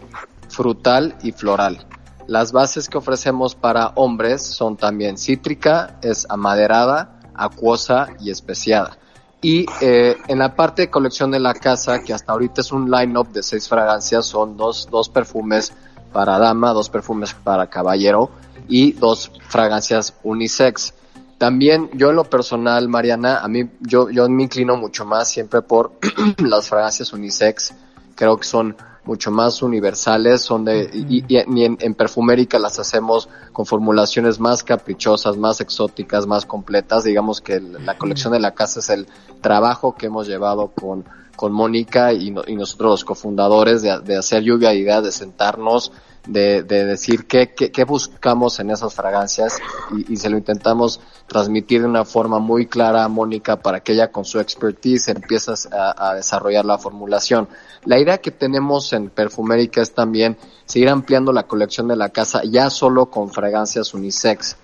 frutal 0.50 1.16
y 1.24 1.32
floral. 1.32 1.86
Las 2.28 2.52
bases 2.52 2.88
que 2.88 2.98
ofrecemos 2.98 3.56
para 3.56 3.88
hombres 3.96 4.42
son 4.42 4.78
también 4.78 5.18
cítrica, 5.18 5.98
es 6.02 6.26
amaderada, 6.30 7.20
acuosa 7.36 8.08
y 8.20 8.30
especiada. 8.30 8.98
Y 9.42 9.66
eh, 9.82 10.16
en 10.30 10.40
la 10.40 10.56
parte 10.56 10.84
de 10.84 10.90
colección 10.90 11.30
de 11.32 11.40
la 11.40 11.54
casa, 11.54 12.02
que 12.02 12.14
hasta 12.14 12.32
ahorita 12.32 12.62
es 12.62 12.72
un 12.72 12.90
line-up 12.90 13.30
de 13.34 13.44
seis 13.44 13.68
fragancias, 13.68 14.26
son 14.26 14.56
dos, 14.56 14.88
dos 14.90 15.10
perfumes 15.10 15.74
para 16.14 16.38
dama, 16.38 16.72
dos 16.72 16.90
perfumes 16.90 17.34
para 17.34 17.68
caballero 17.68 18.30
y 18.70 18.94
dos 18.94 19.32
fragancias 19.48 20.14
unisex. 20.24 20.94
También 21.38 21.90
yo 21.94 22.12
en 22.12 22.16
lo 22.16 22.24
personal, 22.24 22.88
Mariana, 22.88 23.40
a 23.40 23.48
mí 23.48 23.70
yo, 23.82 24.10
yo 24.10 24.30
me 24.30 24.44
inclino 24.44 24.78
mucho 24.78 25.04
más 25.04 25.30
siempre 25.30 25.62
por 25.62 25.92
las 26.38 26.70
fragancias 26.70 27.12
unisex. 27.12 27.74
Creo 28.16 28.38
que 28.38 28.46
son 28.46 28.78
mucho 29.06 29.32
más 29.32 29.62
universales, 29.62 30.42
son 30.42 30.64
de, 30.64 30.90
y, 30.94 31.26
en, 31.36 31.78
en, 31.80 31.94
perfumérica 31.94 32.58
las 32.58 32.80
hacemos 32.80 33.28
con 33.52 33.66
formulaciones 33.66 34.40
más 34.40 34.64
caprichosas, 34.64 35.36
más 35.36 35.60
exóticas, 35.60 36.26
más 36.26 36.46
completas. 36.46 37.04
Digamos 37.04 37.42
que 37.42 37.60
la 37.60 37.98
colección 37.98 38.32
de 38.32 38.40
la 38.40 38.54
casa 38.54 38.80
es 38.80 38.90
el 38.90 39.08
trabajo 39.42 39.96
que 39.96 40.06
hemos 40.06 40.28
llevado 40.28 40.70
con 40.70 41.04
con 41.36 41.52
Mónica 41.52 42.14
y, 42.14 42.32
nosotros 42.32 42.92
los 42.92 43.06
cofundadores 43.06 43.82
de, 43.82 44.18
hacer 44.18 44.44
lluvia 44.44 44.70
de 44.70 44.78
ideas, 44.78 45.04
de 45.04 45.12
sentarnos, 45.12 45.92
de, 46.28 46.64
decir 46.64 47.26
qué, 47.28 47.54
qué, 47.54 47.84
buscamos 47.84 48.60
en 48.60 48.70
esas 48.72 48.94
fragancias 48.94 49.60
y, 50.08 50.16
se 50.16 50.30
lo 50.30 50.38
intentamos 50.38 51.02
transmitir 51.28 51.82
de 51.82 51.88
una 51.88 52.06
forma 52.06 52.40
muy 52.40 52.68
clara 52.68 53.04
a 53.04 53.08
Mónica 53.08 53.58
para 53.58 53.82
que 53.82 53.94
ella 53.94 54.12
con 54.12 54.26
su 54.26 54.40
expertise 54.40 55.10
empiece 55.10 55.52
a, 55.72 56.10
a 56.10 56.16
desarrollar 56.16 56.66
la 56.66 56.78
formulación. 56.78 57.50
La 57.86 58.00
idea 58.00 58.20
que 58.20 58.32
tenemos 58.32 58.94
en 58.94 59.10
Perfumérica 59.10 59.82
es 59.82 59.94
también 59.94 60.38
seguir 60.66 60.90
ampliando 60.90 61.34
la 61.34 61.44
colección 61.44 61.88
de 61.88 61.96
la 61.96 62.10
casa 62.10 62.42
ya 62.46 62.70
solo 62.70 63.08
con 63.08 63.30
fragancias 63.30 63.94
unisex 63.94 64.56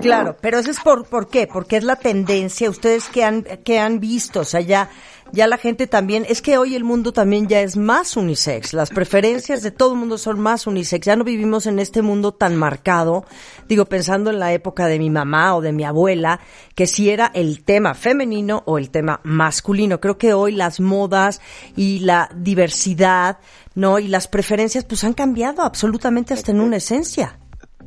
Claro, 0.00 0.36
pero 0.40 0.58
eso 0.58 0.70
es 0.70 0.80
por, 0.80 1.06
¿por 1.06 1.28
qué? 1.28 1.46
Porque 1.46 1.76
es 1.76 1.84
la 1.84 1.96
tendencia, 1.96 2.70
ustedes 2.70 3.04
que 3.06 3.24
han, 3.24 3.42
que 3.42 3.78
han 3.78 4.00
visto, 4.00 4.40
o 4.40 4.44
sea, 4.44 4.60
ya, 4.60 4.88
ya 5.32 5.46
la 5.46 5.58
gente 5.58 5.86
también, 5.86 6.24
es 6.26 6.40
que 6.40 6.56
hoy 6.56 6.74
el 6.74 6.84
mundo 6.84 7.12
también 7.12 7.48
ya 7.48 7.60
es 7.60 7.76
más 7.76 8.16
unisex, 8.16 8.72
las 8.72 8.88
preferencias 8.90 9.62
de 9.62 9.70
todo 9.70 9.92
el 9.92 9.98
mundo 9.98 10.16
son 10.16 10.40
más 10.40 10.66
unisex, 10.66 11.04
ya 11.04 11.16
no 11.16 11.24
vivimos 11.24 11.66
en 11.66 11.78
este 11.78 12.00
mundo 12.00 12.32
tan 12.32 12.56
marcado, 12.56 13.26
digo, 13.68 13.84
pensando 13.84 14.30
en 14.30 14.38
la 14.38 14.52
época 14.52 14.86
de 14.86 14.98
mi 14.98 15.10
mamá 15.10 15.54
o 15.54 15.60
de 15.60 15.72
mi 15.72 15.84
abuela, 15.84 16.40
que 16.74 16.86
si 16.86 17.10
era 17.10 17.30
el 17.34 17.64
tema 17.64 17.94
femenino 17.94 18.62
o 18.64 18.78
el 18.78 18.90
tema 18.90 19.20
masculino, 19.22 20.00
creo 20.00 20.16
que 20.16 20.32
hoy 20.32 20.52
las 20.52 20.80
modas 20.80 21.42
y 21.76 21.98
la 22.00 22.30
diversidad, 22.34 23.38
¿no? 23.74 23.98
Y 23.98 24.08
las 24.08 24.28
preferencias 24.28 24.84
pues 24.84 25.04
han 25.04 25.12
cambiado 25.12 25.62
absolutamente 25.62 26.32
hasta 26.32 26.52
en 26.52 26.60
una 26.60 26.76
esencia 26.76 27.38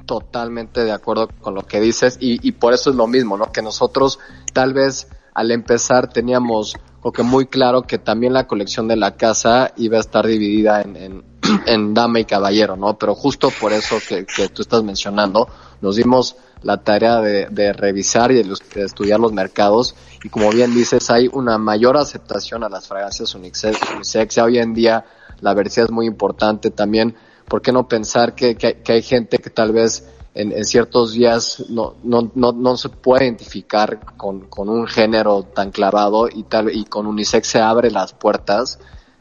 totalmente 0.05 0.83
de 0.83 0.91
acuerdo 0.91 1.29
con 1.39 1.55
lo 1.55 1.63
que 1.63 1.79
dices 1.79 2.17
y, 2.19 2.45
y, 2.47 2.53
por 2.53 2.73
eso 2.73 2.89
es 2.89 2.95
lo 2.95 3.07
mismo, 3.07 3.37
¿no? 3.37 3.51
Que 3.51 3.61
nosotros 3.61 4.19
tal 4.53 4.73
vez 4.73 5.07
al 5.33 5.51
empezar 5.51 6.07
teníamos 6.07 6.75
o 7.01 7.11
que 7.11 7.23
muy 7.23 7.47
claro 7.47 7.83
que 7.83 7.97
también 7.97 8.33
la 8.33 8.47
colección 8.47 8.87
de 8.87 8.95
la 8.95 9.15
casa 9.15 9.73
iba 9.77 9.97
a 9.97 10.01
estar 10.01 10.25
dividida 10.27 10.81
en, 10.81 10.95
en, 10.95 11.23
en 11.65 11.93
dama 11.93 12.19
y 12.19 12.25
caballero, 12.25 12.75
¿no? 12.75 12.97
Pero 12.97 13.15
justo 13.15 13.49
por 13.59 13.73
eso 13.73 13.97
que, 14.07 14.25
que, 14.25 14.49
tú 14.49 14.61
estás 14.61 14.83
mencionando, 14.83 15.47
nos 15.81 15.95
dimos 15.95 16.35
la 16.61 16.77
tarea 16.77 17.21
de, 17.21 17.47
de 17.47 17.73
revisar 17.73 18.31
y 18.31 18.35
de, 18.35 18.43
de, 18.43 18.83
estudiar 18.83 19.19
los 19.19 19.33
mercados 19.33 19.95
y 20.23 20.29
como 20.29 20.51
bien 20.51 20.75
dices, 20.75 21.09
hay 21.09 21.27
una 21.33 21.57
mayor 21.57 21.97
aceptación 21.97 22.63
a 22.63 22.69
las 22.69 22.87
fragancias 22.87 23.33
unisex, 23.33 23.79
unisex. 23.95 24.37
hoy 24.37 24.59
en 24.59 24.73
día 24.75 25.05
la 25.39 25.51
diversidad 25.51 25.85
es 25.85 25.91
muy 25.91 26.05
importante 26.05 26.69
también, 26.69 27.15
¿por 27.51 27.61
qué 27.61 27.73
no 27.73 27.85
pensar 27.85 28.33
que, 28.33 28.55
que, 28.55 28.81
hay 28.93 29.01
gente 29.01 29.37
que 29.37 29.49
tal 29.49 29.73
vez 29.73 30.07
en, 30.33 30.53
en, 30.53 30.63
ciertos 30.63 31.11
días 31.11 31.65
no, 31.67 31.95
no, 32.01 32.31
no, 32.33 32.53
no 32.53 32.77
se 32.77 32.87
puede 32.87 33.25
identificar 33.25 33.99
con, 34.15 34.47
con, 34.47 34.69
un 34.69 34.87
género 34.87 35.43
tan 35.43 35.69
clavado 35.69 36.29
y 36.33 36.43
tal 36.43 36.73
y 36.73 36.85
con 36.85 37.07
unisex 37.07 37.45
se 37.45 37.59
abre 37.59 37.91
las 37.91 38.13
puertas 38.13 38.79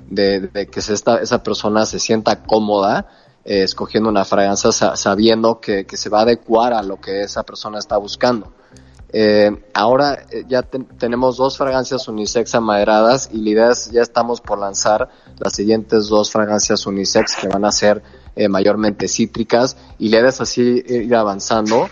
de, 0.09 0.43
de 0.43 0.69
que 0.69 0.81
se 0.81 0.95
esta, 0.95 1.17
esa 1.17 1.43
persona 1.43 1.85
se 1.87 1.99
sienta 1.99 2.45
cómoda 2.45 3.09
eh, 3.45 3.65
escogiendo 3.65 4.09
una 4.09 4.25
fragancia 4.25 4.71
sabiendo 4.71 5.59
que, 5.59 5.85
que, 5.85 5.97
se 5.97 6.09
va 6.09 6.21
a 6.21 6.23
adecuar 6.23 6.73
a 6.73 6.85
lo 6.85 7.01
que 7.01 7.23
esa 7.23 7.43
persona 7.43 7.81
está 7.81 7.97
buscando. 7.97 8.53
Eh, 9.13 9.51
ahora 9.75 10.27
eh, 10.31 10.45
ya 10.49 10.63
te, 10.63 10.79
tenemos 10.99 11.37
dos 11.37 11.59
fragancias 11.59 12.07
unisex 12.07 12.55
amaderadas 12.55 13.29
y 13.33 13.39
la 13.43 13.51
idea 13.51 13.71
es 13.71 13.91
ya 13.91 14.03
estamos 14.03 14.41
por 14.41 14.59
lanzar 14.59 15.09
las 15.39 15.53
siguientes 15.55 16.09
dos 16.09 16.31
fragancias 16.31 16.87
unisex 16.87 17.37
que 17.37 17.49
van 17.49 17.65
a 17.65 17.73
ser 17.73 18.03
eh, 18.37 18.49
mayormente 18.49 19.09
cítricas. 19.09 19.77
Y 19.99 20.09
le 20.09 20.23
das 20.23 20.41
así 20.41 20.83
ir 20.87 21.15
avanzando 21.15 21.89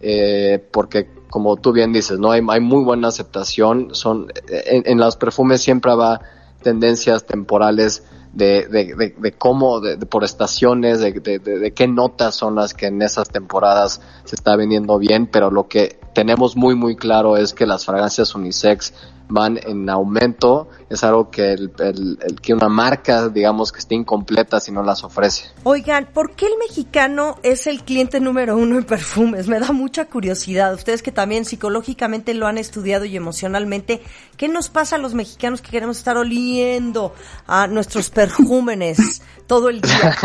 eh, 0.00 0.62
porque 0.70 1.08
como 1.30 1.56
tú 1.56 1.72
bien 1.72 1.92
dices 1.92 2.18
no 2.18 2.30
hay, 2.30 2.42
muy 2.42 2.84
buena 2.84 3.08
aceptación. 3.08 3.94
Son 3.94 4.28
en, 4.48 4.82
en 4.86 4.98
los 4.98 5.16
perfumes 5.16 5.60
siempre 5.62 5.94
va 5.94 6.20
tendencias 6.62 7.24
temporales 7.24 8.02
de, 8.32 8.66
de, 8.68 8.94
de, 8.94 9.14
de 9.16 9.32
cómo, 9.32 9.80
de, 9.80 9.96
por 9.98 10.24
estaciones, 10.24 11.00
de, 11.00 11.72
qué 11.74 11.88
notas 11.88 12.34
son 12.34 12.54
las 12.54 12.74
que 12.74 12.86
en 12.86 13.02
esas 13.02 13.28
temporadas 13.30 14.00
se 14.24 14.36
está 14.36 14.56
vendiendo 14.56 14.98
bien, 14.98 15.26
pero 15.26 15.50
lo 15.50 15.68
que 15.68 15.97
tenemos 16.12 16.56
muy 16.56 16.74
muy 16.74 16.96
claro 16.96 17.36
es 17.36 17.52
que 17.52 17.66
las 17.66 17.84
fragancias 17.84 18.34
unisex 18.34 18.92
van 19.28 19.58
en 19.62 19.88
aumento, 19.90 20.68
es 20.88 21.04
algo 21.04 21.30
que, 21.30 21.52
el, 21.52 21.72
el, 21.78 22.18
el, 22.22 22.40
que 22.40 22.54
una 22.54 22.68
marca, 22.68 23.28
digamos, 23.28 23.72
que 23.72 23.78
esté 23.78 23.94
incompleta 23.94 24.58
si 24.58 24.72
no 24.72 24.82
las 24.82 25.04
ofrece. 25.04 25.50
Oigan, 25.64 26.08
¿por 26.12 26.32
qué 26.34 26.46
el 26.46 26.56
mexicano 26.58 27.36
es 27.42 27.66
el 27.66 27.82
cliente 27.84 28.20
número 28.20 28.56
uno 28.56 28.78
en 28.78 28.84
perfumes? 28.84 29.46
Me 29.46 29.60
da 29.60 29.72
mucha 29.72 30.06
curiosidad. 30.06 30.72
Ustedes 30.74 31.02
que 31.02 31.12
también 31.12 31.44
psicológicamente 31.44 32.34
lo 32.34 32.46
han 32.46 32.58
estudiado 32.58 33.04
y 33.04 33.16
emocionalmente, 33.16 34.02
¿qué 34.36 34.48
nos 34.48 34.70
pasa 34.70 34.96
a 34.96 34.98
los 34.98 35.14
mexicanos 35.14 35.60
que 35.60 35.70
queremos 35.70 35.98
estar 35.98 36.16
oliendo 36.16 37.14
a 37.46 37.66
nuestros 37.66 38.10
perjúmenes 38.10 39.22
todo 39.46 39.68
el 39.68 39.80
día? 39.80 40.16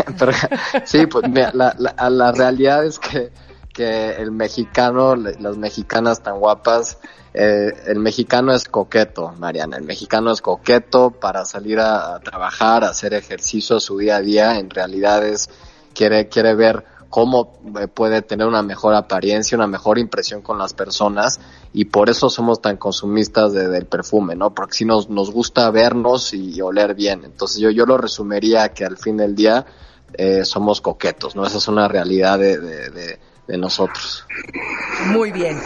Sí, 0.84 1.06
pues 1.06 1.28
mira, 1.28 1.50
la, 1.52 1.74
la, 1.78 2.10
la 2.10 2.32
realidad 2.32 2.84
es 2.86 2.98
que, 2.98 3.30
que 3.74 4.12
el 4.12 4.30
mexicano, 4.30 5.16
las 5.16 5.58
mexicanas 5.58 6.22
tan 6.22 6.38
guapas, 6.38 6.98
eh, 7.34 7.72
el 7.86 7.98
mexicano 7.98 8.54
es 8.54 8.64
coqueto, 8.68 9.34
Mariana. 9.38 9.76
El 9.76 9.82
mexicano 9.82 10.30
es 10.30 10.40
coqueto 10.40 11.10
para 11.10 11.44
salir 11.44 11.80
a, 11.80 12.14
a, 12.14 12.20
trabajar, 12.20 12.84
a 12.84 12.90
hacer 12.90 13.12
ejercicio 13.12 13.80
su 13.80 13.98
día 13.98 14.16
a 14.16 14.20
día. 14.20 14.58
En 14.58 14.70
realidad 14.70 15.26
es, 15.26 15.50
quiere, 15.92 16.28
quiere 16.28 16.54
ver 16.54 16.84
cómo 17.10 17.60
puede 17.94 18.22
tener 18.22 18.46
una 18.46 18.62
mejor 18.62 18.94
apariencia, 18.94 19.56
una 19.56 19.66
mejor 19.66 19.98
impresión 19.98 20.42
con 20.42 20.58
las 20.58 20.74
personas 20.74 21.40
y 21.72 21.84
por 21.86 22.10
eso 22.10 22.30
somos 22.30 22.60
tan 22.60 22.76
consumistas 22.76 23.52
de, 23.52 23.68
del 23.68 23.86
perfume, 23.86 24.34
¿no? 24.34 24.54
Porque 24.54 24.74
si 24.74 24.84
nos, 24.84 25.10
nos 25.10 25.30
gusta 25.30 25.70
vernos 25.70 26.32
y, 26.32 26.54
y 26.54 26.60
oler 26.60 26.94
bien. 26.94 27.22
Entonces 27.24 27.60
yo, 27.60 27.70
yo 27.70 27.86
lo 27.86 27.98
resumiría 27.98 28.72
que 28.72 28.84
al 28.84 28.96
fin 28.96 29.16
del 29.16 29.34
día 29.34 29.66
eh, 30.16 30.44
somos 30.44 30.80
coquetos, 30.80 31.34
¿no? 31.34 31.44
Esa 31.44 31.58
es 31.58 31.68
una 31.68 31.88
realidad 31.88 32.38
de, 32.38 32.58
de, 32.58 32.90
de, 32.90 33.18
de 33.46 33.58
nosotros. 33.58 34.26
Muy 35.06 35.32
bien. 35.32 35.58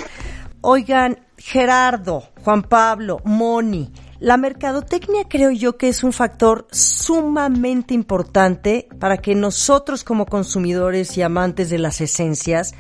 Oigan, 0.61 1.19
Gerardo, 1.37 2.25
Juan 2.43 2.63
Pablo, 2.63 3.21
Moni, 3.25 3.93
la 4.21 4.37
mercadotecnia 4.37 5.29
creo 5.29 5.53
yo 5.53 5.77
que 5.77 5.89
es 5.89 6.03
un 6.03 6.13
factor 6.13 6.67
sumamente 6.73 7.95
importante 7.95 8.89
para 8.99 9.19
que 9.19 9.37
nosotros 9.37 10.03
como 10.03 10.27
consumidores 10.27 11.17
y 11.17 11.23
amantes 11.23 11.71
de 11.71 11.79
las 11.79 12.01
esencias 12.01 12.75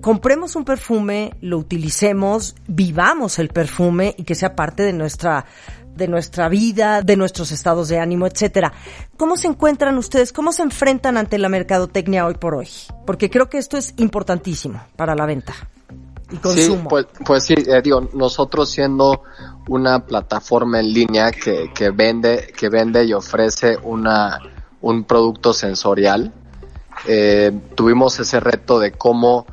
compremos 0.00 0.54
un 0.56 0.64
perfume, 0.64 1.32
lo 1.40 1.58
utilicemos, 1.58 2.54
vivamos 2.68 3.38
el 3.38 3.48
perfume 3.48 4.14
y 4.16 4.24
que 4.24 4.34
sea 4.34 4.54
parte 4.54 4.82
de 4.82 4.92
nuestra 4.92 5.46
de 5.96 6.08
nuestra 6.08 6.48
vida, 6.48 7.02
de 7.02 7.16
nuestros 7.16 7.52
estados 7.52 7.88
de 7.88 7.98
ánimo, 7.98 8.26
etcétera. 8.26 8.72
¿Cómo 9.16 9.36
se 9.36 9.48
encuentran 9.48 9.96
ustedes? 9.98 10.32
¿Cómo 10.32 10.52
se 10.52 10.62
enfrentan 10.62 11.16
ante 11.16 11.38
la 11.38 11.48
mercadotecnia 11.48 12.26
hoy 12.26 12.34
por 12.34 12.54
hoy? 12.54 12.68
Porque 13.06 13.30
creo 13.30 13.48
que 13.48 13.58
esto 13.58 13.76
es 13.76 13.94
importantísimo 13.96 14.82
para 14.96 15.14
la 15.14 15.26
venta 15.26 15.54
y 16.30 16.36
consumo. 16.36 16.82
Sí, 16.82 16.86
pues, 16.88 17.06
pues 17.24 17.44
sí, 17.44 17.54
eh, 17.54 17.80
digo, 17.82 18.08
nosotros 18.14 18.70
siendo 18.70 19.22
una 19.68 20.04
plataforma 20.04 20.80
en 20.80 20.92
línea 20.92 21.32
que, 21.32 21.70
que 21.74 21.90
vende, 21.90 22.52
que 22.56 22.68
vende 22.68 23.04
y 23.04 23.12
ofrece 23.12 23.76
una, 23.82 24.38
un 24.80 25.04
producto 25.04 25.52
sensorial, 25.52 26.32
eh, 27.06 27.52
tuvimos 27.74 28.18
ese 28.18 28.40
reto 28.40 28.78
de 28.78 28.92
cómo 28.92 29.46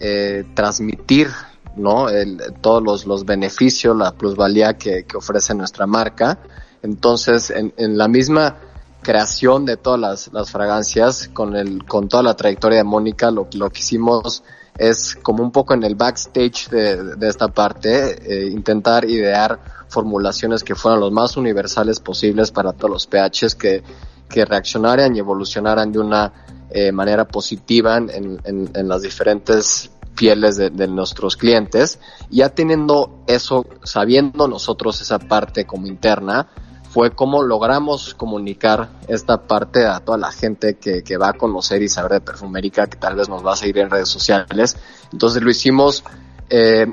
eh, 0.00 0.44
transmitir 0.54 1.28
¿no? 1.76 2.08
El, 2.08 2.40
todos 2.60 2.82
los, 2.82 3.06
los 3.06 3.24
beneficios, 3.24 3.96
la 3.96 4.12
plusvalía 4.12 4.74
que, 4.74 5.04
que 5.04 5.16
ofrece 5.16 5.54
nuestra 5.54 5.86
marca. 5.86 6.38
Entonces, 6.82 7.50
en, 7.50 7.72
en 7.76 7.96
la 7.96 8.08
misma 8.08 8.56
creación 9.02 9.64
de 9.64 9.76
todas 9.76 10.00
las, 10.00 10.32
las, 10.32 10.50
fragancias, 10.50 11.28
con 11.32 11.54
el, 11.54 11.84
con 11.84 12.08
toda 12.08 12.22
la 12.22 12.34
trayectoria 12.34 12.78
de 12.78 12.84
Mónica, 12.84 13.30
lo, 13.30 13.48
lo 13.54 13.70
que 13.70 13.80
hicimos 13.80 14.42
es 14.76 15.16
como 15.22 15.42
un 15.42 15.52
poco 15.52 15.74
en 15.74 15.84
el 15.84 15.94
backstage 15.94 16.68
de, 16.68 17.16
de 17.16 17.28
esta 17.28 17.48
parte, 17.48 18.18
eh, 18.20 18.50
intentar 18.50 19.04
idear 19.08 19.58
formulaciones 19.88 20.64
que 20.64 20.74
fueran 20.74 21.00
los 21.00 21.12
más 21.12 21.36
universales 21.36 22.00
posibles 22.00 22.50
para 22.50 22.72
todos 22.72 22.90
los 22.90 23.06
pHs 23.06 23.54
que, 23.54 23.82
que 24.28 24.44
reaccionaran 24.44 25.14
y 25.14 25.20
evolucionaran 25.20 25.92
de 25.92 25.98
una 25.98 26.32
eh, 26.70 26.92
manera 26.92 27.26
positiva 27.26 27.96
en, 27.96 28.10
en, 28.10 28.70
en, 28.74 28.88
las 28.88 29.02
diferentes 29.02 29.90
pieles 30.16 30.56
de, 30.56 30.88
nuestros 30.88 31.36
clientes. 31.36 32.00
Ya 32.30 32.48
teniendo 32.48 33.22
eso, 33.26 33.66
sabiendo 33.84 34.48
nosotros 34.48 35.00
esa 35.00 35.18
parte 35.18 35.66
como 35.66 35.86
interna, 35.86 36.48
fue 36.90 37.10
cómo 37.10 37.42
logramos 37.42 38.14
comunicar 38.14 38.88
esta 39.06 39.46
parte 39.46 39.84
a 39.86 40.00
toda 40.00 40.16
la 40.16 40.32
gente 40.32 40.78
que, 40.78 41.02
que, 41.02 41.16
va 41.18 41.28
a 41.28 41.32
conocer 41.34 41.82
y 41.82 41.88
saber 41.88 42.12
de 42.12 42.20
perfumérica, 42.22 42.86
que 42.86 42.96
tal 42.96 43.16
vez 43.16 43.28
nos 43.28 43.44
va 43.44 43.52
a 43.52 43.56
seguir 43.56 43.78
en 43.78 43.90
redes 43.90 44.08
sociales. 44.08 44.76
Entonces 45.12 45.42
lo 45.42 45.50
hicimos 45.50 46.02
eh, 46.48 46.86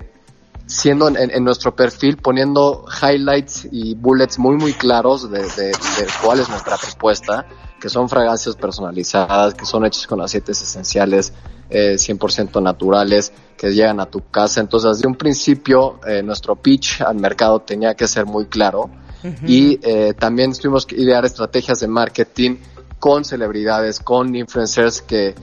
siendo 0.65 1.07
en, 1.07 1.31
en, 1.31 1.43
nuestro 1.43 1.75
perfil, 1.75 2.17
poniendo 2.17 2.85
highlights 3.01 3.67
y 3.71 3.95
bullets 3.95 4.39
muy, 4.39 4.57
muy 4.57 4.73
claros 4.73 5.29
de, 5.29 5.39
de, 5.41 5.67
de 5.67 6.07
cuál 6.23 6.39
es 6.39 6.49
nuestra 6.49 6.77
propuesta, 6.77 7.45
que 7.83 7.89
son 7.89 8.07
fragancias 8.07 8.55
personalizadas, 8.55 9.55
que 9.55 9.65
son 9.65 9.85
hechas 9.85 10.07
con 10.07 10.21
aceites 10.21 10.61
esenciales, 10.61 11.33
eh, 11.69 11.97
100% 11.97 12.61
naturales, 12.61 13.33
que 13.57 13.73
llegan 13.73 13.99
a 13.99 14.05
tu 14.05 14.21
casa. 14.31 14.61
Entonces, 14.61 14.91
desde 14.95 15.05
un 15.05 15.15
principio, 15.15 15.99
eh, 16.07 16.23
nuestro 16.23 16.55
pitch 16.55 17.01
al 17.01 17.17
mercado 17.17 17.59
tenía 17.59 17.93
que 17.93 18.07
ser 18.07 18.25
muy 18.25 18.45
claro 18.45 18.89
Uh 19.23 19.27
-huh. 19.27 19.49
Y 19.49 19.79
eh, 19.83 20.13
también 20.19 20.51
tuvimos 20.51 20.85
que 20.85 20.97
idear 20.97 21.23
estrategias 21.23 21.79
de 21.79 21.87
marketing 21.87 22.57
con 22.99 23.23
celebridades, 23.23 24.01
con 24.01 24.35
influencers 24.35 25.01
que 25.01 25.33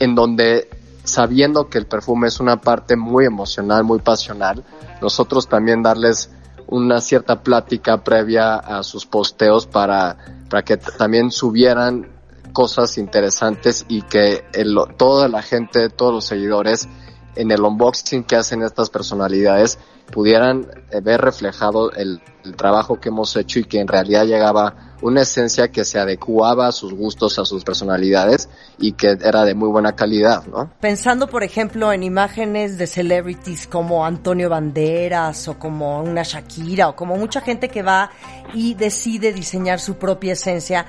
en 0.00 0.16
donde 0.16 0.68
sabiendo 1.04 1.68
que 1.68 1.78
el 1.78 1.86
perfume 1.86 2.26
es 2.26 2.40
una 2.40 2.60
parte 2.60 2.96
muy 2.96 3.24
emocional, 3.24 3.84
muy 3.84 4.00
pasional, 4.00 4.64
nosotros 5.00 5.46
también 5.46 5.84
darles 5.84 6.30
una 6.66 7.00
cierta 7.00 7.42
plática 7.44 8.02
previa 8.02 8.56
a 8.56 8.82
sus 8.82 9.06
posteos 9.06 9.66
para, 9.66 10.16
para 10.52 10.66
que 10.66 10.76
también 10.76 11.30
subieran 11.30 12.12
cosas 12.52 12.98
interesantes 12.98 13.86
y 13.88 14.02
que 14.02 14.44
el, 14.52 14.76
toda 14.98 15.26
la 15.26 15.40
gente, 15.40 15.88
todos 15.88 16.12
los 16.12 16.26
seguidores 16.26 16.90
en 17.36 17.50
el 17.50 17.62
unboxing 17.62 18.24
que 18.24 18.36
hacen 18.36 18.60
estas 18.60 18.90
personalidades 18.90 19.78
pudieran 20.10 20.66
eh, 20.90 21.00
ver 21.00 21.20
reflejado 21.20 21.92
el, 21.92 22.20
el, 22.44 22.54
trabajo 22.56 23.00
que 23.00 23.08
hemos 23.08 23.34
hecho 23.36 23.58
y 23.58 23.64
que 23.64 23.80
en 23.80 23.88
realidad 23.88 24.26
llegaba 24.26 24.92
una 25.00 25.22
esencia 25.22 25.68
que 25.68 25.84
se 25.84 25.98
adecuaba 25.98 26.68
a 26.68 26.72
sus 26.72 26.94
gustos, 26.94 27.38
a 27.38 27.44
sus 27.44 27.64
personalidades 27.64 28.48
y 28.78 28.92
que 28.92 29.18
era 29.20 29.44
de 29.44 29.54
muy 29.54 29.68
buena 29.68 29.92
calidad, 29.92 30.46
¿no? 30.46 30.70
Pensando, 30.80 31.26
por 31.26 31.42
ejemplo, 31.42 31.92
en 31.92 32.02
imágenes 32.02 32.78
de 32.78 32.86
celebrities 32.86 33.66
como 33.66 34.06
Antonio 34.06 34.48
Banderas 34.48 35.48
o 35.48 35.58
como 35.58 36.00
una 36.02 36.22
Shakira 36.22 36.88
o 36.88 36.96
como 36.96 37.16
mucha 37.16 37.40
gente 37.40 37.68
que 37.68 37.82
va 37.82 38.10
y 38.54 38.74
decide 38.74 39.32
diseñar 39.32 39.80
su 39.80 39.94
propia 39.94 40.34
esencia 40.34 40.86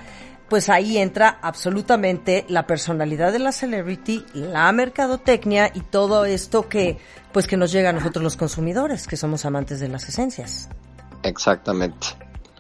pues 0.53 0.69
ahí 0.69 0.99
entra 0.99 1.39
absolutamente 1.41 2.45
la 2.47 2.67
personalidad 2.67 3.31
de 3.31 3.39
la 3.39 3.51
celebrity, 3.51 4.23
la 4.35 4.71
mercadotecnia 4.71 5.71
y 5.73 5.79
todo 5.81 6.25
esto 6.25 6.69
que 6.69 6.99
pues 7.31 7.47
que 7.47 7.57
nos 7.57 7.71
llega 7.71 7.89
a 7.89 7.91
nosotros 7.91 8.21
los 8.21 8.37
consumidores, 8.37 9.07
que 9.07 9.17
somos 9.17 9.45
amantes 9.45 9.79
de 9.79 9.87
las 9.87 10.07
esencias. 10.07 10.69
Exactamente. 11.23 12.05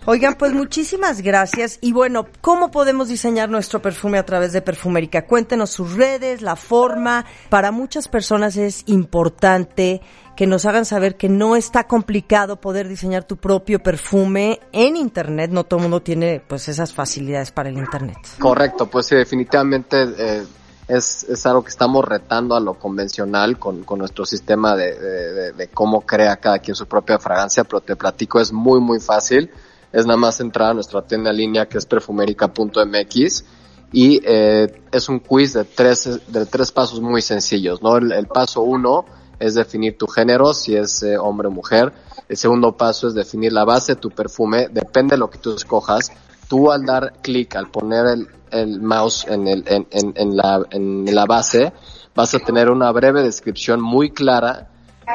Oigan, 0.05 0.35
pues 0.35 0.51
muchísimas 0.51 1.21
gracias. 1.21 1.77
Y 1.79 1.93
bueno, 1.93 2.27
¿cómo 2.41 2.71
podemos 2.71 3.07
diseñar 3.07 3.49
nuestro 3.49 3.81
perfume 3.81 4.17
a 4.17 4.25
través 4.25 4.51
de 4.51 4.61
Perfumérica? 4.61 5.25
Cuéntenos 5.25 5.69
sus 5.69 5.93
redes, 5.93 6.41
la 6.41 6.57
forma. 6.57 7.25
Para 7.49 7.71
muchas 7.71 8.09
personas 8.09 8.57
es 8.57 8.83
importante 8.87 10.01
que 10.35 10.45
nos 10.45 10.65
hagan 10.65 10.83
saber 10.83 11.15
que 11.15 11.29
no 11.29 11.55
está 11.55 11.87
complicado 11.87 12.59
poder 12.59 12.89
diseñar 12.89 13.23
tu 13.23 13.37
propio 13.37 13.81
perfume 13.81 14.59
en 14.73 14.97
internet. 14.97 15.51
No 15.51 15.63
todo 15.63 15.77
el 15.77 15.83
mundo 15.83 16.01
tiene 16.01 16.43
pues 16.45 16.67
esas 16.67 16.91
facilidades 16.91 17.51
para 17.51 17.69
el 17.69 17.77
internet. 17.77 18.17
Correcto, 18.39 18.87
pues 18.87 19.05
sí, 19.05 19.15
definitivamente 19.15 20.03
eh, 20.17 20.43
es, 20.89 21.23
es 21.23 21.45
algo 21.45 21.63
que 21.63 21.69
estamos 21.69 22.03
retando 22.03 22.57
a 22.57 22.59
lo 22.59 22.73
convencional 22.73 23.57
con, 23.57 23.85
con 23.85 23.99
nuestro 23.99 24.25
sistema 24.25 24.75
de, 24.75 24.99
de, 24.99 25.51
de, 25.53 25.67
cómo 25.69 26.01
crea 26.01 26.35
cada 26.35 26.59
quien 26.59 26.75
su 26.75 26.87
propia 26.87 27.19
fragancia, 27.19 27.63
pero 27.63 27.79
te 27.79 27.95
platico, 27.95 28.41
es 28.41 28.51
muy 28.51 28.81
muy 28.81 28.99
fácil. 28.99 29.49
Es 29.93 30.05
nada 30.05 30.17
más 30.17 30.39
entrar 30.41 30.71
a 30.71 30.73
nuestra 30.73 31.03
tienda 31.03 31.29
en 31.29 31.37
línea 31.37 31.67
que 31.67 31.77
es 31.77 31.85
perfumerica.mx 31.85 33.45
y 33.93 34.19
eh, 34.25 34.81
es 34.91 35.07
un 35.07 35.19
quiz 35.19 35.53
de 35.53 35.63
tres, 35.65 36.19
de 36.27 36.45
tres 36.47 36.71
pasos 36.71 36.99
muy 36.99 37.21
sencillos, 37.21 37.81
¿no? 37.83 37.95
El, 37.97 38.11
el 38.11 38.25
paso 38.25 38.61
uno 38.61 39.05
es 39.39 39.53
definir 39.53 39.97
tu 39.97 40.07
género, 40.07 40.53
si 40.53 40.75
es 40.75 41.03
eh, 41.03 41.17
hombre 41.17 41.47
o 41.47 41.51
mujer. 41.51 41.93
El 42.27 42.37
segundo 42.37 42.75
paso 42.75 43.07
es 43.07 43.13
definir 43.13 43.53
la 43.53 43.65
base 43.65 43.93
de 43.93 44.01
tu 44.01 44.09
perfume, 44.09 44.67
depende 44.69 45.13
de 45.13 45.19
lo 45.19 45.29
que 45.29 45.37
tú 45.37 45.53
escojas. 45.55 46.11
Tú 46.47 46.71
al 46.71 46.85
dar 46.85 47.13
clic, 47.21 47.55
al 47.55 47.69
poner 47.69 48.05
el, 48.07 48.27
el 48.51 48.81
mouse 48.81 49.25
en, 49.27 49.47
el, 49.47 49.63
en, 49.67 49.87
en, 49.91 50.13
en, 50.15 50.37
la, 50.37 50.65
en 50.71 51.05
la 51.13 51.25
base, 51.25 51.71
vas 52.15 52.33
a 52.33 52.39
tener 52.39 52.69
una 52.69 52.91
breve 52.91 53.21
descripción 53.21 53.79
muy 53.81 54.11
clara 54.11 54.69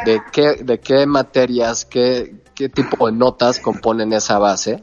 de 0.04 0.20
qué, 0.32 0.54
de 0.62 0.80
qué 0.80 1.06
materias, 1.06 1.84
qué, 1.84 2.36
qué 2.54 2.68
tipo 2.68 3.06
de 3.06 3.12
notas 3.12 3.58
componen 3.58 4.12
esa 4.12 4.38
base. 4.38 4.82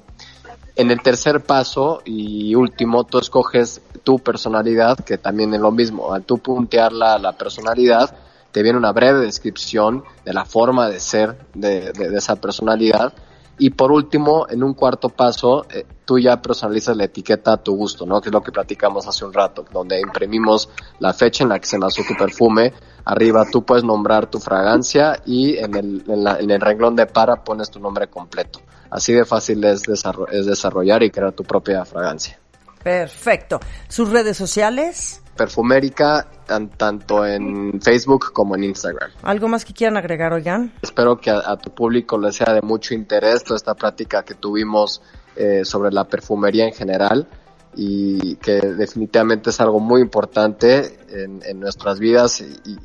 En 0.76 0.92
el 0.92 1.02
tercer 1.02 1.42
paso 1.42 2.02
y 2.04 2.54
último, 2.56 3.06
tú 3.06 3.20
escoges 3.20 3.82
tu 4.04 4.20
personalidad, 4.20 4.98
que 5.00 5.18
también 5.18 5.54
es 5.54 5.62
lo 5.62 5.72
mismo. 5.72 6.14
Al 6.14 6.24
tú 6.24 6.38
puntear 6.38 6.92
la, 6.92 7.18
la 7.18 7.34
personalidad, 7.34 8.16
te 8.52 8.62
viene 8.62 8.78
una 8.78 8.92
breve 8.92 9.20
descripción 9.20 10.04
de 10.26 10.34
la 10.34 10.46
forma 10.46 10.90
de 10.90 11.00
ser 11.00 11.38
de, 11.54 11.92
de, 11.94 12.10
de 12.10 12.18
esa 12.18 12.36
personalidad. 12.36 13.14
Y 13.58 13.70
por 13.70 13.92
último, 13.92 14.48
en 14.50 14.64
un 14.64 14.74
cuarto 14.74 15.10
paso, 15.10 15.66
eh, 15.70 15.86
tú 16.04 16.20
ya 16.20 16.42
personalizas 16.42 16.98
la 16.98 17.06
etiqueta 17.06 17.54
a 17.54 17.58
tu 17.58 17.76
gusto, 17.76 18.06
¿no? 18.06 18.20
Que 18.20 18.30
es 18.30 18.34
lo 18.34 18.42
que 18.42 18.52
platicamos 18.52 19.08
hace 19.08 19.24
un 19.24 19.34
rato, 19.34 19.66
donde 19.72 20.00
imprimimos 20.00 20.70
la 21.00 21.14
fecha 21.14 21.44
en 21.44 21.50
la 21.50 21.60
que 21.60 21.66
se 21.66 21.80
nació 21.80 22.04
tu 22.06 22.16
perfume. 22.16 22.74
Arriba 23.06 23.46
tú 23.50 23.64
puedes 23.64 23.84
nombrar 23.84 24.30
tu 24.30 24.40
fragancia 24.40 25.22
y 25.26 25.58
en 25.58 25.76
el, 25.76 26.04
en, 26.08 26.24
la, 26.24 26.34
el 26.34 26.60
renglón 26.60 26.96
de 26.96 27.06
para 27.06 27.44
pones 27.44 27.70
tu 27.70 27.80
nombre 27.80 28.08
completo. 28.08 28.60
Así 28.90 29.14
de 29.14 29.26
fácil 29.26 29.64
es 29.64 29.84
desarrollar 29.84 31.04
y 31.04 31.12
crear 31.12 31.32
tu 31.32 31.44
propia 31.44 31.86
fragancia. 31.86 32.40
Perfecto. 32.84 33.60
¿Sus 33.88 34.10
redes 34.10 34.38
sociales? 34.38 35.22
Perfumérica, 35.36 36.28
tan, 36.46 36.70
tanto 36.70 37.26
en 37.26 37.82
Facebook 37.82 38.32
como 38.32 38.56
en 38.56 38.64
Instagram. 38.64 39.12
¿Algo 39.24 39.48
más 39.48 39.66
que 39.66 39.74
quieran 39.74 39.98
agregar, 39.98 40.34
oigan? 40.34 40.72
Espero 40.82 41.18
que 41.20 41.30
a, 41.30 41.40
a 41.46 41.58
tu 41.58 41.72
público 41.72 42.18
les 42.18 42.36
sea 42.36 42.54
de 42.54 42.62
mucho 42.62 42.94
interés 42.94 43.44
toda 43.44 43.58
esta 43.58 43.76
plática 43.76 44.24
que 44.24 44.36
tuvimos 44.36 45.02
eh, 45.36 45.66
sobre 45.66 45.92
la 45.92 46.06
perfumería 46.06 46.66
en 46.66 46.74
general 46.74 47.28
y 47.76 48.36
que 48.38 48.62
definitivamente 48.62 49.50
es 49.50 49.60
algo 49.60 49.80
muy 49.80 50.02
importante 50.02 51.00
en, 51.10 51.42
en 51.46 51.60
nuestras 51.60 52.00
vidas 52.00 52.42
y, 52.42 52.46
y, 52.66 52.78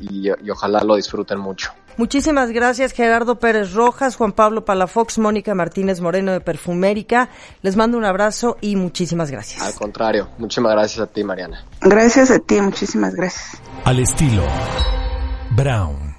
y, 0.00 0.28
y 0.28 0.50
ojalá 0.50 0.82
lo 0.82 0.96
disfruten 0.96 1.38
mucho. 1.38 1.72
Muchísimas 1.96 2.50
gracias 2.50 2.92
Gerardo 2.92 3.38
Pérez 3.38 3.74
Rojas, 3.74 4.16
Juan 4.16 4.32
Pablo 4.32 4.64
Palafox, 4.64 5.18
Mónica 5.18 5.54
Martínez 5.54 6.00
Moreno 6.00 6.32
de 6.32 6.40
Perfumérica. 6.40 7.28
Les 7.60 7.76
mando 7.76 7.98
un 7.98 8.04
abrazo 8.04 8.56
y 8.60 8.76
muchísimas 8.76 9.30
gracias. 9.30 9.62
Al 9.62 9.74
contrario, 9.74 10.28
muchísimas 10.38 10.72
gracias 10.72 11.00
a 11.00 11.06
ti 11.06 11.22
Mariana. 11.22 11.64
Gracias 11.80 12.30
a 12.30 12.38
ti, 12.38 12.60
muchísimas 12.60 13.14
gracias. 13.14 13.60
Al 13.84 13.98
estilo 13.98 14.44
Brown. 15.54 16.11